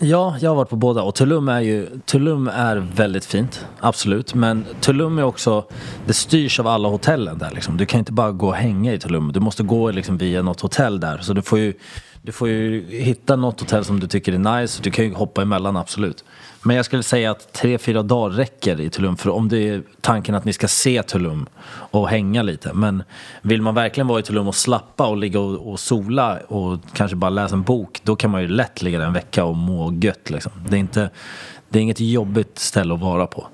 ja, 0.00 0.36
jag 0.40 0.50
har 0.50 0.54
varit 0.54 0.68
på 0.68 0.76
båda. 0.76 1.02
Och 1.02 1.14
Tulum 1.14 1.48
är 1.48 1.60
ju 1.60 1.86
Tulum 2.06 2.48
är 2.48 2.76
väldigt 2.76 3.24
fint, 3.24 3.66
absolut. 3.80 4.34
Men 4.34 4.64
Tulum 4.80 5.18
är 5.18 5.22
också, 5.22 5.64
det 6.06 6.12
styrs 6.12 6.60
av 6.60 6.66
alla 6.66 6.88
hotellen 6.88 7.38
där 7.38 7.50
liksom. 7.50 7.76
Du 7.76 7.86
kan 7.86 7.98
inte 7.98 8.12
bara 8.12 8.32
gå 8.32 8.46
och 8.46 8.54
hänga 8.54 8.92
i 8.94 8.98
Tulum. 8.98 9.32
Du 9.32 9.40
måste 9.40 9.62
gå 9.62 9.90
liksom 9.90 10.18
via 10.18 10.42
något 10.42 10.60
hotell 10.60 11.00
där. 11.00 11.18
Så 11.18 11.32
du 11.32 11.42
får 11.42 11.58
ju, 11.58 11.74
du 12.22 12.32
får 12.32 12.48
ju 12.48 12.86
hitta 12.90 13.36
något 13.36 13.60
hotell 13.60 13.84
som 13.84 14.00
du 14.00 14.06
tycker 14.06 14.32
är 14.32 14.60
nice. 14.60 14.82
Du 14.82 14.90
kan 14.90 15.04
ju 15.04 15.14
hoppa 15.14 15.42
emellan, 15.42 15.76
absolut. 15.76 16.24
Men 16.62 16.76
jag 16.76 16.84
skulle 16.84 17.02
säga 17.02 17.30
att 17.30 17.52
tre, 17.52 17.78
fyra 17.78 18.02
dagar 18.02 18.36
räcker 18.36 18.80
i 18.80 18.90
Tulum. 18.90 19.16
För 19.16 19.30
om 19.30 19.48
det 19.48 19.68
är 19.68 19.82
tanken 20.00 20.34
att 20.34 20.44
ni 20.44 20.52
ska 20.52 20.68
se 20.68 21.02
Tulum 21.02 21.46
och 21.66 22.08
hänga 22.08 22.42
lite. 22.42 22.72
Men 22.72 23.02
vill 23.42 23.62
man 23.62 23.74
verkligen 23.74 24.06
vara 24.06 24.20
i 24.20 24.22
Tulum 24.22 24.48
och 24.48 24.54
slappa 24.54 25.06
och 25.06 25.16
ligga 25.16 25.40
och, 25.40 25.72
och 25.72 25.80
sola 25.80 26.38
och 26.48 26.78
kanske 26.92 27.16
bara 27.16 27.30
läsa 27.30 27.54
en 27.54 27.62
bok. 27.62 28.00
Då 28.02 28.16
kan 28.16 28.30
man 28.30 28.42
ju 28.42 28.48
lätt 28.48 28.82
ligga 28.82 28.98
där 28.98 29.06
en 29.06 29.12
vecka 29.12 29.44
och 29.44 29.56
må 29.56 29.92
gött 29.92 30.30
liksom. 30.30 30.52
Det 30.68 30.76
är, 30.76 30.80
inte, 30.80 31.10
det 31.68 31.78
är 31.78 31.82
inget 31.82 32.00
jobbigt 32.00 32.58
ställe 32.58 32.94
att 32.94 33.00
vara 33.00 33.26
på. 33.26 33.46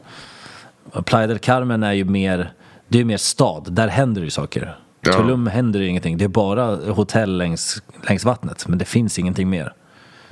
Playa 1.04 1.26
del 1.26 1.38
Carmen 1.38 1.82
är 1.82 1.92
ju 1.92 2.04
mer, 2.04 2.52
det 2.88 3.00
är 3.00 3.04
mer 3.04 3.16
stad. 3.16 3.72
Där 3.72 3.88
händer 3.88 4.22
ju 4.22 4.30
saker. 4.30 4.76
Ja. 5.00 5.12
Tulum 5.12 5.46
händer 5.46 5.80
det 5.80 5.86
ingenting. 5.86 6.18
Det 6.18 6.24
är 6.24 6.28
bara 6.28 6.76
hotell 6.92 7.36
längs, 7.36 7.82
längs 8.08 8.24
vattnet. 8.24 8.68
Men 8.68 8.78
det 8.78 8.84
finns 8.84 9.18
ingenting 9.18 9.50
mer. 9.50 9.72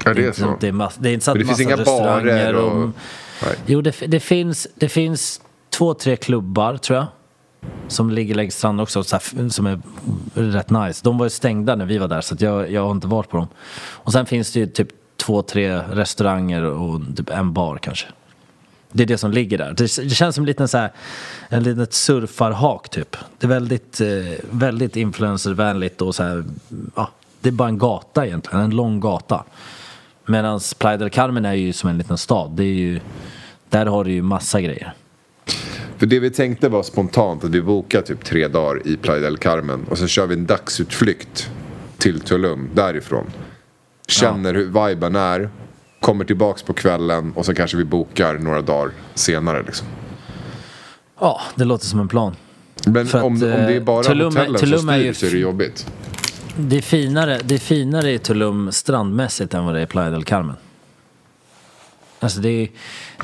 Ja, 0.04 0.14
det 0.14 0.24
är 0.26 0.33
så. 0.33 0.57
Det 0.61 0.68
är, 0.68 0.72
mass, 0.72 0.96
det 0.98 1.09
är 1.09 1.12
inte 1.12 1.24
så 1.24 1.30
att 1.30 1.38
det 1.38 1.44
finns 1.44 1.61
inga 1.61 1.76
barer 1.85 2.54
och- 2.54 2.83
och... 2.83 2.90
Jo, 3.66 3.80
det, 3.80 3.94
det, 4.07 4.20
finns, 4.20 4.66
det 4.74 4.88
finns 4.88 5.40
två, 5.70 5.94
tre 5.94 6.16
klubbar 6.16 6.76
tror 6.76 6.96
jag. 6.98 7.07
Som 7.88 8.11
ligger 8.11 8.35
längs 8.35 8.57
stranden 8.57 8.83
också, 8.83 9.04
så 9.04 9.16
här, 9.16 9.48
som 9.48 9.66
är 9.66 9.80
rätt 10.35 10.70
nice. 10.70 11.00
De 11.04 11.18
var 11.18 11.26
ju 11.26 11.30
stängda 11.30 11.74
när 11.76 11.87
vi 11.87 11.98
var 11.98 12.09
där 12.09 12.20
så 12.20 12.37
jag, 12.38 12.70
jag 12.72 12.85
har 12.85 12.90
inte 12.90 13.07
varit 13.07 13.28
på 13.28 13.37
dem. 13.37 13.48
Och 13.76 14.12
sen 14.12 14.26
finns 14.26 14.52
det 14.52 14.61
ju 14.61 14.66
typ 14.66 14.88
två, 15.16 15.42
tre 15.42 15.76
restauranger 15.78 16.62
och 16.64 17.00
typ 17.16 17.30
en 17.30 17.52
bar 17.52 17.78
kanske. 17.83 18.07
Det 18.92 19.02
är 19.02 19.07
det 19.07 19.18
som 19.18 19.30
ligger 19.30 19.59
där. 19.59 19.72
Det, 19.76 19.96
det 20.02 20.11
känns 20.14 20.35
som 20.35 20.42
en 20.42 20.46
liten 20.46 20.68
så 20.68 20.78
här, 20.78 20.92
en 21.48 21.62
litet 21.62 21.92
surfarhak 21.94 22.88
typ. 22.88 23.16
Det 23.38 23.46
är 23.46 23.48
väldigt, 23.48 24.00
eh, 24.00 24.09
väldigt 24.50 24.96
influencervänligt 24.96 26.02
och 26.02 26.14
så 26.14 26.22
här, 26.22 26.44
ja, 26.94 27.11
det 27.40 27.48
är 27.48 27.52
bara 27.52 27.68
en 27.68 27.78
gata 27.78 28.26
egentligen, 28.26 28.64
en 28.64 28.70
lång 28.76 29.00
gata. 29.00 29.44
Medan 30.27 30.61
Playa 30.79 30.97
del 30.97 31.11
Carmen 31.11 31.45
är 31.45 31.55
ju 31.55 31.73
som 31.73 31.91
en 31.91 31.99
liten 31.99 32.19
stad. 32.19 32.51
Det 32.51 32.63
är 32.65 32.75
ju, 32.75 33.01
där 33.69 33.87
har 33.87 34.05
du 34.05 34.13
ju 34.13 34.23
massa 34.23 34.61
grejer. 34.61 34.95
För 35.99 36.07
det 36.07 36.21
vi 36.21 36.31
tänkte 36.31 36.69
var 36.69 36.83
spontant 36.83 37.45
att 37.45 37.51
vi 37.51 37.63
bokar 37.63 38.03
typ 38.03 38.25
tre 38.25 38.49
dagar 38.49 38.87
i 38.87 38.97
Playa 38.97 39.21
del 39.21 39.37
Carmen 39.37 39.85
och 39.91 39.99
så 39.99 40.07
kör 40.07 40.27
vi 40.27 40.35
en 40.35 40.47
dagsutflykt 40.47 41.51
till 41.99 42.21
Tulum 42.21 42.71
därifrån. 42.75 43.27
Känner 44.09 44.55
hur 44.55 44.87
viben 44.89 45.17
är, 45.17 45.49
kommer 46.01 46.25
tillbaks 46.25 46.63
på 46.63 46.73
kvällen 46.73 47.33
och 47.37 47.47
så 47.47 47.55
kanske 47.55 47.77
vi 47.77 47.85
bokar 47.85 48.35
några 48.39 48.63
dagar 48.63 48.91
senare 49.15 49.63
liksom. 49.63 49.87
Ja, 51.21 51.41
det 51.55 51.65
låter 51.65 51.87
som 51.87 52.01
en 52.01 52.09
plan. 52.09 52.37
Men 52.87 53.07
För 53.07 53.19
att, 53.19 53.25
om, 53.25 53.33
om 53.33 53.41
det 53.41 53.53
är 53.55 53.77
eh, 53.77 53.83
bara 53.83 54.03
Tulum 54.03 54.27
är- 54.37 54.41
hotellen 54.41 54.61
Tulum 54.61 54.79
som 54.79 54.89
är 54.89 54.95
styr 54.99 55.07
ju 55.07 55.15
så 55.15 55.27
är 55.27 55.31
det 55.31 55.39
jobbigt. 55.39 55.87
Det 56.57 56.77
är 56.77 56.83
finare, 56.83 57.40
det 57.45 57.55
är 57.55 57.59
finare 57.59 58.11
i 58.12 58.19
Tulum 58.19 58.73
strandmässigt 58.73 59.55
än 59.55 59.64
vad 59.64 59.75
det 59.75 59.81
är 59.81 59.85
i 59.85 59.87
Playa 59.87 60.11
del 60.11 60.25
Carmen. 60.25 60.57
Alltså 62.21 62.40
det 62.40 62.49
är, 62.49 62.69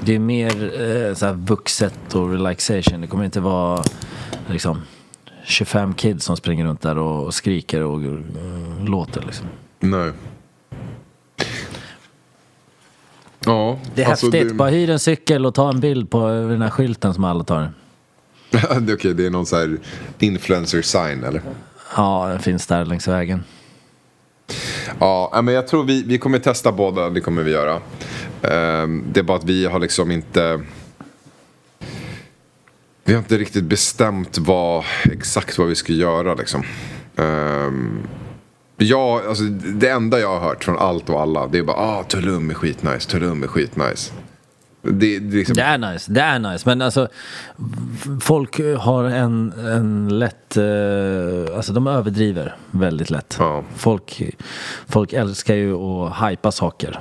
det 0.01 0.14
är 0.14 0.19
mer 0.19 0.81
eh, 0.83 1.14
så 1.14 1.27
här 1.27 1.33
vuxet 1.33 2.14
och 2.14 2.31
relaxation. 2.33 3.01
Det 3.01 3.07
kommer 3.07 3.25
inte 3.25 3.40
vara 3.40 3.85
liksom 4.47 4.83
25 5.45 5.95
kids 5.95 6.25
som 6.25 6.37
springer 6.37 6.64
runt 6.64 6.81
där 6.81 6.99
och 6.99 7.35
skriker 7.35 7.83
och 7.83 8.03
eh, 8.03 8.19
låter 8.85 9.23
liksom. 9.27 9.47
Nej. 9.81 10.12
Ja, 13.45 13.79
Det 13.95 14.03
är 14.03 14.11
alltså 14.11 14.27
häftigt. 14.27 14.49
det- 14.49 14.55
Bara 14.55 14.69
hyr 14.71 14.90
en 14.90 14.99
cykel 14.99 15.47
och 15.47 15.55
ta 15.55 15.69
en 15.71 15.81
bild 15.81 16.11
på 16.11 16.29
den 16.29 16.62
här 16.62 16.71
skylten 16.71 17.14
som 17.14 17.25
alla 17.25 17.45
tar. 17.45 17.73
det 18.51 18.59
är 18.93 18.95
okej, 18.97 19.14
det 19.14 19.27
är 19.27 19.31
någon 19.31 19.47
så 19.47 19.57
här 19.57 19.79
influencer 20.19 20.83
sign 20.83 21.25
eller? 21.25 21.43
Ja, 21.96 22.29
den 22.29 22.40
finns 22.40 22.67
där 22.67 22.85
längs 22.85 23.08
vägen. 23.08 23.44
Ja, 24.98 25.40
men 25.44 25.54
jag 25.54 25.69
tror 25.69 25.85
vi, 25.85 26.02
vi 26.02 26.19
kommer 26.19 26.38
testa 26.38 26.73
båda, 26.73 27.10
det 27.10 27.21
kommer 27.21 27.42
vi 27.42 27.50
göra. 27.50 27.81
Ehm, 28.42 29.04
det 29.12 29.21
är 29.21 29.25
bara 29.25 29.38
att 29.38 29.44
vi 29.44 29.67
har 29.67 29.79
liksom 29.79 30.10
inte... 30.10 30.60
Vi 33.04 33.12
har 33.12 33.19
inte 33.19 33.38
riktigt 33.38 33.65
bestämt 33.65 34.38
vad, 34.38 34.85
exakt 35.04 35.58
vad 35.58 35.69
vi 35.69 35.75
ska 35.75 35.92
göra 35.92 36.35
liksom. 36.35 36.62
Ehm, 37.17 37.98
ja, 38.77 39.23
alltså 39.29 39.44
det 39.44 39.88
enda 39.88 40.21
jag 40.21 40.29
har 40.29 40.48
hört 40.48 40.65
från 40.65 40.79
allt 40.79 41.08
och 41.08 41.21
alla 41.21 41.46
det 41.46 41.58
är 41.58 41.62
bara 41.62 41.77
ah, 41.77 42.02
Tulum 42.02 42.50
är 42.50 42.54
skitnice, 42.54 43.10
Tulum 43.10 43.42
är 43.42 43.46
skitnice. 43.46 44.12
Det, 44.83 44.90
det 44.92 45.16
är 45.16 45.20
liksom, 45.20 45.56
Det 45.56 45.62
är 45.62 45.78
nice, 45.78 46.12
det 46.12 46.20
är 46.20 46.38
nice. 46.38 46.68
Men 46.68 46.83
alltså, 46.83 47.08
folk 48.20 48.60
har 48.78 49.04
en, 49.04 49.52
en 49.52 50.18
lätt... 50.18 50.56
Eh, 50.56 51.56
alltså 51.56 51.72
de 51.72 51.87
överdriver 51.87 52.56
väldigt 52.70 53.10
lätt. 53.10 53.37
Ja. 53.38 53.64
Folk, 53.76 54.22
folk 54.88 55.12
älskar 55.12 55.54
ju 55.54 55.74
att 55.74 56.31
hypa 56.31 56.52
saker. 56.52 57.00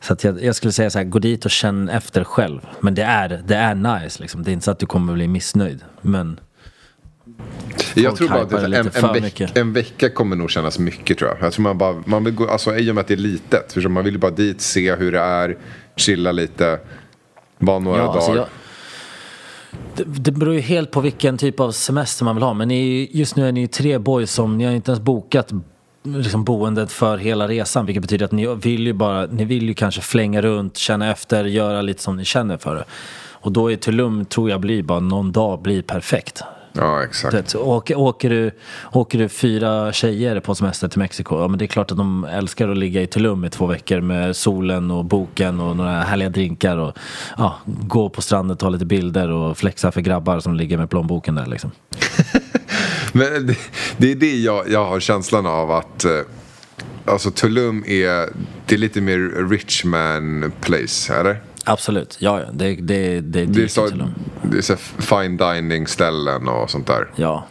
Så 0.00 0.12
att 0.12 0.24
jag, 0.24 0.42
jag 0.44 0.56
skulle 0.56 0.72
säga 0.72 0.90
så 0.90 0.98
här, 0.98 1.04
gå 1.04 1.18
dit 1.18 1.44
och 1.44 1.50
känn 1.50 1.88
efter 1.88 2.24
själv. 2.24 2.60
Men 2.80 2.94
det 2.94 3.02
är, 3.02 3.42
det 3.46 3.56
är 3.56 3.74
nice 3.74 4.22
liksom. 4.22 4.42
Det 4.42 4.50
är 4.50 4.52
inte 4.52 4.64
så 4.64 4.70
att 4.70 4.78
du 4.78 4.86
kommer 4.86 5.12
bli 5.12 5.28
missnöjd. 5.28 5.84
Men 6.00 6.40
Jag 7.94 8.16
tror 8.16 8.28
bara 8.28 8.42
att 8.42 8.52
en, 8.52 8.74
en, 8.74 9.22
veck, 9.22 9.40
en 9.56 9.72
vecka 9.72 10.10
kommer 10.10 10.36
nog 10.36 10.50
kännas 10.50 10.78
mycket 10.78 11.18
tror 11.18 11.30
jag. 11.30 11.46
Jag 11.46 11.52
tror 11.52 11.62
man 11.62 11.78
bara, 11.78 12.02
man 12.06 12.24
vill 12.24 12.34
gå, 12.34 12.48
alltså 12.48 12.76
i 12.76 12.90
och 12.90 12.94
med 12.94 13.02
att 13.02 13.08
det 13.08 13.14
är 13.14 13.18
litet. 13.18 13.72
För 13.72 13.88
man 13.88 14.04
vill 14.04 14.14
ju 14.14 14.18
bara 14.18 14.30
dit, 14.30 14.60
se 14.60 14.94
hur 14.94 15.12
det 15.12 15.20
är, 15.20 15.56
chilla 15.98 16.32
lite, 16.32 16.78
bara 17.58 17.78
några 17.78 17.98
dagar. 17.98 18.14
alltså 18.14 18.36
jag, 18.36 18.46
det, 19.94 20.04
det 20.04 20.32
beror 20.32 20.54
ju 20.54 20.60
helt 20.60 20.90
på 20.90 21.00
vilken 21.00 21.38
typ 21.38 21.60
av 21.60 21.72
semester 21.72 22.24
man 22.24 22.36
vill 22.36 22.42
ha. 22.42 22.54
Men 22.54 22.68
ni, 22.68 23.10
just 23.12 23.36
nu 23.36 23.48
är 23.48 23.52
ni 23.52 23.60
ju 23.60 23.66
tre 23.66 23.98
boys 23.98 24.32
som 24.32 24.58
ni 24.58 24.64
har 24.64 24.72
inte 24.72 24.90
ens 24.90 25.00
bokat 25.00 25.52
liksom 26.02 26.44
boendet 26.44 26.92
för 26.92 27.18
hela 27.18 27.48
resan. 27.48 27.86
Vilket 27.86 28.02
betyder 28.02 28.24
att 28.24 28.32
ni 28.32 28.46
vill 28.46 28.86
ju 28.86 28.92
bara, 28.92 29.26
ni 29.26 29.44
vill 29.44 29.68
ju 29.68 29.74
kanske 29.74 30.00
flänga 30.00 30.42
runt, 30.42 30.76
känna 30.76 31.10
efter, 31.10 31.44
göra 31.44 31.82
lite 31.82 32.02
som 32.02 32.16
ni 32.16 32.24
känner 32.24 32.58
för 32.58 32.74
det. 32.74 32.84
Och 33.40 33.52
då 33.52 33.72
är 33.72 33.76
Tulum, 33.76 34.24
tror 34.24 34.50
jag, 34.50 34.60
blir 34.60 34.82
bara 34.82 35.00
någon 35.00 35.32
dag 35.32 35.62
blir 35.62 35.82
perfekt. 35.82 36.42
Ja, 36.72 37.04
exakt. 37.04 37.52
Det, 37.52 37.58
åker, 37.58 37.98
åker, 37.98 38.30
du, 38.30 38.50
åker 38.92 39.18
du 39.18 39.28
fyra 39.28 39.92
tjejer 39.92 40.40
på 40.40 40.54
semester 40.54 40.88
till 40.88 40.98
Mexiko, 40.98 41.40
ja 41.40 41.48
men 41.48 41.58
det 41.58 41.64
är 41.64 41.66
klart 41.66 41.90
att 41.90 41.96
de 41.96 42.24
älskar 42.24 42.68
att 42.68 42.78
ligga 42.78 43.02
i 43.02 43.06
Tulum 43.06 43.44
i 43.44 43.50
två 43.50 43.66
veckor 43.66 44.00
med 44.00 44.36
solen 44.36 44.90
och 44.90 45.04
boken 45.04 45.60
och 45.60 45.76
några 45.76 46.00
härliga 46.00 46.28
drinkar 46.28 46.76
och 46.76 46.98
ja, 47.38 47.58
gå 47.66 48.08
på 48.08 48.22
stranden, 48.22 48.56
ta 48.56 48.68
lite 48.68 48.86
bilder 48.86 49.30
och 49.30 49.58
flexa 49.58 49.92
för 49.92 50.00
grabbar 50.00 50.40
som 50.40 50.54
ligger 50.54 50.78
med 50.78 50.90
plånboken 50.90 51.34
där 51.34 51.46
liksom. 51.46 51.70
Men 53.12 53.46
det, 53.46 53.56
det 53.96 54.12
är 54.12 54.16
det 54.16 54.36
jag, 54.36 54.70
jag 54.70 54.84
har 54.84 55.00
känslan 55.00 55.46
av 55.46 55.70
att 55.70 56.04
eh, 56.04 56.10
alltså 57.04 57.30
Tulum 57.30 57.84
är, 57.86 58.28
det 58.66 58.74
är 58.74 58.78
lite 58.78 59.00
mer 59.00 59.48
rich 59.50 59.84
man 59.84 60.52
place, 60.60 61.14
eller? 61.14 61.47
Absolut, 61.68 62.16
ja, 62.20 62.40
ja. 62.40 62.46
Det, 62.52 62.74
det, 62.74 63.20
det, 63.20 63.44
det, 63.44 63.62
är 63.62 63.68
så, 63.68 63.88
det 64.42 64.58
är 64.58 64.62
så 64.62 64.76
fine 64.98 65.36
dining 65.36 65.86
ställen 65.86 66.48
och 66.48 66.70
sånt 66.70 66.86
där. 66.86 67.10
Ja. 67.16 67.44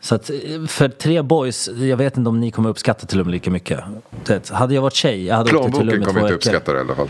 Så 0.00 0.14
att 0.14 0.30
för 0.68 0.88
tre 0.88 1.22
boys, 1.22 1.68
jag 1.68 1.96
vet 1.96 2.16
inte 2.16 2.28
om 2.28 2.40
ni 2.40 2.50
kommer 2.50 2.68
uppskatta 2.68 3.06
Tulum 3.06 3.28
lika 3.28 3.50
mycket. 3.50 3.80
Det, 4.24 4.50
hade 4.50 4.74
jag 4.74 4.82
varit 4.82 4.94
tjej, 4.94 5.26
jag 5.26 5.36
hade 5.36 5.56
åkt 5.56 5.64
till 5.64 5.74
Tulum 5.88 6.02
i 6.02 6.04
kommer 6.04 6.20
inte 6.20 6.34
uppskatta 6.34 6.72
det 6.72 6.78
i 6.78 6.80
alla 6.80 6.94
fall. 6.94 7.08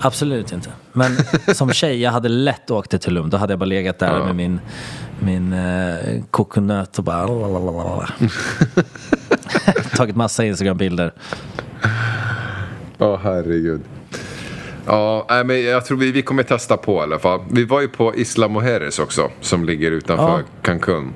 Absolut 0.00 0.52
inte. 0.52 0.70
Men 0.92 1.12
som 1.54 1.72
tjej, 1.72 2.00
jag 2.00 2.10
hade 2.10 2.28
lätt 2.28 2.70
åkt 2.70 2.90
till 2.90 2.98
Tulum. 2.98 3.30
Då 3.30 3.36
hade 3.36 3.52
jag 3.52 3.58
bara 3.58 3.66
legat 3.66 3.98
där 3.98 4.18
Ja. 4.18 4.24
med 4.24 4.36
min, 4.36 4.60
min 5.20 5.52
eh, 5.52 6.22
kokosnöt 6.30 6.98
och 6.98 7.04
bara... 7.04 7.26
Tagit 9.96 10.16
massa 10.16 10.44
Instagram-bilder. 10.44 11.12
Ja, 12.98 13.16
herregud. 13.22 13.80
Ja, 14.88 15.26
nej, 15.30 15.44
men 15.44 15.62
jag 15.64 15.84
tror 15.86 15.98
vi, 15.98 16.12
vi 16.12 16.22
kommer 16.22 16.42
testa 16.42 16.76
på 16.76 16.96
i 16.96 17.00
alla 17.00 17.18
fall. 17.18 17.40
Vi 17.50 17.64
var 17.64 17.80
ju 17.80 17.88
på 17.88 18.14
Isla 18.16 18.48
Mujeres 18.48 18.98
också, 18.98 19.30
som 19.40 19.64
ligger 19.64 19.90
utanför 19.90 20.24
Ja. 20.38 20.40
Cancun. 20.62 21.12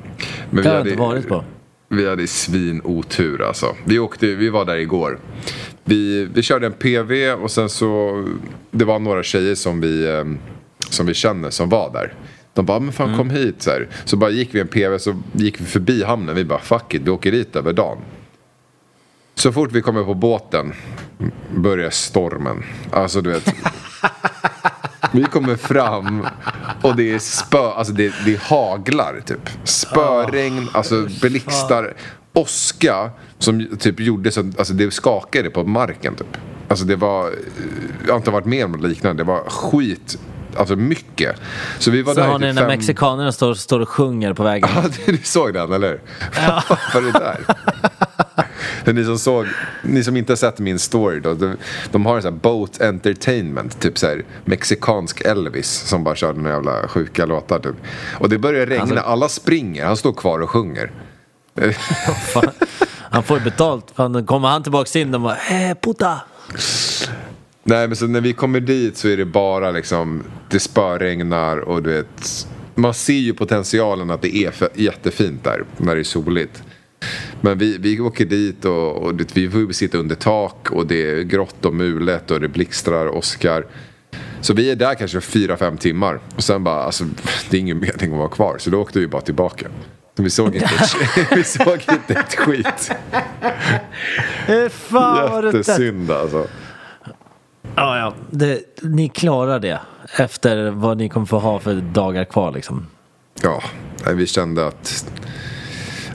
Men 0.51 0.63
Det 0.65 0.69
har 0.71 0.77
jag 0.77 0.87
inte 0.87 0.99
varit 1.01 1.29
på. 1.29 1.45
Vi 1.89 2.09
hade 2.09 2.27
svin 2.27 2.81
otur 2.85 3.43
alltså. 3.43 3.67
Vi, 3.85 3.99
åkte, 3.99 4.27
vi 4.27 4.49
var 4.49 4.65
där 4.65 4.77
igår. 4.77 5.19
Vi, 5.85 6.25
vi 6.35 6.43
körde 6.43 6.67
en 6.67 6.73
PV 6.73 7.33
och 7.33 7.51
sen 7.51 7.69
så, 7.69 8.25
det 8.71 8.85
var 8.85 8.99
några 8.99 9.23
tjejer 9.23 9.55
som 9.55 9.81
vi, 9.81 10.09
eh, 10.09 10.25
som 10.91 11.07
vi 11.07 11.15
känner 11.15 11.51
som 11.51 11.69
var 11.69 11.93
där. 11.93 12.15
De 12.55 12.67
bara, 12.67 12.81
men 12.81 12.93
fan 12.93 13.07
Mm. 13.07 13.19
kom 13.19 13.31
hit 13.31 13.63
så 13.63 13.71
här. 13.71 13.89
Så 14.05 14.17
bara 14.17 14.31
gick 14.31 14.55
vi 14.55 14.61
en 14.61 14.69
PV 14.69 14.99
så 14.99 15.23
gick 15.33 15.61
vi 15.61 15.65
förbi 15.65 16.05
hamnen. 16.05 16.35
Vi 16.35 16.45
bara, 16.45 16.59
fuck 16.59 16.95
it, 16.95 17.03
vi 17.05 17.11
åker 17.11 17.33
dit 17.33 17.57
över 17.57 17.73
dagen. 17.73 17.99
Så 19.35 19.53
fort 19.53 19.73
vi 19.73 19.83
kommer 19.83 20.05
på 20.05 20.15
båten 20.15 20.73
börjar 21.57 21.91
stormen. 21.91 22.65
Alltså 22.93 23.21
du 23.21 23.31
vet. 23.31 23.55
Vi 25.15 25.25
kommer 25.25 25.57
fram 25.57 26.27
och 26.83 26.97
det 26.97 27.15
är 27.15 27.19
spö, 27.19 27.59
alltså 27.71 27.93
det, 27.93 28.13
det 28.25 28.41
haglar 28.43 29.21
typ. 29.27 29.51
Spöregn, 29.65 30.69
alltså 30.73 31.07
blixtar. 31.23 31.95
Åska 32.33 33.11
som 33.39 33.77
typ 33.79 34.01
gjorde 34.01 34.31
så 34.31 34.41
alltså 34.41 34.73
det 34.73 34.91
skakade 34.91 35.51
på 35.51 35.65
marken 35.65 36.15
typ. 36.15 36.37
Alltså 36.69 36.85
det 36.85 36.97
var, 36.97 37.31
jag 38.07 38.13
har 38.13 38.17
inte 38.17 38.31
varit 38.31 38.47
med 38.47 38.65
om 38.65 38.73
något 38.73 38.89
liknande. 38.91 39.23
Det 39.23 39.27
var 39.27 39.45
skit, 39.51 40.19
alltså 40.57 40.77
mycket. 40.77 41.37
Så 41.79 41.91
vi 41.91 42.03
var 42.03 42.15
Så 42.15 42.21
där 42.21 42.29
har 42.29 42.39
ni 42.39 42.47
typ 42.47 42.55
när 42.55 42.63
fem- 42.63 42.69
mexikanerna 42.69 43.33
står, 43.33 43.55
står 43.55 43.81
och 43.81 43.89
sjunger 43.89 44.35
på 44.35 44.43
vägen. 44.43 44.69
Ja, 44.75 44.83
du 45.07 45.19
såg 45.23 45.55
den 45.55 45.73
eller? 45.73 46.01
Ja. 46.47 46.63
Vad 46.69 46.79
var 46.95 47.13
det 47.13 47.19
där? 47.19 47.39
Ni 48.87 49.05
som 49.05 49.19
såg, 49.19 49.47
ni 49.83 50.05
som 50.05 50.17
inte 50.17 50.33
har 50.33 50.37
sett 50.37 50.59
min 50.59 50.79
story 50.79 51.21
då, 51.21 51.35
de, 51.35 51.57
de 51.91 52.07
har 52.07 52.17
en 52.17 52.23
sån 52.23 52.33
här 52.33 52.41
boat 52.41 52.81
entertainment, 52.81 53.81
typ 53.81 53.99
så 53.99 54.07
här 54.07 54.25
mexikansk 54.45 55.21
Elvis 55.21 55.69
som 55.71 56.05
bara 56.05 56.15
körde 56.15 56.41
några 56.41 56.55
jävla 56.55 56.89
sjuka 56.89 57.27
låtar 57.27 57.59
typ. 57.59 57.75
Och 58.21 58.29
det 58.29 58.39
börjar 58.39 58.67
regna, 58.67 58.83
Alltså- 58.83 58.99
alla 58.99 59.29
springer, 59.29 59.85
han 59.87 59.97
står 59.97 60.13
kvar 60.13 60.39
och 60.39 60.51
sjunger. 60.51 60.91
Han 63.11 63.23
får 63.23 63.41
betalt. 63.41 63.87
Fan, 63.95 64.27
kommer 64.27 64.49
han 64.49 64.63
tillbaks 64.63 64.97
in 64.97 65.15
och 65.15 65.21
bara 65.21 65.37
eh, 65.37 65.77
puta. 65.83 66.21
Nej 67.65 67.89
men 67.89 67.97
så 67.97 68.07
när 68.07 68.21
vi 68.21 68.33
kommer 68.33 68.61
dit 68.61 68.97
så 68.97 69.09
är 69.09 69.17
det 69.17 69.25
bara 69.25 69.71
liksom, 69.71 70.23
det 70.49 70.61
spöregnar 70.61 71.57
och 71.59 71.83
du 71.83 71.93
vet, 71.93 72.47
man 72.75 72.95
ser 72.95 73.13
ju 73.13 73.35
potentialen 73.35 74.11
att 74.11 74.23
det 74.23 74.37
är 74.37 74.53
jättefint 74.75 75.45
där 75.45 75.65
när 75.77 75.95
det 75.95 76.01
är 76.01 76.05
soligt. 76.05 76.63
Men 77.41 77.59
vi, 77.59 77.79
vi 77.79 78.01
åker 78.01 78.25
dit 78.25 78.65
och, 78.65 78.97
och 78.97 79.21
vi 79.35 79.51
får 79.51 79.73
sitta 79.73 79.99
under 79.99 80.15
tak 80.15 80.71
och 80.71 80.87
det 80.87 81.11
är 81.11 81.23
grått 81.23 81.65
och 81.65 81.75
mulet 81.75 82.31
och 82.31 82.41
det 82.41 82.49
blixtrar 82.49 83.07
och 83.07 83.17
åskar. 83.17 83.67
Så 84.41 84.55
vi 84.55 84.71
är 84.71 84.77
där 84.77 84.95
kanske 84.95 85.21
fyra 85.21 85.57
fem 85.57 85.77
timmar 85.77 86.21
och 86.37 86.45
sen 86.45 86.65
bara, 86.65 86.83
alltså 86.83 87.05
det 87.51 87.57
är 87.57 87.61
ingen 87.61 87.79
mening 87.79 88.13
att 88.13 88.19
vara 88.19 88.29
kvar. 88.29 88.59
Så 88.59 88.71
då 88.71 88.81
åkte 88.81 88.99
vi 88.99 89.07
bara 89.07 89.23
tillbaka. 89.23 89.67
Vi 90.17 90.31
såg 90.31 90.55
inte 90.55 90.65
ett, 90.65 90.97
vi 91.37 91.45
såg 91.45 91.81
inte 91.93 92.15
ett 92.15 92.35
skit. 92.35 92.93
Fan. 94.71 95.45
Jättesynd 95.45 96.11
alltså. 96.11 96.47
Ja, 97.77 97.99
ja. 97.99 98.15
Det, 98.31 98.61
ni 98.83 99.09
klarar 99.09 99.59
det 99.59 99.81
efter 100.19 100.71
vad 100.71 100.99
ni 100.99 101.09
kommer 101.09 101.27
få 101.27 101.39
ha 101.39 101.59
för 101.59 101.75
dagar 101.75 102.25
kvar 102.25 102.53
liksom. 102.53 102.87
Ja, 103.43 103.63
vi 104.15 104.27
kände 104.27 104.67
att 104.67 105.13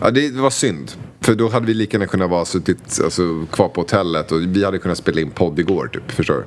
ja, 0.02 0.12
det 0.12 0.32
var 0.32 0.50
synd. 0.50 0.92
För 1.22 1.36
då 1.36 1.50
hade 1.50 1.66
vi 1.66 1.74
lika 1.74 1.98
gärna 1.98 2.08
kunnat 2.08 2.30
vara 2.30 2.46
suttit 2.46 3.00
alltså, 3.04 3.46
kvar 3.52 3.70
på 3.70 3.82
hotellet 3.82 4.32
och 4.32 4.42
vi 4.42 4.66
hade 4.66 4.78
kunnat 4.78 4.98
spela 4.98 5.22
in 5.22 5.32
podd 5.32 5.60
igår 5.60 5.88
typ, 5.94 6.12
förstår 6.12 6.36
du? 6.36 6.46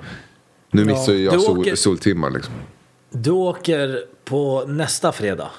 Nu 0.79 0.85
missar 0.85 1.13
ju 1.13 1.25
jag 1.25 1.35
Du 1.35 1.41
sol, 1.41 1.59
åker- 1.59 1.75
soltimmar 1.75 2.31
liksom. 2.31 2.55
Du 3.11 3.31
åker 3.31 4.01
på 4.25 4.65
nästa 4.67 5.13
fredag. 5.13 5.51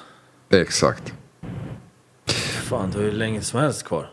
Exakt. 0.50 1.12
Fan, 2.62 2.90
du 2.90 2.98
har 2.98 3.04
ju 3.04 3.12
länge 3.12 3.40
som 3.42 3.60
helst 3.60 3.84
kvar. 3.84 4.10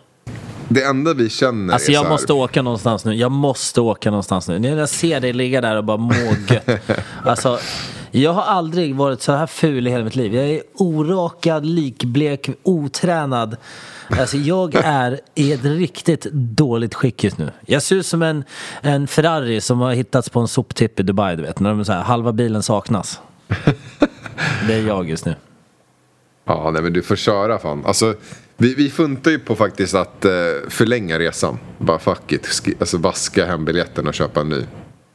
Det 0.70 0.84
enda 0.84 1.14
vi 1.14 1.30
känner 1.30 1.74
Alltså 1.74 1.92
är 1.92 1.94
jag 1.94 2.00
så 2.02 2.06
här, 2.06 2.12
måste 2.12 2.34
åka 2.34 2.62
någonstans 2.62 3.06
nu. 3.06 3.14
Jag 3.16 3.32
måste 3.32 3.82
åka 3.82 4.10
någonstans 4.12 4.48
nu. 4.48 4.60
När 4.60 4.78
jag 4.78 4.90
ser 4.90 5.20
dig 5.20 5.34
ligga 5.34 5.62
där 5.62 5.78
och 5.78 5.84
bara 5.84 5.98
må 5.98 6.14
gött. 6.50 6.70
Alltså, 7.26 7.60
jag 8.12 8.34
har 8.34 8.42
aldrig 8.42 8.96
varit 8.96 9.22
så 9.22 9.32
här 9.32 9.48
ful 9.48 9.88
i 9.88 9.90
hela 9.92 10.04
mitt 10.04 10.16
liv. 10.16 10.36
Jag 10.36 10.46
är 10.46 10.62
orakad, 10.74 11.66
likblek, 11.66 12.50
otränad. 12.64 13.58
Alltså 14.10 14.38
jag 14.38 14.76
är 14.76 15.20
i 15.36 15.52
ett 15.52 15.64
riktigt 15.64 16.24
dåligt 16.34 16.96
skick 16.96 17.24
just 17.24 17.38
nu. 17.38 17.52
Jag 17.66 17.84
ser 17.84 17.96
ut 17.96 18.06
som 18.06 18.22
en, 18.22 18.44
en 18.82 19.08
Ferrari 19.08 19.62
som 19.62 19.80
har 19.80 19.94
hittats 19.94 20.30
på 20.30 20.40
en 20.40 20.48
soptipp 20.48 21.00
i 21.00 21.04
Dubai, 21.04 21.36
du 21.36 21.44
vet. 21.44 21.60
När 21.60 21.70
de 21.70 21.86
så 21.86 21.92
här, 21.92 22.04
halva 22.04 22.32
bilen 22.32 22.64
saknas. 22.64 23.20
Det 24.68 24.74
är 24.74 24.88
jag 24.88 25.10
just 25.10 25.26
nu. 25.26 25.36
Ja, 26.46 26.72
nej 26.74 26.82
men 26.82 26.94
du 26.94 27.02
får 27.02 27.16
köra 27.16 27.60
fan. 27.60 27.86
Alltså, 27.86 28.16
vi, 28.58 28.76
vi 28.76 28.90
funtar 28.90 29.32
ju 29.32 29.40
på 29.40 29.56
faktiskt 29.56 29.96
att 29.96 30.26
eh, 30.26 30.32
förlänga 30.70 31.20
resan. 31.20 31.60
Bara 31.78 32.00
fuck 32.00 32.32
it. 32.32 32.48
Alltså 32.80 32.98
vaska 32.98 33.46
hem 33.46 33.66
biljetten 33.66 34.08
och 34.08 34.14
köpa 34.14 34.42
en 34.42 34.50
ny. 34.50 34.64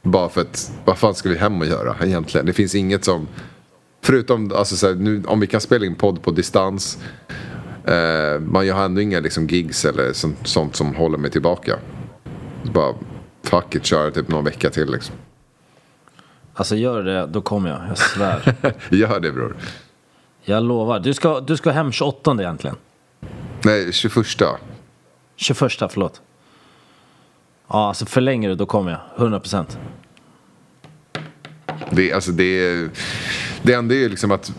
Bara 0.05 0.29
för 0.29 0.41
att, 0.41 0.71
vad 0.85 0.97
fan 0.97 1.15
ska 1.15 1.29
vi 1.29 1.37
hem 1.37 1.61
och 1.61 1.67
göra 1.67 1.95
egentligen? 2.01 2.45
Det 2.45 2.53
finns 2.53 2.75
inget 2.75 3.05
som, 3.05 3.27
förutom 4.01 4.51
alltså, 4.55 4.75
så 4.75 4.87
här, 4.87 4.95
nu, 4.95 5.23
om 5.27 5.39
vi 5.39 5.47
kan 5.47 5.61
spela 5.61 5.85
in 5.85 5.95
podd 5.95 6.21
på 6.21 6.31
distans. 6.31 6.97
Eh, 7.85 8.39
man 8.39 8.69
har 8.69 8.85
ändå 8.85 9.01
inga 9.01 9.19
liksom, 9.19 9.47
gigs 9.47 9.85
eller 9.85 10.13
sånt, 10.13 10.37
sånt 10.43 10.75
som 10.75 10.95
håller 10.95 11.17
mig 11.17 11.31
tillbaka. 11.31 11.79
Så 12.63 12.71
bara 12.71 12.93
fuck 13.43 13.75
it, 13.75 13.85
köra 13.85 14.11
typ 14.11 14.27
någon 14.27 14.43
vecka 14.43 14.69
till 14.69 14.91
liksom. 14.91 15.15
Alltså 16.53 16.75
gör 16.75 17.03
det, 17.03 17.27
då 17.27 17.41
kommer 17.41 17.69
jag. 17.69 17.81
Jag 17.89 17.97
svär. 17.97 18.55
Gör 18.89 19.19
det 19.19 19.31
bror. 19.31 19.55
Jag 20.41 20.63
lovar. 20.63 20.99
Du 20.99 21.13
ska, 21.13 21.39
du 21.39 21.57
ska 21.57 21.71
hem 21.71 21.91
28 21.91 22.35
egentligen. 22.39 22.75
Nej, 23.63 23.93
21. 23.93 24.25
21, 25.35 25.71
förlåt. 25.89 26.21
Ja, 27.67 27.87
alltså 27.87 28.05
förlänger 28.05 28.49
du 28.49 28.55
då 28.55 28.65
kommer 28.65 28.91
jag. 28.91 28.99
100 29.17 29.39
procent. 29.39 29.77
Det, 31.91 32.13
alltså 32.13 32.31
det, 32.31 32.87
det 33.61 33.73
enda 33.73 33.95
är 33.95 33.99
ju 33.99 34.09
liksom 34.09 34.31
att 34.31 34.51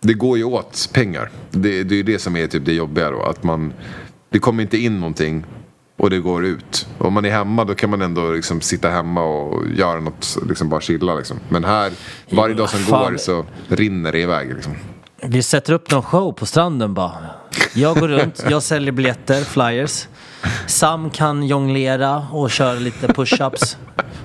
det 0.00 0.14
går 0.14 0.38
ju 0.38 0.44
åt 0.44 0.88
pengar. 0.92 1.30
Det, 1.50 1.82
det 1.82 1.94
är 1.94 1.96
ju 1.96 2.02
det 2.02 2.18
som 2.18 2.36
är 2.36 2.46
typ 2.46 2.64
det 2.64 2.72
jobbiga 2.72 3.10
då. 3.10 3.22
Att 3.22 3.42
man, 3.42 3.72
det 4.30 4.38
kommer 4.38 4.62
inte 4.62 4.78
in 4.78 5.00
någonting 5.00 5.44
och 5.96 6.10
det 6.10 6.18
går 6.18 6.44
ut. 6.44 6.88
Om 6.98 7.12
man 7.12 7.24
är 7.24 7.30
hemma 7.30 7.64
då 7.64 7.74
kan 7.74 7.90
man 7.90 8.02
ändå 8.02 8.32
liksom 8.32 8.60
sitta 8.60 8.90
hemma 8.90 9.22
och 9.22 9.68
göra 9.68 10.00
något, 10.00 10.38
liksom 10.48 10.68
bara 10.68 10.80
chilla 10.80 11.14
liksom. 11.14 11.40
Men 11.48 11.64
här, 11.64 11.92
varje 12.30 12.54
dag 12.54 12.70
som 12.70 12.80
Fan. 12.80 13.12
går 13.12 13.18
så 13.18 13.44
rinner 13.68 14.12
det 14.12 14.18
iväg 14.20 14.54
liksom. 14.54 14.74
Vi 15.22 15.42
sätter 15.42 15.72
upp 15.72 15.90
någon 15.90 16.02
show 16.02 16.32
på 16.32 16.46
stranden 16.46 16.94
bara. 16.94 17.18
Jag 17.74 17.98
går 17.98 18.08
runt, 18.08 18.44
jag 18.50 18.62
säljer 18.62 18.92
biljetter, 18.92 19.44
flyers. 19.44 20.06
Sam 20.66 21.10
kan 21.10 21.46
jonglera 21.46 22.26
och 22.32 22.50
köra 22.50 22.74
lite 22.74 23.06
push-ups. 23.06 23.76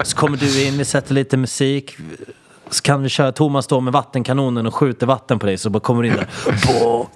Så 0.03 0.18
kommer 0.18 0.38
du 0.38 0.63
in, 0.68 0.78
vi 0.78 0.86
sätter 0.86 1.13
lite 1.13 1.38
musik. 1.38 1.97
Så 2.70 2.82
kan 2.82 3.03
vi 3.03 3.09
köra, 3.09 3.32
Thomas 3.32 3.66
står 3.66 3.82
med 3.82 3.93
vattenkanonen 3.93 4.66
och 4.68 4.76
skjuter 4.76 5.07
vatten 5.07 5.39
på 5.39 5.45
dig 5.45 5.57
så 5.57 5.70
bara 5.70 5.80
kommer 5.80 6.03
du 6.03 6.09
in 6.09 6.16
där. 6.16 6.28
Bo, 6.68 7.07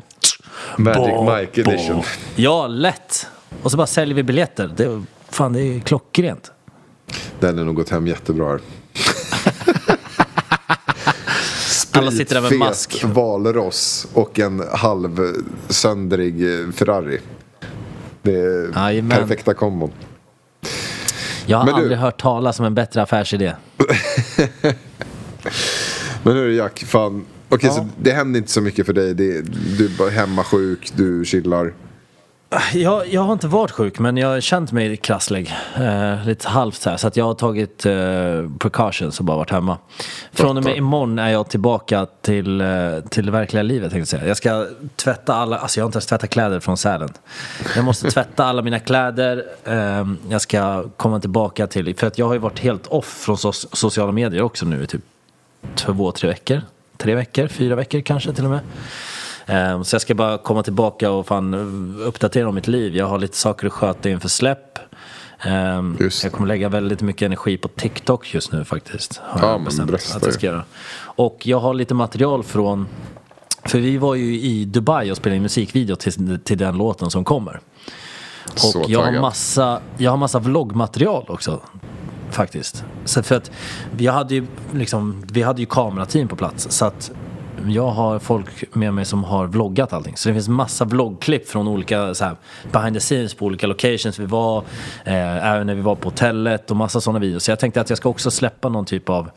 Magic 0.78 1.16
bo, 1.16 1.36
Mike 1.36 1.62
edition. 1.62 2.04
Ja, 2.36 2.68
lätt. 2.68 3.28
Och 3.64 3.72
så 3.72 3.78
bara 3.78 3.88
säljer 3.88 4.16
vi 4.16 4.24
biljetter. 4.24 4.74
Det, 4.78 5.04
fan, 5.30 5.54
det 5.54 5.62
är 5.62 5.80
klockrent. 5.80 6.52
Den 7.40 7.58
har 7.58 7.66
nog 7.66 7.76
gått 7.76 7.90
hem 7.90 8.08
jättebra 8.08 8.48
här. 8.48 8.60
Alla 11.92 12.12
sitter 12.12 12.36
där 12.36 12.42
med 12.42 12.60
mask. 12.60 13.04
Valross 13.04 14.08
och 14.14 14.40
en 14.40 14.64
halvsöndrig 14.74 16.62
eh, 16.62 16.72
Ferrari. 16.72 17.20
Det 18.22 18.36
är 18.36 18.72
Jajamän. 18.76 19.18
perfekta 19.18 19.54
kombon. 19.54 19.92
Jag 21.46 21.58
har 21.58 21.66
Men 21.66 21.76
du- 21.76 21.82
aldrig 21.82 21.98
hört 21.98 22.22
talas 22.22 22.60
om 22.60 22.66
en 22.66 22.76
bättre 22.76 23.02
affärsidé. 23.02 23.54
Men 26.24 26.34
hörru 26.36 26.56
Jack, 26.56 26.80
fan. 26.88 27.26
Okej, 27.50 27.70
Ja. 27.70 27.76
så 27.76 27.88
det 28.02 28.12
händer 28.12 28.38
inte 28.38 28.52
så 28.52 28.62
mycket 28.62 28.86
för 28.86 28.94
dig. 28.94 29.14
Det, 29.14 29.42
du 29.78 29.86
är 29.86 29.98
bara 29.98 30.10
hemma 30.10 30.44
sjuk, 30.44 30.92
du 30.96 31.26
chillar. 31.26 31.74
Jag, 32.74 33.08
jag 33.14 33.22
har 33.22 33.34
inte 33.34 33.48
varit 33.48 33.72
sjuk 33.72 34.00
men 34.00 34.18
jag 34.18 34.28
har 34.28 34.40
känt 34.42 34.72
mig 34.72 34.98
krasslig. 34.98 35.56
Eh, 35.76 36.26
lite 36.26 36.48
halvt 36.48 36.76
så 36.82 36.90
här. 36.90 36.98
Så 36.98 37.08
att 37.08 37.18
jag 37.18 37.26
har 37.26 37.34
tagit 37.34 37.86
eh, 37.86 37.94
precautions 38.60 39.20
och 39.20 39.26
bara 39.26 39.38
varit 39.38 39.50
hemma. 39.50 39.78
Från 40.32 40.58
och 40.58 40.64
med 40.64 40.78
imorgon 40.78 41.20
är 41.20 41.30
jag 41.30 41.50
tillbaka 41.50 42.08
till, 42.22 42.62
eh, 42.62 42.68
till 43.10 43.26
det 43.26 43.32
verkliga 43.32 43.64
livet 43.64 43.92
tänkte 43.92 44.16
jag 44.16 44.22
säga. 44.22 44.28
Jag 44.28 44.38
ska 44.38 44.68
tvätta 44.96 45.36
alla, 45.36 45.58
alltså 45.58 45.80
jag 45.80 45.84
har 45.84 45.88
inte 45.88 45.96
ens 45.96 46.06
tvättat 46.06 46.30
kläder 46.30 46.60
från 46.60 46.78
Sälen. 46.78 47.10
Jag 47.76 47.86
måste 47.86 48.12
tvätta 48.12 48.46
alla 48.46 48.62
mina 48.62 48.80
kläder. 48.80 49.46
Eh, 49.64 50.08
jag 50.30 50.42
ska 50.42 50.84
komma 50.98 51.20
tillbaka 51.20 51.68
till, 51.68 51.96
för 51.96 52.08
att 52.08 52.18
jag 52.18 52.26
har 52.26 52.34
ju 52.34 52.40
varit 52.40 52.60
helt 52.60 52.88
off 52.88 53.06
från 53.06 53.36
so- 53.36 53.76
sociala 53.76 54.12
medier 54.12 54.42
också 54.42 54.66
nu 54.66 54.84
i 54.84 54.88
typ 54.88 55.02
två, 55.76 56.12
tre 56.12 56.30
veckor. 56.30 56.62
Tre 56.98 57.16
veckor, 57.16 57.48
fyra 57.48 57.76
veckor 57.76 58.02
kanske 58.02 58.34
till 58.34 58.46
och 58.46 58.52
med. 58.52 58.60
Ehm, 59.50 59.84
Så 59.84 59.94
jag 59.96 60.02
ska 60.02 60.16
bara 60.16 60.38
komma 60.38 60.64
tillbaka 60.64 61.12
och 61.12 61.28
fan 61.28 61.54
eh, 61.54 62.08
uppdatera 62.08 62.50
om 62.50 62.56
mitt 62.56 62.68
liv. 62.68 62.96
Jag 62.96 63.06
har 63.06 63.18
lite 63.18 63.38
saker 63.38 63.68
att 63.68 63.74
sköta 63.74 64.10
inför 64.10 64.30
släpp. 64.30 64.80
Ehm, 65.40 65.98
Just. 66.00 66.24
Jag 66.24 66.34
kommer 66.34 66.48
lägga 66.48 66.70
väldigt 66.70 67.02
mycket 67.02 67.26
energi 67.26 67.58
på 67.58 67.68
TikTok 67.68 68.34
just 68.34 68.52
nu 68.52 68.66
faktiskt. 68.66 69.22
Har 69.24 69.42
Ja, 69.48 69.52
jag 69.52 69.64
bestämt 69.64 69.94
att 69.94 70.26
jag 70.26 70.34
ska 70.34 70.46
göra. 70.46 70.64
Och 71.02 71.40
jag 71.44 71.60
har 71.60 71.74
lite 71.74 71.94
material 71.94 72.44
från... 72.44 72.88
För 73.66 73.80
vi 73.80 73.98
var 73.98 74.16
ju 74.16 74.40
i 74.42 74.66
Dubai 74.66 75.12
och 75.12 75.18
spelade 75.18 75.36
in 75.36 75.44
musikvideo 75.44 75.96
till, 75.96 76.40
till 76.40 76.58
den 76.58 76.78
låten 76.78 77.10
som 77.12 77.24
kommer. 77.24 77.60
Så 78.56 78.80
Och 78.80 78.90
jag 78.90 79.02
har, 79.04 79.12
massa, 79.22 79.82
jag 79.98 80.12
har 80.12 80.18
massa 80.18 80.40
vloggmaterial 80.40 81.26
också. 81.28 81.62
Faktiskt. 82.32 82.84
Så 83.06 83.24
för 83.24 83.36
att 83.36 83.52
vi 83.92 84.08
hade 84.08 84.36
ju, 84.36 84.48
liksom, 84.74 85.24
vi 85.32 85.42
hade 85.42 85.60
ju 85.62 85.66
kamerateam 85.66 86.28
på 86.28 86.36
plats. 86.36 86.68
Så 86.72 86.86
att 86.86 87.12
jag 87.68 87.90
har 87.90 88.20
folk 88.20 88.76
med 88.76 88.94
mig 88.94 89.06
som 89.06 89.24
har 89.24 89.48
vloggat 89.48 89.94
allting. 89.94 90.18
Så 90.18 90.30
det 90.30 90.36
finns 90.36 90.50
massa 90.50 90.86
vloggklipp 90.86 91.50
från 91.50 91.68
olika 91.68 92.14
så 92.14 92.26
här, 92.26 92.36
behind 92.72 92.96
the 92.96 93.00
scenes 93.00 93.34
på 93.34 93.46
olika 93.46 93.68
locations 93.68 94.20
vi 94.20 94.26
var. 94.26 94.64
Eh, 95.04 95.48
även 95.48 95.68
när 95.68 95.76
vi 95.76 95.82
var 95.82 95.96
på 95.96 96.10
hotellet 96.10 96.72
och 96.72 96.78
massa 96.78 97.02
sådana 97.02 97.20
videos. 97.20 97.44
Så 97.44 97.52
jag 97.52 97.60
tänkte 97.60 97.82
att 97.82 97.90
jag 97.90 97.98
ska 97.98 98.10
också 98.10 98.32
släppa 98.32 98.70
någon 98.70 98.86
typ 98.86 99.10
av 99.10 99.30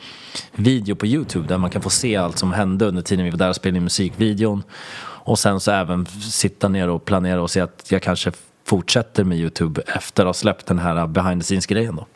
video 0.53 0.95
på 0.95 1.07
YouTube 1.07 1.49
där 1.49 1.59
man 1.59 1.71
kan 1.71 1.83
få 1.83 1.91
se 1.91 2.17
allt 2.17 2.39
som 2.39 2.53
hände 2.53 2.85
under 2.87 3.03
tiden 3.03 3.25
vi 3.25 3.31
var 3.31 3.39
där 3.39 3.49
och 3.49 3.57
spelade 3.57 3.77
in 3.77 3.85
musikvideon. 3.85 4.63
Och 5.25 5.39
sen 5.39 5.61
så 5.61 5.71
även 5.71 6.07
sitta 6.07 6.69
ner 6.69 6.89
och 6.89 7.05
planera 7.05 7.43
och 7.43 7.51
se 7.51 7.61
att 7.61 7.87
jag 7.89 8.03
kanske 8.03 8.33
fortsätter 8.65 9.25
med 9.25 9.39
YouTube 9.39 9.83
efter 9.87 10.23
att 10.23 10.29
ha 10.29 10.35
släppt 10.35 10.67
den 10.67 10.79
här 10.79 11.07
behind 11.07 11.41
the 11.41 11.45
scenes-grejen 11.45 11.97
då. 11.97 12.07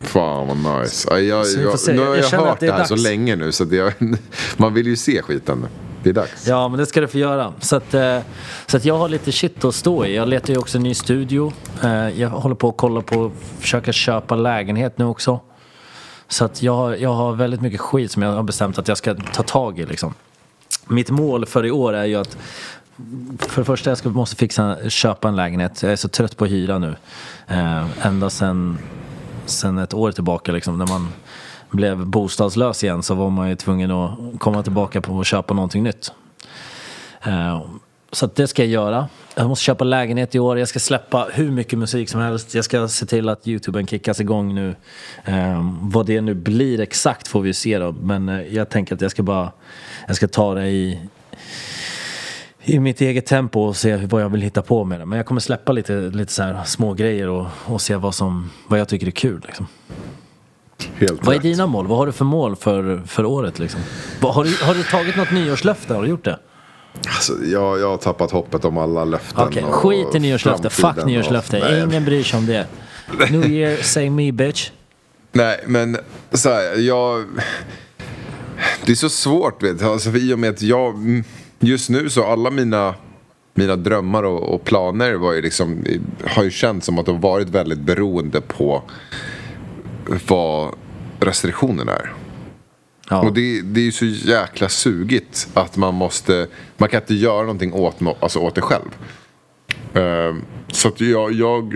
Fan 0.00 0.46
vad 0.62 0.80
nice. 0.80 1.08
Ja, 1.10 1.18
Jag, 1.18 1.46
Så 1.46 1.60
jag, 1.60 1.78
se. 1.78 1.92
nu 1.92 1.98
har 1.98 2.06
Jag 2.16 2.24
jag, 2.32 2.38
hört 2.38 2.60
det 2.60 2.66
det, 2.66 2.72
är 2.72 2.76
här 2.76 2.84
så 2.84 2.94
dags. 2.94 3.04
länge 3.04 3.36
nu 3.36 3.52
så 3.52 3.66
jag, 3.70 3.92
man 4.56 4.74
vill 4.74 4.86
ju 4.86 4.96
se 4.96 5.22
skiten. 5.22 5.66
Det 6.02 6.08
är 6.10 6.14
dags. 6.14 6.46
Ja, 6.48 6.68
men 6.68 6.78
det 6.78 6.86
ska 6.86 7.00
du 7.00 7.08
få 7.08 7.18
göra. 7.18 7.52
Så 7.60 7.76
att, 7.76 7.94
eh, 7.94 8.18
så 8.66 8.76
att 8.76 8.84
jag 8.84 8.98
har 8.98 9.08
lite 9.08 9.32
shit 9.32 9.64
att 9.64 9.74
stå 9.74 10.04
i. 10.06 10.16
Jag 10.16 10.28
letar 10.28 10.52
ju 10.52 10.58
också 10.58 10.78
en 10.78 10.82
ny 10.82 10.94
studio. 10.94 11.52
Eh, 11.84 12.08
jag 12.20 12.28
håller 12.30 12.54
på 12.54 12.68
att 12.68 12.76
kolla 12.76 13.00
på, 13.00 13.32
försöka 13.58 13.92
köpa 13.92 14.36
lägenhet 14.36 14.98
nu 14.98 15.04
också. 15.04 15.40
Så 16.28 16.44
att 16.44 16.62
jag, 16.62 16.74
har- 16.74 16.94
jag 16.96 17.12
har 17.14 17.32
väldigt 17.32 17.60
mycket 17.60 17.80
skit 17.80 18.10
som 18.12 18.22
jag 18.22 18.32
har 18.32 18.42
bestämt 18.42 18.78
att 18.78 18.88
jag 18.88 18.96
ska 18.96 19.14
ta 19.14 19.42
tag 19.42 19.78
i 19.78 19.86
liksom. 19.86 20.14
Mitt 20.86 21.10
mål 21.10 21.46
för 21.46 21.66
i 21.66 21.70
år 21.70 21.92
är 21.92 22.04
ju 22.04 22.16
att 22.16 22.36
för 23.38 23.60
det 23.60 23.64
första 23.64 23.90
jag 23.90 23.98
ska, 23.98 24.08
måste 24.08 24.36
fixa, 24.36 24.76
köpa 24.88 25.28
en 25.28 25.36
lägenhet. 25.36 25.82
Jag 25.82 25.92
är 25.92 25.96
så 25.96 26.08
trött 26.08 26.36
på 26.36 26.46
hyra 26.46 26.78
nu. 26.78 26.94
Eh, 27.48 28.06
ända 28.06 28.30
sen, 28.30 28.78
sen 29.50 29.78
ett 29.78 29.94
år 29.94 30.12
tillbaka 30.12 30.52
liksom, 30.52 30.78
när 30.78 30.86
man 30.86 31.08
blev 31.70 32.06
bostadslös 32.06 32.84
igen 32.84 33.02
så 33.02 33.14
var 33.14 33.30
man 33.30 33.48
ju 33.48 33.56
tvungen 33.56 33.90
att 33.90 34.18
komma 34.38 34.62
tillbaka 34.62 35.00
på 35.00 35.20
att 35.20 35.26
köpa 35.26 35.54
någonting 35.54 35.82
nytt. 35.82 36.12
Eh, 37.22 37.62
så 38.12 38.26
att 38.26 38.34
det 38.34 38.46
ska 38.46 38.62
jag 38.62 38.70
göra. 38.70 39.08
Jag 39.34 39.48
måste 39.48 39.64
köpa 39.64 39.84
lägenhet 39.84 40.34
i 40.34 40.38
år. 40.38 40.58
Jag 40.58 40.68
ska 40.68 40.78
släppa 40.78 41.28
hur 41.32 41.50
mycket 41.50 41.78
musik 41.78 42.08
som 42.08 42.20
helst. 42.20 42.54
Jag 42.54 42.64
ska 42.64 42.88
se 42.88 43.06
till 43.06 43.28
att 43.28 43.48
YouTuben 43.48 43.86
kickas 43.86 44.20
igång 44.20 44.54
nu. 44.54 44.74
Eh, 45.24 45.64
vad 45.80 46.06
det 46.06 46.20
nu 46.20 46.34
blir 46.34 46.80
exakt 46.80 47.28
får 47.28 47.40
vi 47.40 47.54
se 47.54 47.78
då. 47.78 47.92
Men 47.92 48.28
eh, 48.28 48.54
jag 48.54 48.68
tänker 48.68 48.94
att 48.94 49.00
jag 49.00 49.10
ska 49.10 49.22
bara 49.22 49.52
jag 50.06 50.16
ska 50.16 50.28
ta 50.28 50.54
det 50.54 50.66
i, 50.66 51.00
i 52.64 52.78
mitt 52.80 53.00
eget 53.00 53.26
tempo 53.26 53.60
och 53.60 53.76
se 53.76 53.96
vad 53.96 54.22
jag 54.22 54.28
vill 54.28 54.40
hitta 54.42 54.62
på 54.62 54.84
med 54.84 55.00
det. 55.00 55.06
Men 55.06 55.16
jag 55.16 55.26
kommer 55.26 55.40
släppa 55.40 55.72
lite, 55.72 55.92
lite 55.92 56.32
så 56.32 56.42
här 56.42 56.64
små 56.64 56.94
grejer 56.94 57.28
och, 57.28 57.46
och 57.66 57.80
se 57.80 57.96
vad, 57.96 58.14
som, 58.14 58.50
vad 58.66 58.80
jag 58.80 58.88
tycker 58.88 59.06
är 59.06 59.10
kul. 59.10 59.40
Liksom. 59.46 59.66
Helt 60.94 61.26
Vad 61.26 61.34
är 61.34 61.38
dina 61.38 61.66
mål? 61.66 61.86
Vad 61.86 61.98
har 61.98 62.06
du 62.06 62.12
för 62.12 62.24
mål 62.24 62.56
för, 62.56 63.02
för 63.06 63.24
året? 63.24 63.58
Liksom? 63.58 63.80
Har, 64.20 64.44
du, 64.44 64.56
har 64.64 64.74
du 64.74 64.82
tagit 64.82 65.16
något 65.16 65.30
nyårslöfte? 65.32 65.94
Har 65.94 66.02
du 66.02 66.08
gjort 66.08 66.24
det? 66.24 66.38
Alltså, 67.06 67.32
jag, 67.44 67.80
jag 67.80 67.90
har 67.90 67.96
tappat 67.96 68.30
hoppet 68.30 68.64
om 68.64 68.78
alla 68.78 69.04
löften. 69.04 69.44
Okej, 69.46 69.62
och 69.64 69.74
skit 69.74 70.14
i 70.14 70.18
nyårslöfte. 70.18 70.70
Fuck 70.70 70.96
och- 70.96 71.06
nyårslöfte. 71.06 71.58
Nej, 71.58 71.82
Ingen 71.82 72.04
bryr 72.04 72.22
sig 72.22 72.38
om 72.38 72.46
det. 72.46 72.66
New 73.30 73.46
year, 73.50 73.76
say 73.82 74.10
me 74.10 74.32
bitch. 74.32 74.70
Nej, 75.32 75.64
men 75.66 75.96
så 76.32 76.48
här, 76.48 76.78
jag... 76.78 77.24
Det 78.86 78.92
är 78.92 78.96
så 78.96 79.08
svårt, 79.08 79.62
vet 79.62 79.78
du. 79.78 79.84
Alltså, 79.84 80.10
I 80.10 80.34
och 80.34 80.38
med 80.38 80.50
att 80.50 80.62
jag... 80.62 80.94
Just 81.60 81.90
nu 81.90 82.10
så 82.10 82.24
alla 82.24 82.50
mina, 82.50 82.94
mina 83.54 83.76
drömmar 83.76 84.22
och, 84.22 84.54
och 84.54 84.64
planer 84.64 85.14
var 85.14 85.32
ju 85.32 85.42
liksom, 85.42 85.84
har 86.24 86.44
ju 86.44 86.50
känts 86.50 86.86
som 86.86 86.98
att 86.98 87.06
de 87.06 87.20
varit 87.20 87.48
väldigt 87.48 87.80
beroende 87.80 88.40
på 88.40 88.82
vad 90.28 90.74
restriktionerna 91.20 91.92
är. 91.92 92.12
Ja. 93.10 93.20
Och 93.20 93.34
det, 93.34 93.62
det 93.62 93.80
är 93.80 93.84
ju 93.84 93.92
så 93.92 94.04
jäkla 94.04 94.68
sugigt 94.68 95.48
att 95.54 95.76
man 95.76 95.94
måste... 95.94 96.46
Man 96.76 96.88
kan 96.88 97.00
inte 97.00 97.14
göra 97.14 97.40
någonting 97.40 97.72
åt, 97.72 97.96
alltså 98.20 98.38
åt 98.38 98.54
det 98.54 98.60
själv. 98.60 98.96
Ehm, 99.94 100.42
så 100.68 100.88
att 100.88 101.00
jag, 101.00 101.32
jag... 101.32 101.74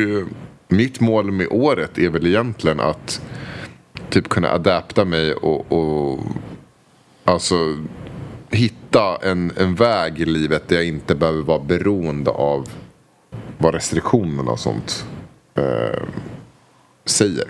Mitt 0.68 1.01
mål 1.01 1.30
med 1.30 1.47
året 1.51 1.99
är 1.99 2.09
väl 2.09 2.26
egentligen 2.26 2.80
att 2.80 3.20
typ 4.11 4.28
kunna 4.28 4.51
adapta 4.51 5.05
mig 5.05 5.35
och, 5.35 5.72
och 5.72 6.20
alltså 7.24 7.57
hitta 8.51 8.84
en, 9.22 9.53
en 9.57 9.74
väg 9.74 10.20
i 10.20 10.24
livet 10.24 10.68
där 10.68 10.76
jag 10.76 10.84
inte 10.84 11.14
behöver 11.14 11.42
vara 11.42 11.59
beroende 11.59 12.30
av 12.30 12.68
vad 13.59 13.74
restriktionerna 13.74 14.51
och 14.51 14.61
sånt 14.61 15.05
eh, 15.55 16.03
säger. 17.05 17.49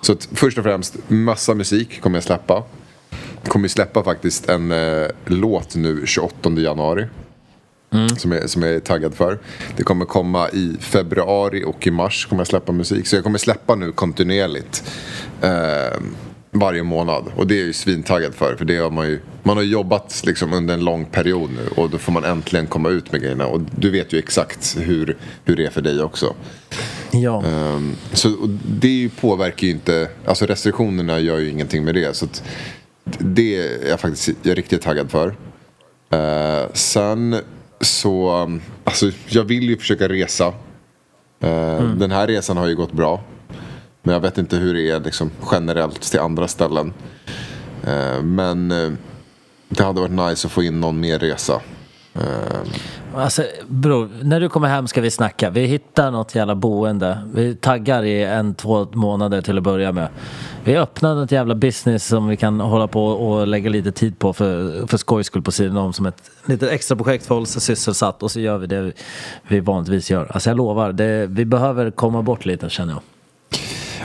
Så 0.00 0.12
att 0.12 0.28
först 0.32 0.58
och 0.58 0.64
främst, 0.64 0.96
massa 1.08 1.54
musik 1.54 2.00
kommer 2.00 2.16
jag 2.16 2.24
släppa. 2.24 2.62
Kommer 3.44 3.68
släppa 3.68 4.04
faktiskt 4.04 4.48
en 4.48 4.72
eh, 4.72 5.06
låt 5.24 5.76
nu 5.76 6.06
28 6.06 6.50
januari. 6.50 7.06
Som, 8.16 8.32
jag, 8.32 8.50
som 8.50 8.62
jag 8.62 8.74
är 8.74 8.80
taggad 8.80 9.14
för. 9.14 9.38
Det 9.76 9.82
kommer 9.82 10.04
komma 10.04 10.48
i 10.50 10.76
februari 10.80 11.64
och 11.64 11.86
i 11.86 11.90
mars 11.90 12.26
kommer 12.26 12.40
jag 12.40 12.46
släppa 12.46 12.72
musik. 12.72 13.06
Så 13.06 13.16
jag 13.16 13.24
kommer 13.24 13.38
släppa 13.38 13.74
nu 13.74 13.92
kontinuerligt. 13.92 14.84
Eh, 15.40 16.00
varje 16.52 16.82
månad. 16.82 17.24
Och 17.36 17.46
det 17.46 17.54
är 17.54 17.58
jag 17.58 17.66
ju 17.66 17.72
svintaggad 17.72 18.34
för. 18.34 18.56
För 18.56 18.64
det 18.64 18.76
har 18.76 18.90
man 18.90 19.06
ju 19.06 19.20
man 19.42 19.56
har 19.56 19.64
jobbat 19.64 20.22
liksom 20.26 20.52
under 20.52 20.74
en 20.74 20.84
lång 20.84 21.04
period 21.04 21.50
nu. 21.50 21.68
Och 21.76 21.90
då 21.90 21.98
får 21.98 22.12
man 22.12 22.24
äntligen 22.24 22.66
komma 22.66 22.88
ut 22.88 23.12
med 23.12 23.20
grejerna. 23.20 23.46
Och 23.46 23.60
du 23.60 23.90
vet 23.90 24.12
ju 24.12 24.18
exakt 24.18 24.76
hur, 24.80 25.16
hur 25.44 25.56
det 25.56 25.66
är 25.66 25.70
för 25.70 25.82
dig 25.82 26.02
också. 26.02 26.34
Ja. 27.10 27.42
Um, 27.46 27.96
så 28.12 28.28
det 28.66 29.10
påverkar 29.20 29.66
ju 29.66 29.72
inte, 29.72 30.08
alltså 30.26 30.46
restriktionerna 30.46 31.20
gör 31.20 31.38
ju 31.38 31.50
ingenting 31.50 31.84
med 31.84 31.94
det. 31.94 32.16
Så 32.16 32.24
att 32.24 32.42
det 33.18 33.56
är 33.56 33.88
jag 33.88 34.00
faktiskt 34.00 34.28
jag 34.42 34.52
är 34.52 34.56
riktigt 34.56 34.82
taggad 34.82 35.10
för. 35.10 35.26
Uh, 35.26 36.72
sen 36.72 37.36
så, 37.80 38.30
alltså 38.84 39.10
jag 39.28 39.44
vill 39.44 39.68
ju 39.68 39.78
försöka 39.78 40.08
resa. 40.08 40.46
Uh, 41.44 41.94
Den 41.96 42.10
här 42.10 42.26
resan 42.26 42.56
har 42.56 42.66
ju 42.66 42.76
gått 42.76 42.92
bra. 42.92 43.22
Men 44.02 44.12
jag 44.12 44.20
vet 44.20 44.38
inte 44.38 44.56
hur 44.56 44.74
det 44.74 44.90
är 44.90 45.00
liksom, 45.00 45.30
generellt 45.52 46.00
till 46.00 46.20
andra 46.20 46.48
ställen. 46.48 46.92
Eh, 47.84 48.22
men 48.22 48.70
eh, 48.70 48.92
det 49.68 49.84
hade 49.84 50.00
varit 50.00 50.30
nice 50.30 50.46
att 50.46 50.52
få 50.52 50.62
in 50.62 50.80
någon 50.80 51.00
mer 51.00 51.18
resa. 51.18 51.60
Eh, 52.14 52.20
alltså 53.14 53.42
bror, 53.68 54.10
när 54.22 54.40
du 54.40 54.48
kommer 54.48 54.68
hem 54.68 54.88
ska 54.88 55.00
vi 55.00 55.10
snacka. 55.10 55.50
Vi 55.50 55.64
hittar 55.64 56.10
något 56.10 56.34
jävla 56.34 56.54
boende. 56.54 57.18
Vi 57.34 57.54
taggar 57.54 58.02
i 58.02 58.22
en, 58.24 58.54
två 58.54 58.86
månader 58.92 59.42
till 59.42 59.58
att 59.58 59.64
börja 59.64 59.92
med. 59.92 60.08
Vi 60.64 60.76
öppnar 60.76 61.14
något 61.14 61.32
jävla 61.32 61.54
business 61.54 62.06
som 62.06 62.28
vi 62.28 62.36
kan 62.36 62.60
hålla 62.60 62.88
på 62.88 63.06
och 63.06 63.46
lägga 63.46 63.70
lite 63.70 63.92
tid 63.92 64.18
på 64.18 64.32
för, 64.32 64.86
för 64.86 64.96
skojs 64.96 65.26
skull 65.26 65.42
på 65.42 65.52
sidan 65.52 65.76
om 65.76 65.92
som 65.92 66.06
ett 66.06 66.30
litet 66.46 66.70
extra 66.70 66.96
projekt 66.96 67.26
för 67.26 67.34
att 67.34 67.36
hålla 67.36 67.46
sig 67.46 67.62
sysselsatt 67.62 68.22
och 68.22 68.30
så 68.30 68.40
gör 68.40 68.58
vi 68.58 68.66
det 68.66 68.92
vi 69.48 69.60
vanligtvis 69.60 70.10
gör. 70.10 70.30
Alltså 70.30 70.50
jag 70.50 70.56
lovar, 70.56 70.92
det, 70.92 71.26
vi 71.26 71.44
behöver 71.44 71.90
komma 71.90 72.22
bort 72.22 72.44
lite 72.44 72.70
känner 72.70 72.92
jag. 72.92 73.02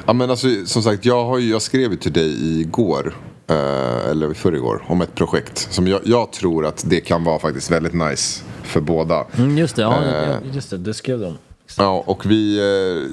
Ja 0.08 0.14
men 0.14 0.30
alltså 0.30 0.48
som 0.66 0.84
sagt, 0.84 1.06
jag, 1.06 1.26
har 1.26 1.38
ju, 1.38 1.50
jag 1.50 1.62
skrev 1.62 1.92
ju 1.92 1.98
till 1.98 2.14
dig 2.14 2.60
igår, 2.62 3.14
eh, 3.48 4.10
eller 4.12 4.34
förrgår, 4.34 4.84
om 4.88 5.02
ett 5.02 5.16
projekt. 5.16 5.68
Som 5.72 5.88
jag, 5.88 6.02
jag 6.04 6.32
tror 6.32 6.66
att 6.66 6.84
det 6.90 7.00
kan 7.00 7.24
vara 7.24 7.40
faktiskt 7.40 7.72
väldigt 7.72 7.94
nice 7.94 8.44
för 8.64 8.82
båda. 8.82 9.26
Mm, 9.38 9.58
just 9.58 9.76
det, 9.76 9.82
ja, 9.82 10.04
Eh. 10.04 10.36
just 10.54 10.70
det, 10.70 10.78
det 10.78 10.94
skrev 10.94 11.20
de. 11.20 11.38
Ja, 11.78 12.04
och 12.06 12.26
vi... 12.26 12.58
Eh, 12.60 13.12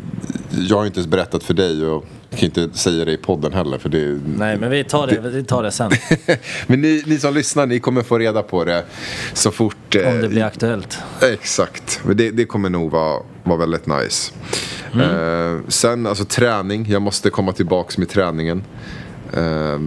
jag 0.68 0.76
har 0.76 0.86
inte 0.86 0.98
ens 0.98 1.10
berättat 1.10 1.42
för 1.42 1.54
dig 1.54 1.86
och 1.86 2.04
kan 2.30 2.44
inte 2.44 2.68
säga 2.72 3.04
det 3.04 3.12
i 3.12 3.16
podden 3.16 3.52
heller 3.52 3.78
för 3.78 3.88
det... 3.88 4.20
Nej, 4.38 4.56
men 4.58 4.70
vi 4.70 4.84
tar 4.84 5.06
det, 5.06 5.20
vi 5.30 5.44
tar 5.44 5.62
det 5.62 5.70
sen. 5.70 5.90
Men 6.66 6.80
ni, 6.80 7.02
ni 7.06 7.18
som 7.18 7.34
lyssnar, 7.34 7.66
ni 7.66 7.80
kommer 7.80 8.02
få 8.02 8.18
reda 8.18 8.42
på 8.42 8.64
det 8.64 8.84
så 9.34 9.50
fort... 9.50 9.96
eh, 9.96 10.08
Om 10.08 10.20
det 10.20 10.28
blir 10.28 10.42
aktuellt. 10.44 10.98
Exakt, 11.22 12.00
men 12.04 12.16
det, 12.16 12.30
det 12.30 12.44
kommer 12.44 12.70
nog 12.70 12.90
vara, 12.90 13.22
vara 13.44 13.58
väldigt 13.58 13.86
nice. 13.86 14.32
Eh, 15.00 15.60
sen 15.68 16.06
alltså 16.06 16.24
träning, 16.24 16.86
jag 16.88 17.02
måste 17.02 17.30
komma 17.30 17.52
tillbaks 17.52 17.98
med 17.98 18.08
träningen. 18.08 18.62
Eh, 19.32 19.78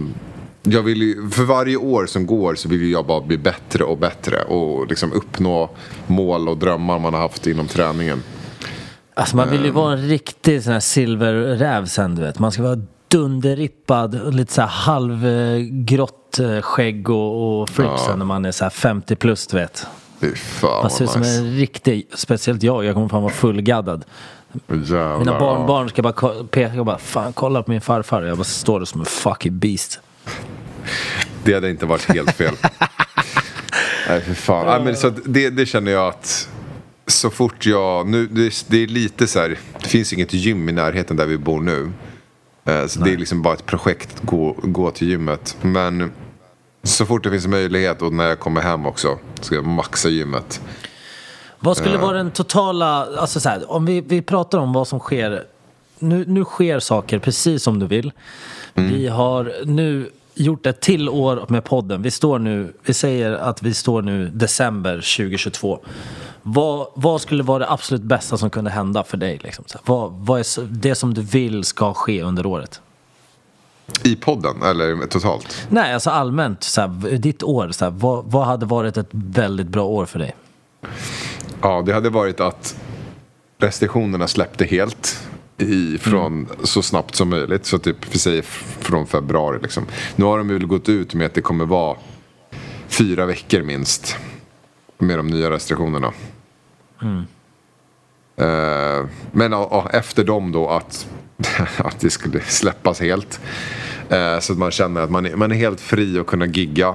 jag 0.62 0.82
vill 0.82 1.02
ju, 1.02 1.30
för 1.30 1.42
varje 1.42 1.76
år 1.76 2.06
som 2.06 2.26
går 2.26 2.54
så 2.54 2.68
vill 2.68 2.92
jag 2.92 3.06
bara 3.06 3.20
bli 3.20 3.38
bättre 3.38 3.84
och 3.84 3.98
bättre 3.98 4.42
och 4.42 4.86
liksom 4.86 5.12
uppnå 5.12 5.70
mål 6.06 6.48
och 6.48 6.58
drömmar 6.58 6.98
man 6.98 7.14
har 7.14 7.20
haft 7.20 7.46
inom 7.46 7.66
träningen. 7.66 8.22
Alltså 9.14 9.36
man 9.36 9.50
vill 9.50 9.64
ju 9.64 9.70
vara 9.70 9.92
en 9.92 10.08
riktig 10.08 10.62
sån 10.62 10.72
här 10.72 10.80
silverräv 10.80 11.86
sen 11.86 12.14
du 12.14 12.22
vet. 12.22 12.38
Man 12.38 12.52
ska 12.52 12.62
vara 12.62 12.80
dunderrippad 13.08 14.34
lite 14.34 14.52
så 14.52 14.60
här 14.60 14.68
halvgrått 14.68 16.38
eh, 16.38 16.60
skägg 16.60 17.10
och, 17.10 17.60
och 17.60 17.68
fripp 17.68 17.98
sen 18.06 18.18
när 18.18 18.26
man 18.26 18.44
är 18.44 18.52
så 18.52 18.64
här 18.64 18.70
50 18.70 19.16
plus 19.16 19.46
du 19.46 19.56
vet. 19.56 19.86
Fy 20.20 20.34
fan 20.34 20.82
Man 20.82 20.90
ser 20.90 21.04
ut 21.04 21.10
som 21.10 21.20
nice. 21.20 21.38
en 21.38 21.56
riktig, 21.56 22.08
speciellt 22.14 22.62
jag, 22.62 22.84
jag 22.84 22.94
kommer 22.94 23.08
fan 23.08 23.22
vara 23.22 23.32
fullgaddad. 23.32 24.04
Jävlar, 24.68 25.18
Mina 25.18 25.32
ja. 25.32 25.38
barnbarn 25.38 25.88
ska 25.88 26.02
bara 26.02 26.44
peka 26.50 26.78
och 26.80 26.86
bara 26.86 26.98
fan 26.98 27.32
kolla 27.32 27.62
på 27.62 27.70
min 27.70 27.80
farfar. 27.80 28.22
Jag 28.22 28.36
bara 28.36 28.44
står 28.44 28.78
där 28.78 28.86
som 28.86 29.00
en 29.00 29.06
fucking 29.06 29.58
beast. 29.58 30.00
Det 31.44 31.54
hade 31.54 31.70
inte 31.70 31.86
varit 31.86 32.04
helt 32.04 32.32
fel. 32.32 32.54
Nej, 34.08 34.20
för 34.20 34.34
fan. 34.34 34.66
Nej, 34.66 34.80
men 34.84 34.96
så 34.96 35.10
det, 35.24 35.50
det 35.50 35.66
känner 35.66 35.92
jag 35.92 36.08
att 36.08 36.48
så 37.06 37.30
fort 37.30 37.66
jag... 37.66 38.08
Nu, 38.08 38.26
det, 38.26 38.64
det 38.68 38.82
är 38.82 38.86
lite 38.86 39.26
så 39.26 39.38
här, 39.40 39.58
det 39.80 39.88
finns 39.88 40.12
inget 40.12 40.32
gym 40.34 40.68
i 40.68 40.72
närheten 40.72 41.16
där 41.16 41.26
vi 41.26 41.38
bor 41.38 41.60
nu. 41.60 41.90
Eh, 42.64 42.86
Så 42.86 43.00
det 43.00 43.12
är 43.12 43.16
liksom 43.16 43.42
bara 43.42 43.54
ett 43.54 43.66
projekt 43.66 44.14
att 44.14 44.22
gå, 44.26 44.56
gå 44.62 44.90
till 44.90 45.08
gymmet. 45.08 45.56
Men 45.60 46.12
så 46.82 47.06
fort 47.06 47.24
det 47.24 47.30
finns 47.30 47.46
möjlighet 47.46 48.02
och 48.02 48.12
när 48.12 48.28
jag 48.28 48.38
kommer 48.38 48.60
hem 48.60 48.86
också 48.86 49.18
ska 49.40 49.54
jag 49.54 49.66
maxa 49.66 50.08
gymmet. 50.08 50.60
Vad 51.60 51.76
skulle 51.76 51.98
vara 51.98 52.16
den 52.16 52.30
totala, 52.30 53.06
alltså 53.16 53.40
så 53.40 53.48
här, 53.48 53.72
om 53.72 53.86
vi, 53.86 54.00
vi 54.00 54.22
pratar 54.22 54.58
om 54.58 54.72
vad 54.72 54.88
som 54.88 54.98
sker. 54.98 55.44
Nu, 55.98 56.24
nu 56.26 56.44
sker 56.44 56.78
saker 56.78 57.18
precis 57.18 57.62
som 57.62 57.78
du 57.78 57.86
vill. 57.86 58.12
Vi 58.74 59.08
har 59.08 59.52
nu 59.64 60.10
gjort 60.34 60.66
ett 60.66 60.80
till 60.80 61.08
år 61.08 61.44
med 61.48 61.64
podden. 61.64 62.02
Vi 62.02 62.10
står 62.10 62.38
nu, 62.38 62.72
vi 62.82 62.94
säger 62.94 63.32
att 63.32 63.62
vi 63.62 63.74
står 63.74 64.02
nu 64.02 64.28
december 64.28 64.94
2022. 64.94 65.80
Vad, 66.42 66.86
vad 66.94 67.20
skulle 67.20 67.42
vara 67.42 67.58
det 67.58 67.70
absolut 67.70 68.02
bästa 68.02 68.38
som 68.38 68.50
kunde 68.50 68.70
hända 68.70 69.04
för 69.04 69.16
dig? 69.16 69.40
Liksom? 69.42 69.64
Så 69.66 69.78
här, 69.78 69.82
vad, 69.86 70.12
vad 70.12 70.40
är 70.40 70.66
det 70.70 70.94
som 70.94 71.14
du 71.14 71.22
vill 71.22 71.64
ska 71.64 71.94
ske 71.94 72.22
under 72.22 72.46
året? 72.46 72.80
I 74.04 74.16
podden, 74.16 74.62
eller 74.62 75.06
totalt? 75.06 75.66
Nej, 75.68 75.94
alltså 75.94 76.10
allmänt, 76.10 76.62
så 76.62 76.80
här, 76.80 77.18
ditt 77.18 77.42
år, 77.42 77.70
så 77.70 77.84
här, 77.84 77.92
vad, 77.92 78.24
vad 78.24 78.46
hade 78.46 78.66
varit 78.66 78.96
ett 78.96 79.08
väldigt 79.10 79.68
bra 79.68 79.84
år 79.84 80.06
för 80.06 80.18
dig? 80.18 80.34
Ja, 81.62 81.82
det 81.86 81.92
hade 81.92 82.10
varit 82.10 82.40
att 82.40 82.80
restriktionerna 83.58 84.28
släppte 84.28 84.64
helt 84.64 85.28
i, 85.58 85.98
från 85.98 86.48
så 86.62 86.82
snabbt 86.82 87.14
som 87.14 87.30
möjligt. 87.30 87.66
Så 87.66 87.78
typ, 87.78 87.96
vi 88.14 88.18
säger 88.18 88.42
från 88.80 89.06
februari 89.06 89.58
liksom. 89.62 89.86
Nu 90.16 90.24
har 90.24 90.38
de 90.38 90.48
väl 90.48 90.66
gått 90.66 90.88
ut 90.88 91.14
med 91.14 91.26
att 91.26 91.34
det 91.34 91.42
kommer 91.42 91.66
vara 91.66 91.96
fyra 92.88 93.26
veckor 93.26 93.62
minst. 93.62 94.16
Med 94.98 95.18
de 95.18 95.26
nya 95.26 95.50
restriktionerna. 95.50 96.12
Eh, 98.36 99.06
men 99.32 99.52
ja, 99.52 99.68
ja, 99.70 99.88
efter 99.92 100.24
dem 100.24 100.52
då 100.52 100.68
att, 100.68 101.08
att 101.76 102.00
det 102.00 102.10
skulle 102.10 102.40
släppas 102.40 103.00
helt. 103.00 103.40
Eh, 104.08 104.38
så 104.38 104.52
att 104.52 104.58
man 104.58 104.70
känner 104.70 105.00
att 105.00 105.10
man 105.10 105.26
är, 105.26 105.36
man 105.36 105.52
är 105.52 105.56
helt 105.56 105.80
fri 105.80 106.18
att 106.18 106.26
kunna 106.26 106.46
gigga. 106.46 106.94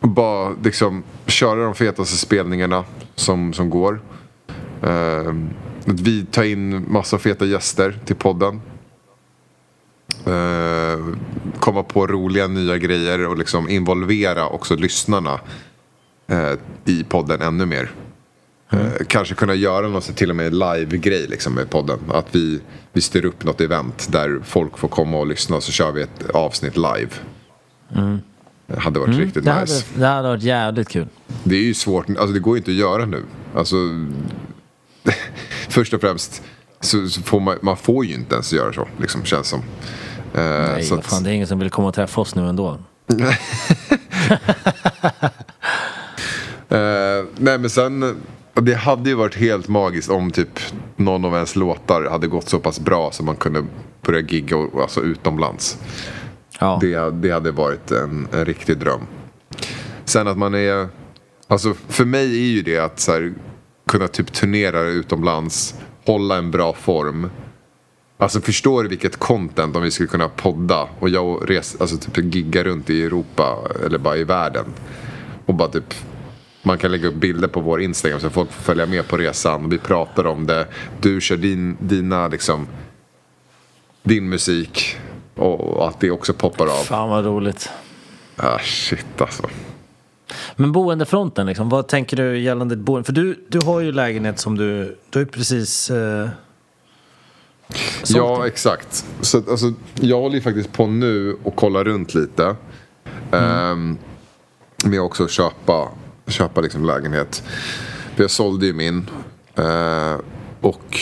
Bara 0.00 0.54
liksom 0.62 1.02
köra 1.26 1.64
de 1.64 1.74
fetaste 1.74 2.16
spelningarna 2.16 2.84
som, 3.14 3.52
som 3.52 3.70
går. 3.70 4.00
Att 5.86 6.00
vi 6.00 6.24
tar 6.24 6.42
in 6.44 6.92
massa 6.92 7.18
feta 7.18 7.44
gäster 7.44 7.98
till 8.04 8.16
podden. 8.16 8.60
Eh, 10.26 11.06
komma 11.60 11.82
på 11.82 12.06
roliga 12.06 12.46
nya 12.46 12.78
grejer 12.78 13.26
och 13.26 13.38
liksom 13.38 13.68
involvera 13.68 14.48
också 14.48 14.76
lyssnarna 14.76 15.40
eh, 16.26 16.52
i 16.84 17.04
podden 17.04 17.40
ännu 17.40 17.66
mer. 17.66 17.90
Eh, 18.70 19.06
kanske 19.06 19.34
kunna 19.34 19.54
göra 19.54 19.88
någon 19.88 20.02
till 20.02 20.30
och 20.30 20.36
med 20.36 20.52
live-grej 20.52 21.26
liksom 21.26 21.54
med 21.54 21.70
podden. 21.70 21.98
Att 22.08 22.34
vi, 22.34 22.60
vi 22.92 23.00
styr 23.00 23.24
upp 23.24 23.44
något 23.44 23.60
event 23.60 24.08
där 24.12 24.40
folk 24.44 24.78
får 24.78 24.88
komma 24.88 25.18
och 25.18 25.26
lyssna 25.26 25.56
och 25.56 25.62
så 25.62 25.72
kör 25.72 25.92
vi 25.92 26.02
ett 26.02 26.30
avsnitt 26.30 26.76
live. 26.76 27.10
Det 27.88 28.18
hade 28.78 29.00
varit 29.00 29.16
riktigt 29.16 29.44
Det 29.44 29.50
hade, 29.50 29.62
nice. 29.62 29.86
det 29.94 30.06
hade 30.06 30.28
varit 30.28 30.42
jävligt 30.42 30.88
kul. 30.88 31.06
Det 31.44 31.56
är 31.56 31.62
ju 31.62 31.74
svårt, 31.74 32.08
alltså 32.08 32.26
det 32.26 32.40
går 32.40 32.56
ju 32.56 32.58
inte 32.58 32.70
att 32.70 32.76
göra 32.76 33.06
nu. 33.06 33.24
Alltså, 33.54 33.76
först 35.68 35.94
och 35.94 36.00
främst 36.00 36.42
så, 36.80 37.08
så 37.08 37.22
får 37.22 37.40
man, 37.40 37.58
man 37.62 37.76
får 37.76 38.04
ju 38.04 38.14
inte 38.14 38.34
ens 38.34 38.52
göra 38.52 38.72
så, 38.72 38.88
liksom, 39.00 39.24
känns 39.24 39.48
som. 39.48 39.60
Eh, 40.34 40.42
Nej, 40.42 40.82
så 40.82 41.02
fan, 41.02 41.22
det 41.22 41.30
är 41.30 41.34
ingen 41.34 41.46
som 41.46 41.58
vill 41.58 41.70
komma 41.70 41.88
och 41.88 41.94
träffa 41.94 42.20
oss 42.20 42.34
nu 42.34 42.48
ändå. 42.48 42.78
Eh, 46.70 47.24
nej 47.36 47.58
men 47.58 47.70
sen, 47.70 48.22
det 48.54 48.74
hade 48.74 49.10
ju 49.10 49.16
varit 49.16 49.36
helt 49.36 49.68
magiskt 49.68 50.10
om 50.10 50.30
typ 50.30 50.60
någon 50.96 51.24
av 51.24 51.34
ens 51.34 51.56
låtar 51.56 52.10
hade 52.10 52.26
gått 52.26 52.48
så 52.48 52.58
pass 52.58 52.80
bra 52.80 53.10
så 53.12 53.22
man 53.22 53.36
kunde 53.36 53.64
börja 54.02 54.20
gigga 54.20 54.56
och, 54.56 54.82
alltså 54.82 55.00
utomlands. 55.00 55.78
Ja. 56.60 56.78
Det, 56.80 57.10
det 57.10 57.30
hade 57.30 57.50
varit 57.50 57.90
en, 57.90 58.28
en 58.32 58.44
riktig 58.44 58.78
dröm. 58.78 59.00
Sen 60.04 60.28
att 60.28 60.38
man 60.38 60.54
är, 60.54 60.88
alltså 61.48 61.74
för 61.88 62.04
mig 62.04 62.24
är 62.24 62.50
ju 62.50 62.62
det 62.62 62.78
att 62.78 63.00
så 63.00 63.12
här, 63.12 63.32
kunna 63.88 64.08
typ 64.08 64.32
turnera 64.32 64.80
utomlands, 64.80 65.74
hålla 66.06 66.36
en 66.36 66.50
bra 66.50 66.72
form. 66.72 67.30
Alltså 68.18 68.40
förstår 68.40 68.82
du 68.82 68.88
vilket 68.88 69.16
content 69.16 69.76
om 69.76 69.82
vi 69.82 69.90
skulle 69.90 70.08
kunna 70.08 70.28
podda 70.28 70.88
och 70.98 71.08
jag 71.08 71.50
res, 71.50 71.76
alltså 71.80 71.96
typ 71.96 72.34
gigga 72.34 72.64
runt 72.64 72.90
i 72.90 73.02
Europa 73.02 73.58
eller 73.86 73.98
bara 73.98 74.16
i 74.16 74.24
världen. 74.24 74.64
Och 75.46 75.54
bara 75.54 75.68
typ 75.68 75.94
man 76.62 76.78
kan 76.78 76.90
lägga 76.90 77.08
upp 77.08 77.14
bilder 77.14 77.48
på 77.48 77.60
vår 77.60 77.82
Instagram 77.82 78.20
så 78.20 78.30
folk 78.30 78.52
får 78.52 78.62
följa 78.62 78.86
med 78.86 79.08
på 79.08 79.16
resan. 79.16 79.70
Vi 79.70 79.78
pratar 79.78 80.26
om 80.26 80.46
det. 80.46 80.66
Du 81.00 81.20
kör 81.20 81.36
din, 81.36 81.76
dina 81.80 82.28
liksom 82.28 82.66
din 84.02 84.28
musik 84.28 84.96
och 85.34 85.88
att 85.88 86.00
det 86.00 86.10
också 86.10 86.32
poppar 86.34 86.66
av. 86.66 86.84
Fan 86.84 87.08
vad 87.10 87.24
roligt. 87.24 87.70
Ah, 88.36 88.58
shit 88.58 89.20
alltså. 89.20 89.42
Men 90.56 90.72
boendefronten 90.72 91.46
liksom, 91.46 91.68
vad 91.68 91.88
tänker 91.88 92.16
du 92.16 92.38
gällande 92.38 92.76
boende? 92.76 93.04
För 93.06 93.12
du, 93.12 93.44
du 93.48 93.60
har 93.60 93.80
ju 93.80 93.92
lägenhet 93.92 94.38
som 94.38 94.58
du, 94.58 94.96
du 95.10 95.18
har 95.18 95.24
ju 95.24 95.26
precis 95.26 95.90
eh, 95.90 96.28
Ja, 98.06 98.36
den. 98.38 98.46
exakt. 98.46 99.04
Så, 99.20 99.36
alltså, 99.50 99.72
jag 99.94 100.20
håller 100.20 100.34
ju 100.34 100.40
faktiskt 100.40 100.72
på 100.72 100.86
nu 100.86 101.36
och 101.42 101.56
kollar 101.56 101.84
runt 101.84 102.14
lite. 102.14 102.56
Ehm, 103.32 103.98
med 104.84 105.00
också 105.00 105.24
att 105.24 105.30
köpa, 105.30 105.88
köpa 106.26 106.60
liksom 106.60 106.84
lägenhet. 106.84 107.42
För 108.16 108.22
jag 108.24 108.30
sålde 108.30 108.66
ju 108.66 108.72
min. 108.72 109.10
Eh, 109.54 110.16
och 110.60 111.00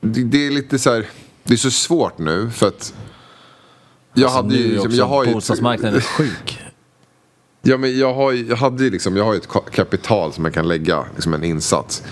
det, 0.00 0.24
det 0.24 0.46
är 0.46 0.50
lite 0.50 0.78
så 0.78 0.92
här, 0.92 1.06
det 1.44 1.52
är 1.52 1.56
så 1.56 1.70
svårt 1.70 2.18
nu 2.18 2.50
för 2.50 2.68
att 2.68 2.94
jag 4.14 4.24
Alltså, 4.24 4.36
hade 4.42 4.54
ju, 4.54 4.68
liksom, 4.68 4.86
också 4.86 4.98
jag 4.98 5.06
har 5.06 5.24
ju 5.24 5.32
bostadsmarknaden 5.34 5.96
är 5.96 6.00
sjuk. 6.00 6.58
Ja, 7.64 7.76
men 7.76 7.98
jag, 7.98 8.14
har, 8.14 8.32
jag 8.32 8.56
hade 8.56 8.84
ju 8.84 8.90
liksom, 8.90 9.16
jag 9.16 9.24
har 9.24 9.34
ett 9.34 9.48
ka- 9.48 9.70
kapital 9.70 10.32
som 10.32 10.44
jag 10.44 10.54
kan 10.54 10.68
lägga, 10.68 11.04
liksom 11.14 11.34
en 11.34 11.44
insats. 11.44 12.02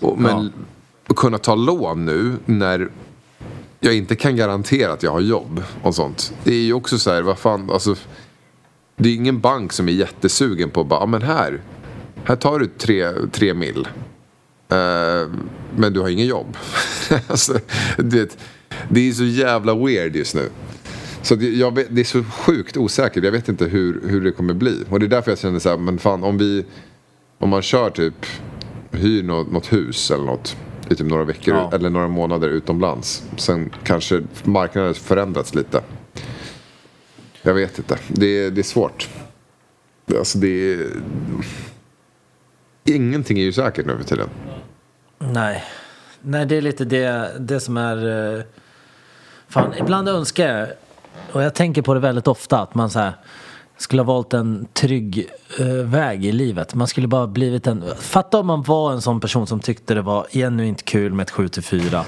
Och, 0.00 0.18
men 0.18 0.30
Ja. 0.44 0.48
att 1.08 1.16
kunna 1.16 1.38
ta 1.38 1.54
lån 1.54 2.04
nu 2.06 2.32
när 2.44 2.88
jag 3.80 3.94
inte 3.94 4.16
kan 4.16 4.36
garantera 4.36 4.92
att 4.92 5.02
jag 5.02 5.10
har 5.12 5.20
jobb 5.20 5.62
och 5.82 5.94
sånt. 5.94 6.32
Det 6.44 6.50
är 6.54 6.62
ju 6.62 6.72
också 6.72 6.98
så 6.98 7.10
här, 7.10 7.22
vad 7.22 7.38
fan, 7.38 7.70
alltså. 7.70 7.94
Det 8.96 9.08
är 9.08 9.14
ingen 9.14 9.40
bank 9.40 9.72
som 9.72 9.88
är 9.88 9.92
jättesugen 9.92 10.70
på 10.70 10.80
att 10.80 10.86
bara, 10.86 11.00
"Ja, 11.00 11.06
men 11.06 11.22
här, 11.22 11.60
här 12.24 12.36
tar 12.36 12.58
du 12.58 12.66
tre, 12.66 13.12
tre 13.32 13.54
mil. 13.54 13.88
Eh, 14.68 15.28
men 15.76 15.92
du 15.92 16.00
har 16.00 16.08
ingen 16.08 16.26
jobb. 16.26 16.56
alltså, 17.28 17.58
det, 17.98 18.38
det 18.88 19.08
är 19.08 19.12
så 19.12 19.24
jävla 19.24 19.74
weird 19.74 20.16
just 20.16 20.34
nu. 20.34 20.48
Så 21.26 21.34
det, 21.34 21.48
jag 21.50 21.74
det 21.90 22.00
är 22.00 22.04
så 22.04 22.24
sjukt 22.24 22.76
osäkert. 22.76 23.24
Jag 23.24 23.32
vet 23.32 23.48
inte 23.48 23.64
hur, 23.64 24.08
hur 24.08 24.20
det 24.24 24.30
kommer 24.32 24.54
bli. 24.54 24.84
Och 24.90 25.00
det 25.00 25.06
är 25.06 25.08
därför 25.08 25.30
jag 25.30 25.38
känner 25.38 25.58
så 25.58 25.68
här, 25.68 25.76
men 25.76 25.98
fan 25.98 26.24
om 26.24 26.38
vi... 26.38 26.64
Om 27.38 27.48
man 27.48 27.62
kör 27.62 27.90
typ, 27.90 28.26
hyr 28.90 29.22
något, 29.22 29.52
något 29.52 29.72
hus 29.72 30.10
eller 30.10 30.24
något 30.24 30.56
i 30.90 30.94
typ 30.94 31.06
några 31.06 31.24
veckor 31.24 31.54
Ja. 31.54 31.70
eller 31.74 31.90
några 31.90 32.08
månader 32.08 32.48
utomlands. 32.48 33.22
Sen 33.36 33.70
kanske 33.84 34.22
marknaden 34.44 34.94
förändrats 34.94 35.54
lite. 35.54 35.82
Jag 37.42 37.54
vet 37.54 37.78
inte. 37.78 37.98
Det, 38.08 38.26
är- 38.26 38.50
det 38.50 38.60
är 38.60 38.62
svårt. 38.62 39.08
Alltså 40.18 40.38
det 40.38 40.72
är... 40.72 40.86
Ingenting 42.84 43.38
är 43.38 43.42
ju 43.42 43.52
säkert 43.52 43.86
nu 43.86 43.96
för 43.96 44.04
tiden. 44.04 44.28
Nej. 45.18 45.64
Nej, 46.22 46.46
det 46.46 46.56
är 46.56 46.60
lite 46.62 46.84
det, 46.84 47.36
det 47.40 47.60
som 47.60 47.76
är... 47.76 48.34
eh, 48.38 48.42
Fan, 49.48 49.74
ibland 49.80 50.08
önskar 50.08 50.48
jag, 50.58 50.68
och 51.32 51.42
jag 51.42 51.54
tänker 51.54 51.82
på 51.82 51.94
det 51.94 52.00
väldigt 52.00 52.28
ofta, 52.28 52.60
att 52.60 52.74
man 52.74 52.90
så 52.90 52.98
här 52.98 53.12
skulle 53.78 54.02
ha 54.02 54.06
valt 54.06 54.34
en 54.34 54.66
trygg 54.72 55.28
eh, 55.60 55.66
väg 55.66 56.24
i 56.24 56.32
livet. 56.32 56.74
Man 56.74 56.86
skulle 56.86 57.08
bara 57.08 57.26
blivit 57.26 57.66
en... 57.66 57.84
Fatta 57.98 58.38
om 58.38 58.46
man 58.46 58.62
var 58.62 58.92
en 58.92 59.02
sån 59.02 59.20
person 59.20 59.46
som 59.46 59.60
tyckte 59.60 59.94
det 59.94 60.02
var 60.02 60.26
genuint 60.32 60.84
kul 60.84 61.12
med 61.12 61.24
ett 61.24 61.30
7 61.30 61.48
till 61.48 61.62
4 61.62 62.04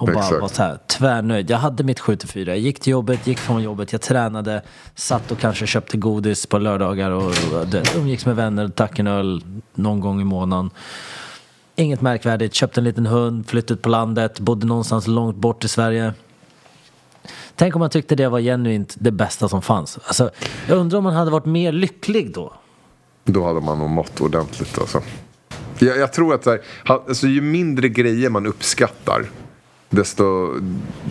och 0.00 0.06
bara 0.06 0.24
Exakt. 0.24 0.40
var 0.40 0.48
så 0.48 0.62
här 0.62 0.78
tvärnöjd. 0.86 1.50
Jag 1.50 1.58
hade 1.58 1.84
mitt 1.84 2.00
7 2.00 2.16
till 2.16 2.28
4. 2.28 2.50
Jag 2.50 2.58
gick 2.58 2.80
till 2.80 2.90
jobbet, 2.90 3.26
gick 3.26 3.38
från 3.38 3.62
jobbet, 3.62 3.92
jag 3.92 4.00
tränade, 4.00 4.62
satt 4.94 5.30
och 5.30 5.38
kanske 5.38 5.66
köpte 5.66 5.96
godis 5.96 6.46
på 6.46 6.58
lördagar 6.58 7.10
och, 7.10 7.26
och 7.26 7.66
du 7.66 7.78
vet, 7.78 7.96
umgicks 7.96 8.26
med 8.26 8.36
vänner, 8.36 8.66
drack 8.66 8.98
en 8.98 9.06
öl 9.06 9.42
någon 9.74 10.00
gång 10.00 10.20
i 10.20 10.24
månaden. 10.24 10.70
Inget 11.76 12.00
märkvärdigt, 12.00 12.54
köpte 12.54 12.80
en 12.80 12.84
liten 12.84 13.06
hund, 13.06 13.48
flyttade 13.48 13.80
på 13.80 13.88
landet, 13.88 14.40
bodde 14.40 14.66
någonstans 14.66 15.06
långt 15.06 15.36
bort 15.36 15.64
i 15.64 15.68
Sverige. 15.68 16.12
Tänk 17.60 17.76
om 17.76 17.80
man 17.80 17.90
tyckte 17.90 18.14
det 18.14 18.28
var 18.28 18.40
genuint 18.40 18.96
det 18.98 19.10
bästa 19.10 19.48
som 19.48 19.62
fanns. 19.62 19.98
Alltså, 20.04 20.30
jag 20.68 20.78
undrar 20.78 20.98
om 20.98 21.04
man 21.04 21.14
hade 21.14 21.30
varit 21.30 21.46
mer 21.46 21.72
lycklig 21.72 22.34
då. 22.34 22.52
Då 23.24 23.46
hade 23.46 23.60
man 23.60 23.78
nog 23.78 23.90
mått 23.90 24.20
ordentligt 24.20 24.78
alltså. 24.78 25.02
Jag, 25.78 25.98
jag 25.98 26.12
tror 26.12 26.34
att 26.34 26.44
så 26.44 26.50
här, 26.50 26.60
alltså, 26.84 27.26
ju 27.26 27.40
mindre 27.40 27.88
grejer 27.88 28.30
man 28.30 28.46
uppskattar 28.46 29.30
desto, 29.90 30.54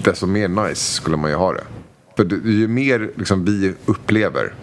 desto 0.04 0.28
mer 0.28 0.47
nice 0.47 0.93
skulle 0.93 1.18
man 1.18 1.30
ju 1.30 1.36
ha 1.36 1.54
det. 1.54 1.64
För 2.16 2.47
ju 2.47 2.68
mer 2.68 3.12
liksom, 3.16 3.45
vi 3.45 3.74
upplever. 3.86 4.54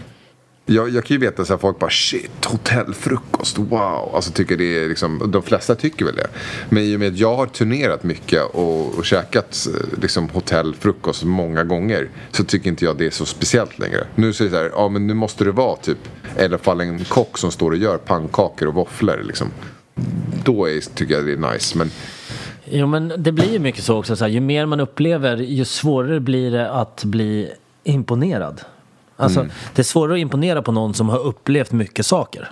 Jag, 0.69 0.89
jag 0.89 1.05
kan 1.05 1.15
ju 1.15 1.21
veta 1.21 1.55
att 1.55 1.61
folk 1.61 1.79
bara 1.79 1.91
shit, 1.91 2.45
hotellfrukost, 2.45 3.59
wow. 3.59 4.11
Alltså 4.15 4.33
tycker 4.33 4.57
det 4.57 4.85
är 4.85 4.89
liksom, 4.89 5.31
de 5.33 5.43
flesta 5.43 5.75
tycker 5.75 6.05
väl 6.05 6.17
det. 6.17 6.27
Men 6.69 6.83
i 6.83 6.97
och 6.97 7.01
med 7.01 7.13
att 7.13 7.19
jag 7.19 7.37
har 7.37 7.47
turnerat 7.47 8.03
mycket 8.03 8.43
och, 8.43 8.99
och 8.99 9.05
käkat 9.05 9.67
eh, 9.75 10.01
liksom, 10.01 10.29
hotellfrukost 10.29 11.25
många 11.25 11.65
gånger. 11.65 12.09
Så 12.33 12.45
tycker 12.45 12.71
inte 12.71 12.85
jag 12.85 12.97
det 12.97 13.07
är 13.07 13.11
så 13.11 13.27
speciellt 13.27 13.79
längre. 13.79 14.07
Nu 14.15 14.33
säger 14.33 14.51
det 14.51 14.57
så 14.57 14.63
här, 14.63 14.71
ja 14.75 14.89
men 14.89 15.07
nu 15.07 15.15
måste 15.15 15.45
det 15.45 15.53
vara 15.53 15.77
typ. 15.77 15.99
I 16.39 16.45
alla 16.45 16.59
fall 16.59 16.81
en 16.81 17.05
kock 17.05 17.39
som 17.39 17.53
står 17.53 17.71
och 17.71 17.77
gör 17.77 17.99
pannkakor 17.99 18.69
och 18.69 18.75
våfflor 18.75 19.23
liksom. 19.27 19.49
Då 20.45 20.69
är, 20.69 20.81
tycker 20.95 21.15
jag 21.15 21.27
det 21.27 21.33
är 21.33 21.53
nice. 21.53 21.79
Men 21.79 21.91
Jo 22.65 22.87
men 22.87 23.13
det 23.19 23.33
blir 23.33 23.53
ju 23.53 23.59
mycket 23.59 23.85
så 23.85 23.99
också. 23.99 24.17
Så 24.17 24.25
här, 24.25 24.31
ju 24.31 24.41
mer 24.41 24.67
man 24.67 24.81
upplever 24.81 25.37
ju 25.37 25.65
svårare 25.65 26.21
blir 26.21 26.51
det 26.51 26.71
att 26.71 27.05
bli 27.05 27.51
imponerad. 27.85 28.61
Alltså 29.17 29.47
det 29.75 29.83
är 29.83 29.85
svårare 29.85 30.15
att 30.15 30.21
imponera 30.21 30.63
på 30.63 30.73
någon 30.73 30.95
som 30.95 31.09
har 31.09 31.19
upplevt 31.19 31.73
mycket 31.73 32.07
saker. 32.07 32.51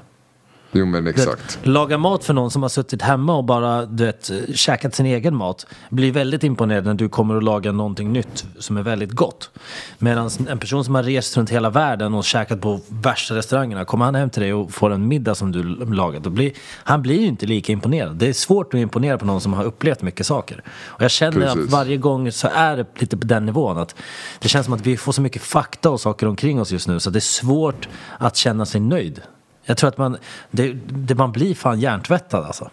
Jo 0.75 0.87
men 0.87 1.05
Du 1.05 1.12
vet, 1.12 1.20
exakt. 1.20 1.59
Laga 1.62 1.99
mat 1.99 2.25
för 2.25 2.35
någon 2.35 2.51
som 2.51 2.62
har 2.62 2.68
suttit 2.68 3.03
hemma 3.03 3.37
och 3.37 3.45
bara 3.45 3.87
du 3.87 4.05
vet, 4.05 4.31
käkat 4.55 4.95
sin 4.95 5.07
egen 5.07 5.37
mat 5.37 5.66
blir 5.91 6.12
väldigt 6.12 6.45
imponerad 6.45 6.85
när 6.85 6.95
du 6.95 7.09
kommer 7.09 7.37
att 7.37 7.45
laga 7.45 7.72
någonting 7.72 8.12
nytt 8.12 8.45
som 8.59 8.77
är 8.77 8.83
väldigt 8.83 9.11
gott. 9.11 9.51
Medan 9.99 10.31
en 10.49 10.59
person 10.59 10.85
som 10.85 10.95
har 10.95 11.03
rest 11.03 11.37
runt 11.37 11.51
hela 11.51 11.70
världen 11.70 12.14
och 12.14 12.25
käkat 12.25 12.61
på 12.61 12.81
värsta 12.89 13.35
restaurangerna, 13.35 13.85
kommer 13.85 14.05
han 14.05 14.14
hem 14.14 14.31
till 14.31 14.43
dig 14.43 14.53
och 14.55 14.70
får 14.70 14.91
en 14.91 15.09
middag 15.09 15.35
som 15.35 15.53
du 15.53 15.62
lagat, 15.95 16.22
då 16.25 16.31
blir, 16.31 16.53
han 16.85 17.03
blir 17.03 17.20
ju 17.20 17.27
inte 17.27 17.47
lika 17.47 17.72
imponerad. 17.72 18.16
Det 18.16 18.29
är 18.29 18.33
svårt 18.33 18.75
att 18.75 18.81
imponera 18.81 19.18
på 19.18 19.27
någon 19.27 19.41
som 19.41 19.53
har 19.53 19.64
upplevt 19.64 20.03
mycket 20.03 20.27
saker. 20.27 20.62
Och 20.66 21.03
jag 21.03 21.11
känner 21.11 21.47
att 21.47 21.55
Precis. 21.55 21.72
varje 21.72 21.97
gång 21.97 22.33
så 22.33 22.49
är 22.55 22.77
det 22.77 22.87
lite 22.99 23.16
på 23.16 23.27
den 23.27 23.47
nivån 23.47 23.79
att 23.79 23.95
det 24.39 24.49
känns 24.49 24.64
som 24.64 24.75
att 24.75 24.87
vi 24.87 24.97
får 24.97 25.12
så 25.12 25.22
mycket 25.22 25.43
fakta 25.43 25.91
och 25.91 26.01
saker 26.01 26.27
omkring 26.27 26.61
oss 26.61 26.72
just 26.72 26.89
nu 26.89 27.01
så 27.01 27.11
det 27.11 27.18
är 27.18 27.20
svårt 27.20 27.89
att 28.18 28.37
känna 28.37 28.66
sig 28.66 28.81
nöjd. 28.81 29.22
Jag 29.64 29.76
tror 29.76 29.88
att 29.88 29.98
man, 29.98 30.16
det, 30.50 30.72
det, 30.86 31.14
man 31.14 31.32
blir 31.32 31.54
fan 31.54 31.80
hjärntvättad 31.80 32.44
alltså. 32.44 32.70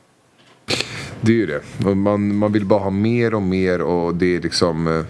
Det 1.21 1.31
är 1.31 1.35
ju 1.35 1.45
det. 1.45 1.95
Man, 1.95 2.35
man 2.35 2.51
vill 2.51 2.65
bara 2.65 2.79
ha 2.79 2.89
mer 2.89 3.33
och 3.33 3.41
mer 3.41 3.81
och 3.81 4.15
det 4.15 4.35
är 4.35 4.41
liksom... 4.41 4.87
eh, 4.87 5.03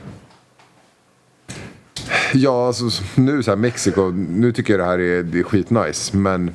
Ja, 2.34 2.68
alltså 2.68 3.04
nu 3.16 3.44
så 3.44 3.52
här 3.52 3.56
Mexiko, 3.56 4.12
nu 4.12 4.52
tycker 4.52 4.74
jag 4.74 4.80
det 4.80 4.86
här 4.86 5.00
är, 5.00 5.24
det 5.24 5.40
är 5.40 5.44
skitnice. 5.44 6.18
Men 6.18 6.52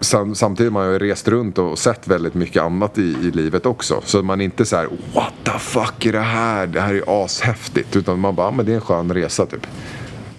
sam, 0.00 0.34
samtidigt 0.34 0.72
har 0.72 0.80
man 0.80 0.92
ju 0.92 0.98
rest 0.98 1.28
runt 1.28 1.58
och 1.58 1.78
sett 1.78 2.08
väldigt 2.08 2.34
mycket 2.34 2.62
annat 2.62 2.98
i, 2.98 3.02
i 3.02 3.30
livet 3.30 3.66
också. 3.66 4.00
Så 4.04 4.22
man 4.22 4.40
är 4.40 4.44
inte 4.44 4.64
så 4.64 4.76
här 4.76 4.88
what 5.14 5.32
the 5.44 5.58
fuck 5.58 6.06
är 6.06 6.12
det 6.12 6.20
här? 6.20 6.66
Det 6.66 6.80
här 6.80 6.94
är 6.94 7.24
ashäftigt. 7.24 7.96
Utan 7.96 8.20
man 8.20 8.34
bara, 8.34 8.46
ah, 8.46 8.50
men 8.50 8.66
det 8.66 8.72
är 8.72 8.76
en 8.76 8.80
skön 8.80 9.14
resa 9.14 9.46
typ. 9.46 9.66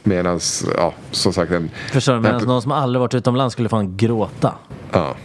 Medan, 0.03 0.39
ja, 0.77 0.93
som 1.11 1.33
sagt 1.33 1.51
en... 1.51 1.69
Förstår 1.91 2.13
du? 2.13 2.19
Medan 2.19 2.43
någon 2.43 2.61
som 2.61 2.71
aldrig 2.71 2.99
varit 2.99 3.13
utomlands 3.13 3.53
skulle 3.53 3.69
fan 3.69 3.97
gråta. 3.97 4.53
Ja. 4.91 5.15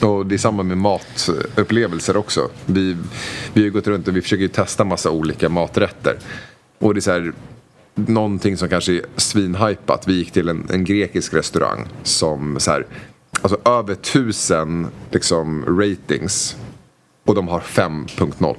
Och 0.00 0.26
det 0.26 0.34
är 0.34 0.38
samma 0.38 0.62
med 0.62 0.78
matupplevelser 0.78 2.16
också. 2.16 2.48
Vi, 2.66 2.96
vi 3.52 3.62
har 3.62 3.70
gått 3.70 3.86
runt 3.86 4.08
och 4.08 4.16
vi 4.16 4.22
försöker 4.22 4.42
ju 4.42 4.48
testa 4.48 4.84
massa 4.84 5.10
olika 5.10 5.48
maträtter. 5.48 6.18
Och 6.78 6.94
det 6.94 6.98
är 6.98 7.02
så 7.02 7.10
här, 7.10 7.32
någonting 7.94 8.56
som 8.56 8.68
kanske 8.68 8.92
är 8.92 9.02
svinhypat. 9.16 10.08
Vi 10.08 10.12
gick 10.12 10.32
till 10.32 10.48
en, 10.48 10.66
en 10.70 10.84
grekisk 10.84 11.34
restaurang 11.34 11.88
som 12.02 12.60
så 12.60 12.70
här, 12.70 12.86
alltså 13.42 13.58
över 13.70 13.94
tusen 13.94 14.86
liksom 15.10 15.64
ratings. 15.80 16.56
Och 17.24 17.34
de 17.34 17.48
har 17.48 17.60
5.0. 17.60 18.56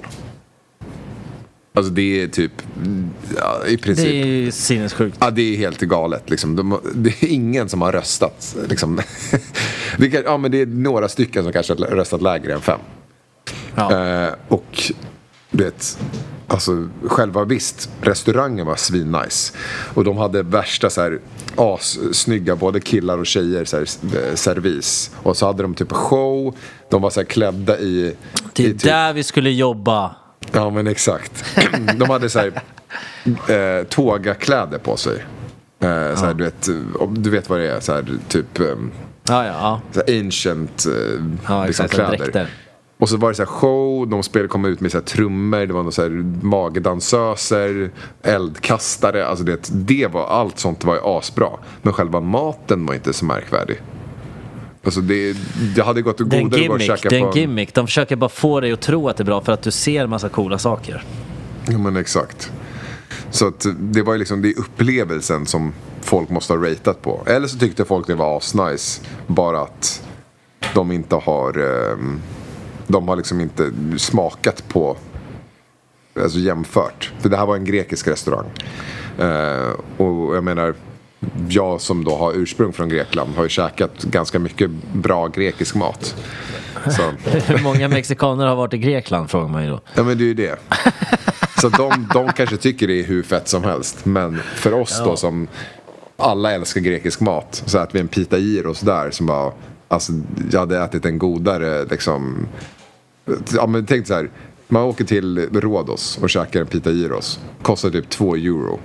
Alltså 1.74 1.92
det 1.92 2.24
är 2.24 2.28
typ, 2.28 2.52
ja, 3.38 3.68
i 3.68 3.78
princip. 3.78 4.06
Det 4.06 4.22
är 4.22 4.26
ju 4.26 4.52
sinnessjukt. 4.52 5.18
Ja, 5.20 5.32
det 5.32 5.42
är 5.42 5.58
helt 5.58 5.80
galet. 5.80 6.30
Liksom. 6.30 6.56
De, 6.56 6.80
det 6.96 7.24
är 7.24 7.28
ingen 7.28 7.70
som 7.70 7.82
har 7.82 7.92
röstat. 7.92 8.56
Liksom. 8.70 9.02
det, 9.98 10.10
kan, 10.10 10.22
ja, 10.26 10.38
men 10.38 10.52
det 10.52 10.62
är 10.62 10.66
några 10.66 11.10
stycken 11.10 11.44
som 11.44 11.54
kanske 11.54 11.74
har 11.74 11.80
röstat 11.80 12.22
lägre 12.22 12.54
än 12.54 12.62
fem. 12.62 12.80
Ja. 13.76 14.06
Eh, 14.26 14.34
och 14.48 14.92
det, 15.52 15.98
alltså, 16.48 16.88
själva 17.04 17.46
visst, 17.46 17.90
restaurangen 18.02 18.68
var 18.68 18.76
svinnice. 18.76 19.54
Och 19.94 20.04
de 20.04 20.18
hade 20.18 20.44
värsta 20.44 20.90
så 20.90 21.02
här, 21.02 21.20
assnygga, 21.56 22.56
både 22.56 22.80
killar 22.80 23.18
och 23.18 23.26
tjejer, 23.26 23.66
så 23.66 23.78
här, 23.78 23.84
eh, 23.84 24.36
servis. 24.36 25.12
Och 25.16 25.38
så 25.38 25.46
hade 25.46 25.64
de 25.64 25.76
typ 25.76 25.92
show, 25.92 26.56
de 26.90 27.02
var 27.02 27.10
så 27.10 27.20
här 27.20 27.28
klädda 27.28 27.80
i... 27.80 28.16
Det 28.54 28.64
är 28.64 28.68
i 28.68 28.72
typ, 28.74 28.84
där 28.84 29.14
vi 29.14 29.24
skulle 29.24 29.52
jobba. 29.52 30.16
Ja 30.52 30.70
men 30.70 30.88
exakt. 30.88 31.46
De 31.96 32.10
hade 32.10 32.30
så 32.30 32.40
här, 32.40 32.62
eh, 33.48 33.84
tågakläder 33.84 34.78
på 34.78 34.98
sig. 34.98 35.26
Eh, 35.80 36.16
så 36.16 36.26
här, 36.26 36.34
du, 36.34 36.44
vet, 36.44 36.70
du 37.12 37.30
vet 37.30 37.50
vad 37.50 37.60
det 37.60 37.72
är, 37.72 37.80
så 37.80 37.94
här, 37.94 38.06
typ 38.28 38.60
eh, 38.60 38.66
Ja, 39.24 39.46
ja, 39.46 39.82
så 39.92 40.02
här 40.08 40.20
ancient 40.20 40.86
eh, 40.86 41.66
liksom, 41.66 41.88
kläder. 41.88 42.48
Och 42.98 43.10
så 43.10 43.18
var 43.18 43.30
det 43.30 43.36
så 43.36 43.42
här 43.42 43.48
show, 43.48 44.08
de 44.10 44.24
spelade, 44.24 44.48
kom 44.48 44.66
ut 44.66 44.80
med 44.80 44.92
så 44.92 44.98
här 44.98 45.06
trummor, 45.06 45.66
det 45.66 45.74
var 45.74 45.84
någon 45.84 45.92
så 45.92 46.02
här 46.02 46.10
magdansöser, 46.46 47.92
eldkastare. 48.24 49.26
Alltså 49.26 49.46
det, 49.46 49.70
det 49.72 50.08
var, 50.08 50.28
allt 50.28 50.60
sånt 50.60 50.84
var 50.84 50.96
ju 50.96 51.02
asbra. 51.04 51.50
Men 51.82 51.94
själva 51.94 52.20
maten 52.20 52.86
var 52.86 52.94
inte 52.94 53.14
så 53.14 53.26
märkvärdig. 53.26 53.82
Alltså 54.84 55.02
det, 55.02 55.38
det 55.76 55.82
hade 55.82 56.02
gått 56.02 56.22
att 56.22 56.30
godare 56.30 56.46
att 56.46 56.52
gå 56.52 56.56
och 56.58 56.60
gimmick. 56.60 56.88
käka 56.88 57.10
Det 57.10 57.18
är 57.18 57.26
en 57.28 57.32
gimmick. 57.32 57.74
De 57.74 57.88
försöker 57.88 58.16
bara 58.16 58.30
få 58.30 58.60
dig 58.60 58.72
att 58.72 58.82
tro 58.82 59.10
att 59.10 59.18
det 59.18 59.24
är 59.24 59.26
bra 59.26 59.42
för 59.42 59.52
att 59.52 59.62
du 59.62 59.72
ser 59.72 60.08
massa 60.08 60.30
coola 60.30 60.58
saker. 60.58 61.04
Ja 61.68 61.78
men 61.78 61.96
exakt. 61.96 62.52
Så 63.30 63.48
att 63.48 63.66
det 63.80 64.02
var 64.02 64.14
ju 64.14 64.20
liksom 64.20 64.42
det 64.42 64.50
är 64.50 64.60
upplevelsen 64.60 65.46
som 65.46 65.74
folk 66.02 66.30
måste 66.30 66.54
ha 66.54 66.64
ratat 66.70 67.02
på. 67.02 67.24
Eller 67.26 67.48
så 67.48 67.58
tyckte 67.58 67.86
folk 67.86 68.08
det 68.08 68.16
var 68.16 68.38
asnice. 68.38 69.02
Bara 69.28 69.62
att 69.62 70.08
de 70.74 70.92
inte 70.92 71.16
har 71.16 71.58
ehm, 71.60 72.22
De 72.88 73.08
har 73.08 73.16
liksom 73.16 73.42
inte 73.42 73.72
smakat 73.98 74.68
på 74.68 74.98
Alltså 76.20 76.40
jämfört. 76.40 77.14
För 77.20 77.30
det 77.30 77.38
här 77.38 77.46
var 77.46 77.56
en 77.56 77.66
grekisk 77.66 78.08
restaurang. 78.08 78.46
Eh, 79.20 79.72
och 79.98 80.36
jag 80.36 80.44
menar 80.44 80.74
jag 81.50 81.82
som 81.82 82.04
då 82.04 82.16
har 82.16 82.34
ursprung 82.34 82.74
från 82.74 82.90
Grekland 82.90 83.36
har 83.36 83.44
ju 83.44 83.50
käkat 83.50 84.04
ganska 84.04 84.40
mycket 84.40 84.72
bra 84.94 85.28
grekisk 85.28 85.76
mat. 85.76 86.16
Så. 86.86 87.02
Hur 87.30 87.64
många 87.64 87.88
mexikaner 87.88 88.46
har 88.46 88.56
varit 88.56 88.74
i 88.74 88.78
Grekland 88.78 89.30
frågar 89.30 89.48
man 89.48 89.64
ju 89.64 89.70
då. 89.70 89.82
Ja 89.96 90.04
men 90.04 90.18
det 90.18 90.24
är 90.24 90.26
ju 90.26 90.34
det. 90.34 90.60
Så 91.62 91.70
de, 91.70 92.08
de 92.14 92.34
kanske 92.34 92.58
tycker 92.58 92.88
det 92.88 93.00
är 93.00 93.04
hur 93.04 93.24
fett 93.24 93.48
som 93.48 93.64
helst. 93.64 94.06
Men 94.06 94.42
för 94.56 94.74
oss 94.74 95.02
då 95.06 95.16
som 95.16 95.48
alla 96.18 96.52
älskar 96.52 96.82
grekisk 96.82 97.20
mat. 97.20 97.64
Så 97.66 97.78
att 97.78 97.96
vi 97.96 98.00
en 98.00 98.08
pita 98.08 98.38
gyros 98.38 98.80
där 98.80 99.12
som 99.12 99.26
bara 99.26 99.52
Alltså 99.92 100.14
jag 100.52 100.60
hade 100.60 100.80
ätit 100.80 101.06
en 101.06 101.18
godare 101.18 101.86
liksom. 101.86 102.48
Ja 103.52 103.68
men 103.68 103.86
tänk 103.86 104.08
så 104.08 104.14
här. 104.14 104.30
Man 104.68 104.84
åker 104.84 105.04
till 105.06 105.50
Rhodos 105.52 106.20
och 106.22 106.30
käkar 106.30 106.62
en 106.62 106.68
pita 106.68 106.92
gyros. 106.92 107.40
Kostar 107.62 107.90
typ 107.90 108.10
2 108.10 108.36
euro. 108.36 108.80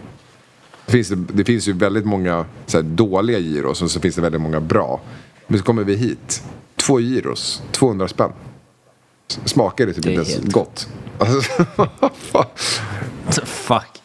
Det 0.87 0.93
finns, 0.93 1.09
det 1.33 1.45
finns 1.45 1.69
ju 1.69 1.73
väldigt 1.73 2.05
många 2.07 2.45
så 2.67 2.77
här, 2.79 2.83
dåliga 2.83 3.39
gyros 3.39 3.83
och 3.83 3.91
så 3.91 4.01
finns 4.01 4.15
det 4.15 4.23
väldigt 4.23 4.41
många 4.41 4.61
bra. 4.61 5.01
Men 5.47 5.59
så 5.59 5.65
kommer 5.65 5.85
vi 5.85 5.97
hit. 5.97 6.43
Två 6.77 7.01
gyros, 7.01 7.63
200 7.73 8.09
spänn. 8.09 8.33
Smakar 9.45 9.87
det 9.87 9.93
typ 9.93 10.05
Det 10.05 10.11
inte 10.13 10.23
ens 10.31 10.41
helt- 10.43 10.53
gott. 10.53 10.89
Alltså. 11.19 11.41
Fuck. 13.45 14.03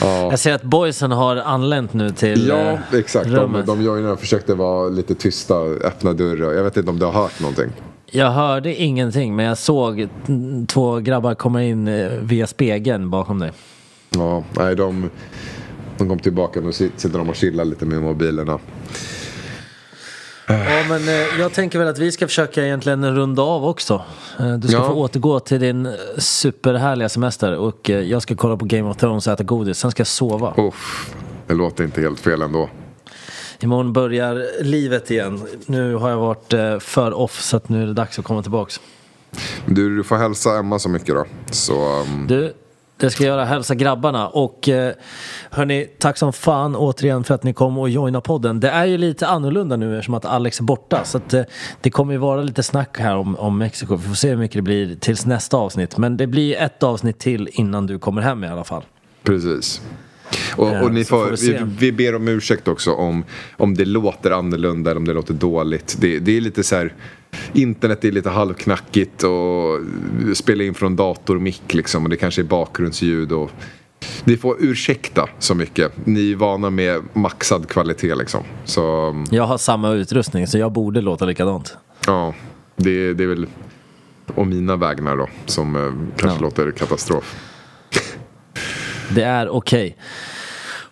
Ja. 0.00 0.06
Jag 0.30 0.38
ser 0.38 0.52
att 0.54 0.62
boysen 0.62 1.10
har 1.12 1.36
anlänt 1.36 1.92
nu 1.92 2.10
till 2.10 2.46
Ja, 2.48 2.54
eh, 2.72 2.78
exakt. 2.92 3.24
De, 3.26 3.34
rummet. 3.36 3.66
de 3.66 3.82
joinerna 3.82 4.16
försökte 4.16 4.54
vara 4.54 4.88
lite 4.88 5.14
tysta, 5.14 5.54
öppna 5.60 6.12
dörrar. 6.12 6.52
Jag 6.52 6.64
vet 6.64 6.76
inte 6.76 6.90
om 6.90 6.98
du 6.98 7.04
har 7.06 7.12
hört 7.12 7.40
någonting. 7.40 7.70
Jag 8.10 8.30
hörde 8.30 8.74
ingenting 8.74 9.36
men 9.36 9.44
jag 9.46 9.58
såg 9.58 10.08
två 10.68 10.98
grabbar 11.00 11.34
komma 11.34 11.62
in 11.62 11.88
eh, 11.88 12.10
via 12.10 12.46
spegeln 12.46 13.10
bakom 13.10 13.38
dig. 13.38 13.52
Ja, 14.16 14.44
nej, 14.56 14.76
de, 14.76 15.10
de 15.98 16.08
kom 16.08 16.18
tillbaka. 16.18 16.60
Nu 16.60 16.70
sit- 16.70 16.92
sitter 16.96 17.18
de 17.18 17.28
och 17.28 17.36
chillar 17.36 17.64
lite 17.64 17.84
med 17.86 18.02
mobilerna. 18.02 18.58
Ja 20.48 20.84
men 20.88 21.08
eh, 21.08 21.14
jag 21.40 21.52
tänker 21.52 21.78
väl 21.78 21.88
att 21.88 21.98
vi 21.98 22.12
ska 22.12 22.26
försöka 22.26 22.64
egentligen 22.64 23.16
runda 23.16 23.42
av 23.42 23.64
också. 23.64 24.02
Eh, 24.40 24.52
du 24.54 24.68
ska 24.68 24.76
Ja. 24.76 24.86
få 24.86 24.94
återgå 24.94 25.40
till 25.40 25.60
din 25.60 25.86
eh, 25.86 25.92
superhärliga 26.18 27.08
semester 27.08 27.56
och 27.56 27.90
eh, 27.90 28.00
jag 28.00 28.22
ska 28.22 28.34
kolla 28.36 28.56
på 28.56 28.64
Game 28.64 28.90
of 28.90 28.96
Thrones 28.96 29.26
och 29.26 29.32
äta 29.32 29.44
godis. 29.44 29.78
Sen 29.78 29.90
ska 29.90 30.00
jag 30.00 30.06
sova. 30.06 30.54
Uff, 30.56 31.14
det 31.46 31.54
låter 31.54 31.84
inte 31.84 32.00
helt 32.00 32.20
fel 32.20 32.42
ändå. 32.42 32.68
Imorgon 33.60 33.92
börjar 33.92 34.62
livet 34.64 35.10
igen. 35.10 35.40
Nu 35.66 35.94
har 35.94 36.10
jag 36.10 36.16
varit 36.18 36.52
eh, 36.52 36.78
för 36.78 37.12
off 37.12 37.40
så 37.40 37.56
att 37.56 37.68
nu 37.68 37.82
är 37.82 37.86
det 37.86 37.94
dags 37.94 38.18
att 38.18 38.24
komma 38.24 38.42
tillbaks. 38.42 38.80
Du, 39.66 39.96
du 39.96 40.04
får 40.04 40.16
hälsa 40.16 40.58
Emma 40.58 40.78
så 40.78 40.88
mycket 40.88 41.14
då. 41.14 41.24
Så, 41.50 42.00
um, 42.00 42.26
Du, 42.28 42.52
det 42.96 43.10
ska 43.10 43.24
jag 43.24 43.30
göra. 43.30 43.44
Hälsa 43.44 43.74
grabbarna. 43.74 44.28
Och 44.28 44.68
eh, 44.68 44.94
hörni, 45.50 45.86
tack 45.98 46.18
som 46.18 46.32
fan 46.32 46.76
återigen 46.76 47.24
för 47.24 47.34
att 47.34 47.42
ni 47.42 47.52
kom 47.52 47.78
och 47.78 47.90
joina 47.90 48.20
podden. 48.20 48.60
Det 48.60 48.68
är 48.68 48.84
ju 48.84 48.98
lite 48.98 49.26
annorlunda 49.26 49.76
nu 49.76 49.94
eftersom 49.94 50.14
att 50.14 50.24
Alex 50.24 50.60
är 50.60 50.64
borta. 50.64 51.04
Så 51.04 51.18
att, 51.18 51.34
eh, 51.34 51.42
det 51.80 51.90
kommer 51.90 52.12
ju 52.12 52.18
vara 52.18 52.42
lite 52.42 52.62
snack 52.62 52.98
här 52.98 53.16
om, 53.16 53.36
om 53.36 53.58
Mexiko. 53.58 53.96
Vi 53.96 54.08
får 54.08 54.14
se 54.14 54.28
hur 54.28 54.36
mycket 54.36 54.56
det 54.56 54.62
blir 54.62 54.96
tills 54.96 55.26
nästa 55.26 55.56
avsnitt. 55.56 55.98
Men 55.98 56.16
det 56.16 56.26
blir 56.26 56.56
ett 56.56 56.82
avsnitt 56.82 57.18
till 57.18 57.48
innan 57.52 57.86
du 57.86 57.98
kommer 57.98 58.22
hem 58.22 58.44
i 58.44 58.48
alla 58.48 58.64
fall. 58.64 58.82
precis. 59.22 59.82
Och, 60.56 60.82
och 60.82 60.92
ni 60.92 61.04
så 61.04 61.08
får 61.08 61.46
vi, 61.46 61.60
vi 61.78 61.92
ber 61.92 62.14
om 62.14 62.28
ursäkt 62.28 62.68
också 62.68 62.92
om, 62.92 63.24
om 63.56 63.74
det 63.74 63.84
låter 63.84 64.30
annorlunda 64.30 64.90
eller 64.90 65.00
om 65.00 65.06
det 65.06 65.12
låter 65.12 65.34
dåligt. 65.34 65.96
Det, 66.00 66.18
det 66.18 66.36
är 66.36 66.40
lite 66.40 66.64
så 66.64 66.76
här, 66.76 66.94
internet 67.52 68.04
är 68.04 68.12
lite 68.12 68.30
halvknackigt 68.30 69.22
och 69.24 69.80
spela 70.36 70.64
in 70.64 70.74
från 70.74 70.96
datormick 70.96 71.74
liksom 71.74 72.04
och 72.04 72.10
det 72.10 72.16
kanske 72.16 72.40
är 72.42 72.44
bakgrundsljud 72.44 73.32
och 73.32 73.50
ni 74.24 74.36
får 74.36 74.56
ursäkta 74.60 75.28
så 75.38 75.54
mycket. 75.54 75.92
Ni 76.06 76.32
är 76.32 76.36
vana 76.36 76.70
med 76.70 77.02
maxad 77.12 77.68
kvalitet 77.68 78.14
liksom. 78.14 78.42
Så 78.64 79.14
Jag 79.30 79.44
har 79.46 79.58
samma 79.58 79.92
utrustning 79.92 80.46
så 80.46 80.58
jag 80.58 80.72
borde 80.72 81.00
låta 81.00 81.24
likadant. 81.24 81.76
ja, 82.06 82.34
det, 82.76 83.14
det 83.14 83.24
är 83.24 83.28
väl 83.28 83.46
om 84.34 84.48
mina 84.48 84.76
vägnar 84.76 85.16
då 85.16 85.28
som 85.46 85.76
eh, 85.76 85.92
kanske 86.16 86.38
Ja. 86.38 86.42
låter 86.42 86.70
katastrof. 86.70 87.36
Det 89.14 89.22
är 89.22 89.48
okej. 89.48 89.96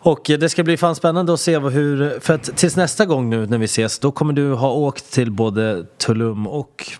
Och 0.04 0.20
det 0.24 0.48
ska 0.48 0.62
bli 0.62 0.76
fan 0.76 0.94
spännande 0.96 1.32
att 1.32 1.40
se 1.40 1.58
hur, 1.58 2.20
för 2.20 2.34
att 2.34 2.56
tills 2.56 2.76
nästa 2.76 3.06
gång 3.06 3.30
nu 3.30 3.46
när 3.46 3.58
vi 3.58 3.64
ses, 3.64 3.98
då 3.98 4.12
kommer 4.12 4.32
du 4.32 4.52
ha 4.52 4.72
åkt 4.72 5.12
till 5.12 5.30
både 5.30 5.84
Tulum 5.98 6.46
och 6.46 6.90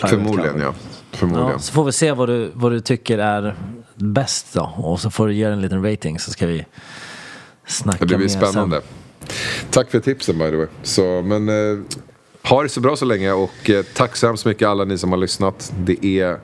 del 0.00 0.10
Förmodligen 0.10 0.60
ja. 0.60 0.74
Förmodligen. 1.12 1.50
Ja, 1.50 1.58
så 1.58 1.72
får 1.72 1.84
vi 1.84 1.92
se 1.92 2.12
vad 2.12 2.28
du, 2.28 2.50
vad 2.54 2.72
du 2.72 2.80
tycker 2.80 3.18
är 3.18 3.56
bäst 3.94 4.46
då. 4.52 4.72
Och 4.76 5.00
så 5.00 5.10
får 5.10 5.26
du 5.26 5.34
ge 5.34 5.44
en 5.44 5.60
liten 5.60 5.90
rating 5.90 6.18
så 6.18 6.30
ska 6.30 6.46
vi 6.46 6.66
snacka 7.66 7.98
Det 7.98 8.06
blir 8.06 8.18
mer 8.18 8.28
spännande. 8.28 8.80
Tack 9.70 9.90
för 9.90 10.00
tipsen 10.00 10.38
by 10.38 10.50
the 10.50 10.56
way. 10.56 10.66
Så, 10.82 11.22
men 11.22 11.48
eh, 11.48 11.78
ha 12.42 12.62
det 12.62 12.68
så 12.68 12.80
bra 12.80 12.96
så 12.96 13.04
länge 13.04 13.32
och 13.32 13.70
eh, 13.70 13.84
tack 13.94 14.16
så 14.16 14.26
hemskt 14.26 14.46
mycket 14.46 14.68
alla 14.68 14.84
ni 14.84 14.98
som 14.98 15.12
har 15.12 15.18
lyssnat. 15.18 15.72
Det 15.78 16.04
är 16.04 16.38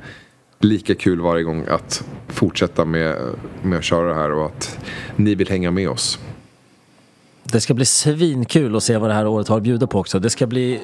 lika 0.60 0.94
kul 0.94 1.20
varje 1.20 1.42
gång 1.42 1.64
att 1.68 2.04
fortsätta 2.28 2.84
med, 2.84 3.16
med 3.62 3.78
att 3.78 3.84
köra 3.84 4.08
det 4.08 4.14
här 4.14 4.32
och 4.32 4.46
att 4.46 4.78
ni 5.16 5.34
vill 5.34 5.48
hänga 5.48 5.70
med 5.70 5.88
oss. 5.88 6.18
Det 7.42 7.60
ska 7.60 7.74
bli 7.74 7.84
svinkul 7.84 8.76
att 8.76 8.82
se 8.82 8.96
vad 8.96 9.10
det 9.10 9.14
här 9.14 9.26
året 9.26 9.48
har 9.48 9.56
att 9.56 9.62
bjuda 9.62 9.86
på 9.86 9.98
också. 9.98 10.18
Det 10.18 10.30
ska 10.30 10.46
bli 10.46 10.80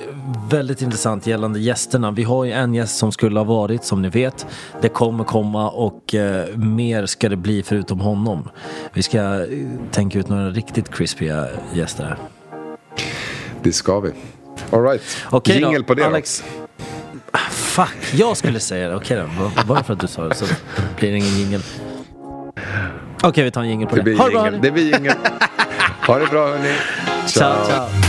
väldigt 0.51 0.83
intressant 0.83 1.27
gällande 1.27 1.61
gästerna. 1.61 2.11
Vi 2.11 2.23
har 2.23 2.45
ju 2.45 2.53
en 2.53 2.75
gäst 2.75 2.99
som 2.99 3.13
skulle 3.13 3.41
ha 3.41 3.45
varit, 3.45 3.85
som 3.85 4.03
ni 4.03 4.09
vet. 4.09 4.47
Det 4.83 4.89
kommer 4.89 5.25
komma 5.25 5.71
och 5.71 6.15
eh, 6.15 6.57
mer 6.57 7.07
ska 7.07 7.29
det 7.29 7.37
bli 7.37 7.63
förutom 7.63 8.01
honom. 8.01 8.49
Vi 8.93 9.03
ska 9.03 9.19
eh, 9.19 9.47
tänka 9.91 10.19
ut 10.19 10.29
några 10.29 10.51
riktigt 10.51 10.91
crispiga 10.91 11.47
gäster 11.75 12.05
här. 12.05 12.19
Det 13.63 13.73
ska 13.73 14.01
vi. 14.01 14.11
Alright, 14.71 15.03
Okej 15.31 15.61
jingel 15.61 15.81
då, 15.81 15.87
på 15.87 15.95
det 15.95 16.07
Alex. 16.07 16.45
Ah, 16.47 16.66
Fuck, 17.51 18.15
jag 18.15 18.37
skulle 18.37 18.61
säga 18.61 18.89
det. 18.89 18.97
Okej 18.97 19.17
då, 19.39 19.51
Bara- 19.67 19.83
för 19.85 19.93
att 19.93 20.01
du 20.01 20.07
sa 20.07 20.29
det 20.29 20.35
så 20.35 20.45
blir 20.99 21.11
det 21.13 21.17
ingen 21.19 21.39
jingel. 21.39 21.63
Okej, 23.23 23.45
vi 23.45 23.51
tar 23.51 23.61
en 23.63 23.69
jingel 23.69 23.89
på 23.89 23.95
det. 23.97 24.01
Det 24.01 24.05
blir 24.05 24.17
Ha 24.19 24.25
det 24.25 24.31
bra 24.33 24.47
jingel. 24.47 24.71
hörni. 24.71 24.91
Jingel. 24.93 25.15
Ha 26.07 26.19
det 26.19 26.27
bra 26.27 26.47
hörni. 26.47 26.75
Ciao, 27.27 27.65
ciao. 27.67 28.06